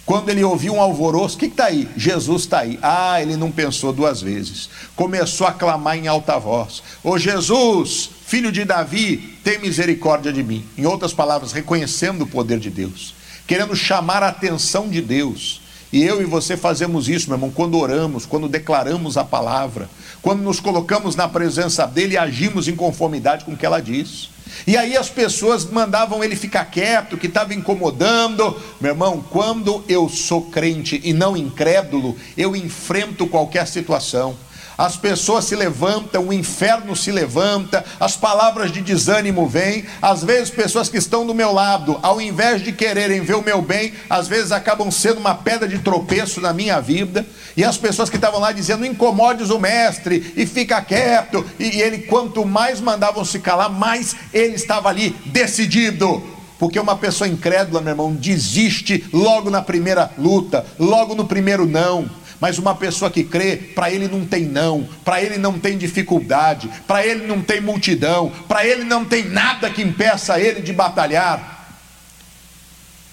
Quando 0.04 0.28
ele 0.30 0.42
ouviu 0.42 0.74
um 0.74 0.80
alvoroço, 0.80 1.36
o 1.36 1.38
que 1.38 1.46
está 1.46 1.66
aí? 1.66 1.88
Jesus 1.96 2.42
está 2.42 2.60
aí. 2.60 2.78
Ah, 2.82 3.22
ele 3.22 3.36
não 3.36 3.52
pensou 3.52 3.92
duas 3.92 4.20
vezes. 4.20 4.68
Começou 4.94 5.46
a 5.46 5.52
clamar 5.52 5.96
em 5.96 6.08
alta 6.08 6.38
voz: 6.38 6.82
Ô 7.02 7.10
oh, 7.12 7.18
Jesus, 7.18 8.10
filho 8.26 8.50
de 8.50 8.64
Davi, 8.64 9.38
tem 9.42 9.60
misericórdia 9.60 10.32
de 10.32 10.42
mim. 10.42 10.64
Em 10.76 10.86
outras 10.86 11.12
palavras, 11.12 11.52
reconhecendo 11.52 12.22
o 12.22 12.26
poder 12.26 12.58
de 12.58 12.68
Deus, 12.68 13.14
querendo 13.46 13.74
chamar 13.76 14.24
a 14.24 14.28
atenção 14.28 14.88
de 14.88 15.00
Deus. 15.00 15.63
E 15.94 16.02
eu 16.02 16.20
e 16.20 16.24
você 16.24 16.56
fazemos 16.56 17.08
isso, 17.08 17.28
meu 17.28 17.36
irmão, 17.36 17.52
quando 17.52 17.78
oramos, 17.78 18.26
quando 18.26 18.48
declaramos 18.48 19.16
a 19.16 19.22
palavra, 19.22 19.88
quando 20.20 20.42
nos 20.42 20.58
colocamos 20.58 21.14
na 21.14 21.28
presença 21.28 21.86
dele 21.86 22.14
e 22.14 22.18
agimos 22.18 22.66
em 22.66 22.74
conformidade 22.74 23.44
com 23.44 23.52
o 23.52 23.56
que 23.56 23.64
ela 23.64 23.78
diz. 23.78 24.28
E 24.66 24.76
aí 24.76 24.96
as 24.96 25.08
pessoas 25.08 25.64
mandavam 25.64 26.24
ele 26.24 26.34
ficar 26.34 26.64
quieto, 26.64 27.16
que 27.16 27.28
estava 27.28 27.54
incomodando. 27.54 28.60
Meu 28.80 28.90
irmão, 28.90 29.24
quando 29.30 29.84
eu 29.88 30.08
sou 30.08 30.42
crente 30.42 31.00
e 31.04 31.12
não 31.12 31.36
incrédulo, 31.36 32.16
eu 32.36 32.56
enfrento 32.56 33.28
qualquer 33.28 33.64
situação 33.68 34.36
as 34.76 34.96
pessoas 34.96 35.44
se 35.44 35.54
levantam, 35.54 36.28
o 36.28 36.32
inferno 36.32 36.96
se 36.96 37.10
levanta, 37.10 37.84
as 37.98 38.16
palavras 38.16 38.72
de 38.72 38.80
desânimo 38.80 39.46
vêm. 39.46 39.84
Às 40.02 40.24
vezes, 40.24 40.50
pessoas 40.50 40.88
que 40.88 40.98
estão 40.98 41.26
do 41.26 41.34
meu 41.34 41.52
lado, 41.52 41.98
ao 42.02 42.20
invés 42.20 42.62
de 42.62 42.72
quererem 42.72 43.20
ver 43.20 43.34
o 43.34 43.42
meu 43.42 43.62
bem, 43.62 43.92
às 44.08 44.28
vezes 44.28 44.52
acabam 44.52 44.90
sendo 44.90 45.18
uma 45.18 45.34
pedra 45.34 45.68
de 45.68 45.78
tropeço 45.78 46.40
na 46.40 46.52
minha 46.52 46.80
vida. 46.80 47.26
E 47.56 47.64
as 47.64 47.78
pessoas 47.78 48.10
que 48.10 48.16
estavam 48.16 48.40
lá 48.40 48.52
dizendo: 48.52 48.84
incomodes 48.84 49.50
o 49.50 49.58
mestre 49.58 50.32
e 50.36 50.46
fica 50.46 50.80
quieto. 50.82 51.44
E, 51.58 51.76
e 51.76 51.82
ele, 51.82 51.98
quanto 51.98 52.44
mais 52.44 52.80
mandavam 52.80 53.24
se 53.24 53.38
calar, 53.38 53.70
mais 53.70 54.16
ele 54.32 54.54
estava 54.54 54.88
ali 54.88 55.14
decidido. 55.26 56.34
Porque 56.58 56.78
uma 56.78 56.96
pessoa 56.96 57.28
incrédula, 57.28 57.80
meu 57.80 57.92
irmão, 57.92 58.14
desiste 58.14 59.04
logo 59.12 59.50
na 59.50 59.60
primeira 59.60 60.10
luta, 60.16 60.64
logo 60.78 61.14
no 61.14 61.24
primeiro 61.24 61.66
não. 61.66 62.08
Mas 62.40 62.58
uma 62.58 62.74
pessoa 62.74 63.10
que 63.10 63.24
crê, 63.24 63.56
para 63.56 63.90
ele 63.90 64.08
não 64.08 64.26
tem 64.26 64.44
não, 64.44 64.88
para 65.04 65.22
ele 65.22 65.38
não 65.38 65.58
tem 65.58 65.78
dificuldade, 65.78 66.68
para 66.86 67.06
ele 67.06 67.26
não 67.26 67.40
tem 67.40 67.60
multidão, 67.60 68.30
para 68.48 68.66
ele 68.66 68.84
não 68.84 69.04
tem 69.04 69.24
nada 69.24 69.70
que 69.70 69.82
impeça 69.82 70.38
ele 70.40 70.60
de 70.60 70.72
batalhar. 70.72 71.54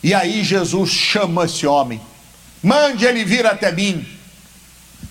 E 0.03 0.13
aí 0.13 0.43
Jesus 0.43 0.89
chama 0.89 1.45
esse 1.45 1.65
homem, 1.67 2.01
mande 2.61 3.05
ele 3.05 3.24
vir 3.24 3.45
até 3.45 3.72
mim. 3.72 4.05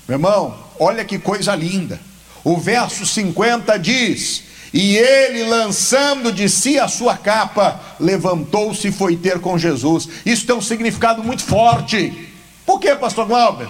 Meu 0.09 0.17
irmão, 0.17 0.59
olha 0.79 1.05
que 1.05 1.19
coisa 1.19 1.55
linda. 1.55 2.01
O 2.43 2.57
verso 2.57 3.07
50 3.07 3.79
diz: 3.79 4.43
E 4.73 4.97
ele, 4.97 5.45
lançando 5.45 6.33
de 6.33 6.49
si 6.49 6.79
a 6.79 6.89
sua 6.89 7.17
capa, 7.17 7.81
levantou-se 8.01 8.89
e 8.89 8.93
foi 8.93 9.17
ter 9.17 9.39
com 9.39 9.57
Jesus. 9.57 10.09
Isso 10.27 10.47
tem 10.47 10.57
um 10.57 10.61
significado 10.61 11.23
muito 11.23 11.45
forte. 11.45 12.29
Por 12.67 12.81
que, 12.81 12.95
pastor 12.97 13.27
Glauber? 13.27 13.69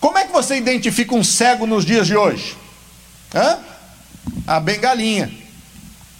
Como 0.00 0.16
é 0.16 0.24
que 0.24 0.32
você 0.32 0.56
identifica 0.56 1.14
um 1.14 1.24
cego 1.24 1.66
nos 1.66 1.84
dias 1.84 2.06
de 2.06 2.16
hoje? 2.16 2.56
Hã? 3.34 3.58
A 4.46 4.60
bengalinha. 4.60 5.30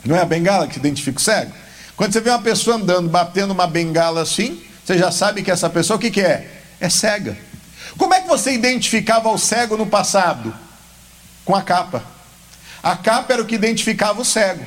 Não 0.05 0.17
é 0.17 0.21
a 0.21 0.25
bengala 0.25 0.67
que 0.67 0.79
identifica 0.79 1.19
o 1.19 1.23
cego? 1.23 1.53
Quando 1.97 2.13
você 2.13 2.21
vê 2.21 2.31
uma 2.31 2.41
pessoa 2.41 2.77
andando, 2.77 3.09
batendo 3.09 3.53
uma 3.53 3.67
bengala 3.67 4.23
assim, 4.23 4.63
você 4.85 4.97
já 4.97 5.11
sabe 5.11 5.43
que 5.43 5.51
essa 5.51 5.69
pessoa 5.69 5.97
o 5.97 6.01
que, 6.01 6.11
que 6.11 6.21
é? 6.21 6.63
É 6.81 6.89
cega. 6.89 7.37
Como 7.97 8.15
é 8.15 8.21
que 8.21 8.29
você 8.29 8.53
identificava 8.53 9.29
o 9.29 9.39
cego 9.39 9.77
no 9.77 9.87
passado? 9.87 10.55
Com 11.45 11.55
a 11.55 11.63
capa. 11.63 12.03
A 12.83 12.97
capa 12.97 13.33
era 13.33 13.43
o 13.43 13.47
que 13.47 13.55
identificava 13.55 14.21
o 14.21 14.25
cego. 14.25 14.65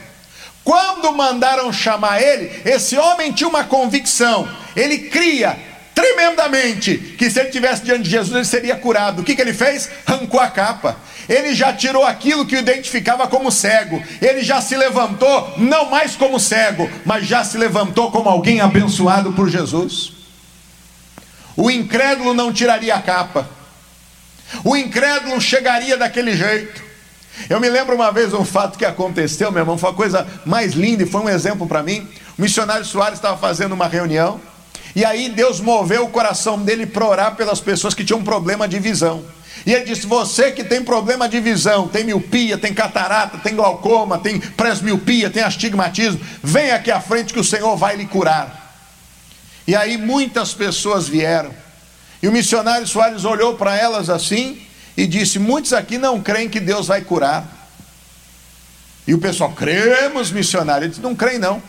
Quando 0.64 1.12
mandaram 1.14 1.72
chamar 1.72 2.22
ele, 2.22 2.62
esse 2.66 2.98
homem 2.98 3.32
tinha 3.32 3.50
uma 3.50 3.64
convicção. 3.64 4.48
Ele 4.76 5.10
cria 5.10 5.58
tremendamente 5.94 6.98
que 6.98 7.30
se 7.30 7.40
ele 7.40 7.50
tivesse 7.50 7.84
diante 7.84 8.04
de 8.04 8.10
Jesus 8.10 8.36
ele 8.36 8.46
seria 8.46 8.76
curado. 8.76 9.22
O 9.22 9.24
que, 9.24 9.36
que 9.36 9.42
ele 9.42 9.54
fez? 9.54 9.90
Arrancou 10.06 10.40
a 10.40 10.50
capa. 10.50 10.98
Ele 11.28 11.54
já 11.54 11.74
tirou 11.74 12.06
aquilo 12.06 12.46
que 12.46 12.56
o 12.56 12.60
identificava 12.60 13.28
como 13.28 13.52
cego. 13.52 14.02
Ele 14.22 14.42
já 14.42 14.62
se 14.62 14.76
levantou, 14.76 15.54
não 15.58 15.90
mais 15.90 16.16
como 16.16 16.40
cego, 16.40 16.90
mas 17.06 17.26
já 17.26 17.44
se 17.44 17.58
levantou 17.58 18.12
como 18.12 18.30
alguém 18.30 18.62
abençoado 18.62 19.34
por 19.34 19.50
Jesus. 19.50 20.14
O 21.56 21.70
incrédulo 21.70 22.34
não 22.34 22.52
tiraria 22.52 22.96
a 22.96 23.02
capa. 23.02 23.50
O 24.64 24.76
incrédulo 24.76 25.40
chegaria 25.40 25.98
daquele 25.98 26.36
jeito. 26.36 26.82
Eu 27.50 27.60
me 27.60 27.70
lembro 27.70 27.96
uma 27.96 28.12
vez 28.12 28.34
um 28.34 28.46
fato 28.46 28.78
que 28.78 28.86
aconteceu, 28.86 29.52
meu 29.52 29.62
irmão, 29.62 29.78
foi 29.78 29.90
a 29.90 29.94
coisa 29.94 30.28
mais 30.46 30.74
linda 30.74 31.04
e 31.04 31.06
foi 31.06 31.22
um 31.22 31.30
exemplo 31.30 31.68
para 31.68 31.82
mim. 31.82 32.08
O 32.38 32.42
missionário 32.42 32.86
Soares 32.86 33.18
estava 33.18 33.38
fazendo 33.38 33.74
uma 33.74 33.88
reunião 33.88 34.40
e 34.96 35.06
aí 35.06 35.30
Deus 35.30 35.60
moveu 35.60 36.06
o 36.06 36.10
coração 36.10 36.62
dele 36.62 36.86
para 36.86 37.06
orar 37.06 37.36
pelas 37.36 37.60
pessoas 37.60 37.94
que 37.94 38.04
tinham 38.04 38.24
problema 38.24 38.68
de 38.68 38.80
visão. 38.80 39.24
E 39.66 39.74
ele 39.74 39.86
disse: 39.86 40.06
Você 40.06 40.52
que 40.52 40.64
tem 40.64 40.84
problema 40.84 41.30
de 41.30 41.40
visão, 41.40 41.88
tem 41.88 42.04
miopia, 42.04 42.58
tem 42.58 42.74
catarata, 42.74 43.38
tem 43.38 43.56
glaucoma, 43.56 44.18
tem 44.18 44.40
presmiopia, 44.40 45.30
tem 45.30 45.44
astigmatismo, 45.44 46.20
vem 46.44 46.72
aqui 46.72 46.92
à 46.92 47.00
frente 47.00 47.34
que 47.34 47.40
o 47.40 47.44
Senhor 47.44 47.76
vai 47.78 47.96
lhe 47.96 48.06
curar. 48.06 48.76
E 49.68 49.76
aí 49.76 49.98
muitas 49.98 50.54
pessoas 50.54 51.08
vieram. 51.08 51.54
E 52.22 52.28
o 52.28 52.32
missionário 52.32 52.88
Soares 52.88 53.24
olhou 53.24 53.56
para 53.56 53.78
elas 53.78 54.10
assim 54.10 54.62
e 54.98 55.08
disse: 55.08 55.40
Muitos 55.40 55.74
aqui 55.74 55.98
não 55.98 56.22
creem 56.22 56.50
que 56.50 56.60
Deus 56.60 56.88
vai 56.88 57.02
curar. 57.02 57.60
E 59.08 59.14
o 59.14 59.20
pessoal, 59.20 59.52
cremos, 59.52 60.32
missionário. 60.32 60.86
Ele 60.86 60.90
disse: 60.90 61.02
Não 61.02 61.16
creem, 61.16 61.40
não, 61.40 61.62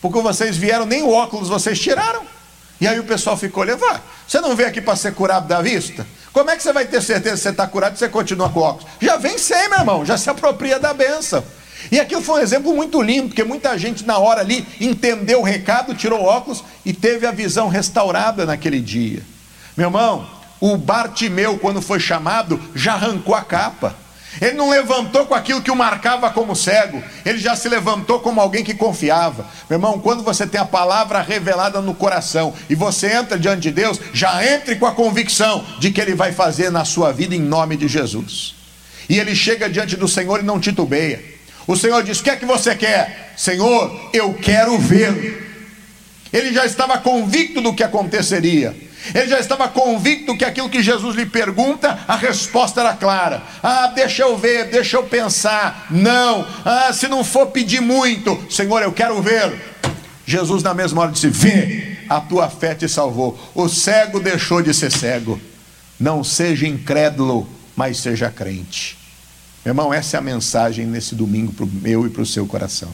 porque 0.00 0.20
vocês 0.20 0.56
vieram, 0.56 0.86
nem 0.86 1.02
o 1.02 1.10
óculos 1.10 1.48
vocês 1.48 1.78
tiraram. 1.80 2.37
E 2.80 2.86
aí 2.86 2.98
o 2.98 3.04
pessoal 3.04 3.36
ficou 3.36 3.62
olhando: 3.62 3.84
Você 4.26 4.40
não 4.40 4.54
veio 4.54 4.68
aqui 4.68 4.80
para 4.80 4.96
ser 4.96 5.14
curado 5.14 5.46
da 5.48 5.60
vista? 5.60 6.06
Como 6.32 6.50
é 6.50 6.56
que 6.56 6.62
você 6.62 6.72
vai 6.72 6.86
ter 6.86 7.02
certeza 7.02 7.36
que 7.36 7.42
você 7.42 7.48
está 7.48 7.66
curado 7.66 7.94
e 7.94 7.98
você 7.98 8.08
continua 8.08 8.48
com 8.48 8.60
óculos? 8.60 8.86
Já 9.00 9.16
vem 9.16 9.38
sem, 9.38 9.68
meu 9.68 9.78
irmão, 9.78 10.04
já 10.04 10.16
se 10.16 10.30
apropria 10.30 10.78
da 10.78 10.94
benção. 10.94 11.42
E 11.90 11.98
aquilo 11.98 12.22
foi 12.22 12.40
um 12.40 12.42
exemplo 12.42 12.74
muito 12.74 13.00
lindo, 13.00 13.28
porque 13.28 13.44
muita 13.44 13.76
gente 13.78 14.04
na 14.04 14.18
hora 14.18 14.40
ali 14.40 14.66
entendeu 14.80 15.40
o 15.40 15.44
recado, 15.44 15.94
tirou 15.94 16.22
óculos 16.22 16.62
e 16.84 16.92
teve 16.92 17.26
a 17.26 17.30
visão 17.30 17.68
restaurada 17.68 18.44
naquele 18.44 18.80
dia. 18.80 19.22
Meu 19.76 19.86
irmão, 19.88 20.28
o 20.60 20.76
Bartimeu, 20.76 21.58
quando 21.58 21.80
foi 21.80 22.00
chamado, 22.00 22.60
já 22.74 22.94
arrancou 22.94 23.34
a 23.34 23.42
capa. 23.42 23.94
Ele 24.40 24.52
não 24.52 24.70
levantou 24.70 25.26
com 25.26 25.34
aquilo 25.34 25.62
que 25.62 25.70
o 25.70 25.76
marcava 25.76 26.30
como 26.30 26.54
cego, 26.54 27.02
ele 27.24 27.38
já 27.38 27.56
se 27.56 27.68
levantou 27.68 28.20
como 28.20 28.40
alguém 28.40 28.62
que 28.62 28.74
confiava. 28.74 29.46
Meu 29.68 29.78
irmão, 29.78 29.98
quando 29.98 30.22
você 30.22 30.46
tem 30.46 30.60
a 30.60 30.66
palavra 30.66 31.20
revelada 31.22 31.80
no 31.80 31.94
coração 31.94 32.54
e 32.68 32.74
você 32.74 33.12
entra 33.12 33.38
diante 33.38 33.62
de 33.62 33.70
Deus, 33.70 33.98
já 34.12 34.46
entre 34.46 34.76
com 34.76 34.86
a 34.86 34.92
convicção 34.92 35.64
de 35.80 35.90
que 35.90 36.00
Ele 36.00 36.14
vai 36.14 36.32
fazer 36.32 36.70
na 36.70 36.84
sua 36.84 37.12
vida 37.12 37.34
em 37.34 37.40
nome 37.40 37.76
de 37.76 37.88
Jesus. 37.88 38.58
E 39.08 39.18
ele 39.18 39.34
chega 39.34 39.70
diante 39.70 39.96
do 39.96 40.06
Senhor 40.06 40.40
e 40.40 40.44
não 40.44 40.60
titubeia. 40.60 41.22
O 41.66 41.76
Senhor 41.76 42.02
diz: 42.02 42.20
O 42.20 42.22
que 42.22 42.30
é 42.30 42.36
que 42.36 42.44
você 42.44 42.74
quer? 42.74 43.32
Senhor, 43.36 44.10
eu 44.12 44.34
quero 44.34 44.78
ver. 44.78 45.46
Ele 46.32 46.52
já 46.52 46.66
estava 46.66 46.98
convicto 46.98 47.60
do 47.60 47.72
que 47.72 47.82
aconteceria. 47.82 48.76
Ele 49.14 49.28
já 49.28 49.38
estava 49.38 49.68
convicto 49.68 50.36
que 50.36 50.44
aquilo 50.44 50.68
que 50.68 50.82
Jesus 50.82 51.16
lhe 51.16 51.26
pergunta, 51.26 51.98
a 52.06 52.16
resposta 52.16 52.80
era 52.80 52.94
clara. 52.94 53.42
Ah, 53.62 53.88
deixa 53.88 54.22
eu 54.22 54.36
ver, 54.36 54.70
deixa 54.70 54.96
eu 54.96 55.04
pensar. 55.04 55.86
Não, 55.90 56.46
ah, 56.64 56.92
se 56.92 57.08
não 57.08 57.24
for 57.24 57.46
pedir 57.46 57.80
muito, 57.80 58.38
Senhor, 58.50 58.82
eu 58.82 58.92
quero 58.92 59.20
ver. 59.22 59.76
Jesus, 60.26 60.62
na 60.62 60.74
mesma 60.74 61.02
hora, 61.02 61.12
disse: 61.12 61.28
Vê, 61.28 61.98
a 62.08 62.20
tua 62.20 62.48
fé 62.48 62.74
te 62.74 62.88
salvou. 62.88 63.38
O 63.54 63.68
cego 63.68 64.20
deixou 64.20 64.62
de 64.62 64.74
ser 64.74 64.92
cego. 64.92 65.40
Não 65.98 66.22
seja 66.22 66.66
incrédulo, 66.66 67.48
mas 67.74 67.98
seja 67.98 68.30
crente. 68.30 68.96
Meu 69.64 69.72
irmão, 69.72 69.92
essa 69.92 70.16
é 70.16 70.18
a 70.18 70.22
mensagem 70.22 70.86
nesse 70.86 71.14
domingo 71.14 71.52
para 71.52 71.64
o 71.64 71.68
meu 71.68 72.06
e 72.06 72.10
para 72.10 72.22
o 72.22 72.26
seu 72.26 72.46
coração. 72.46 72.92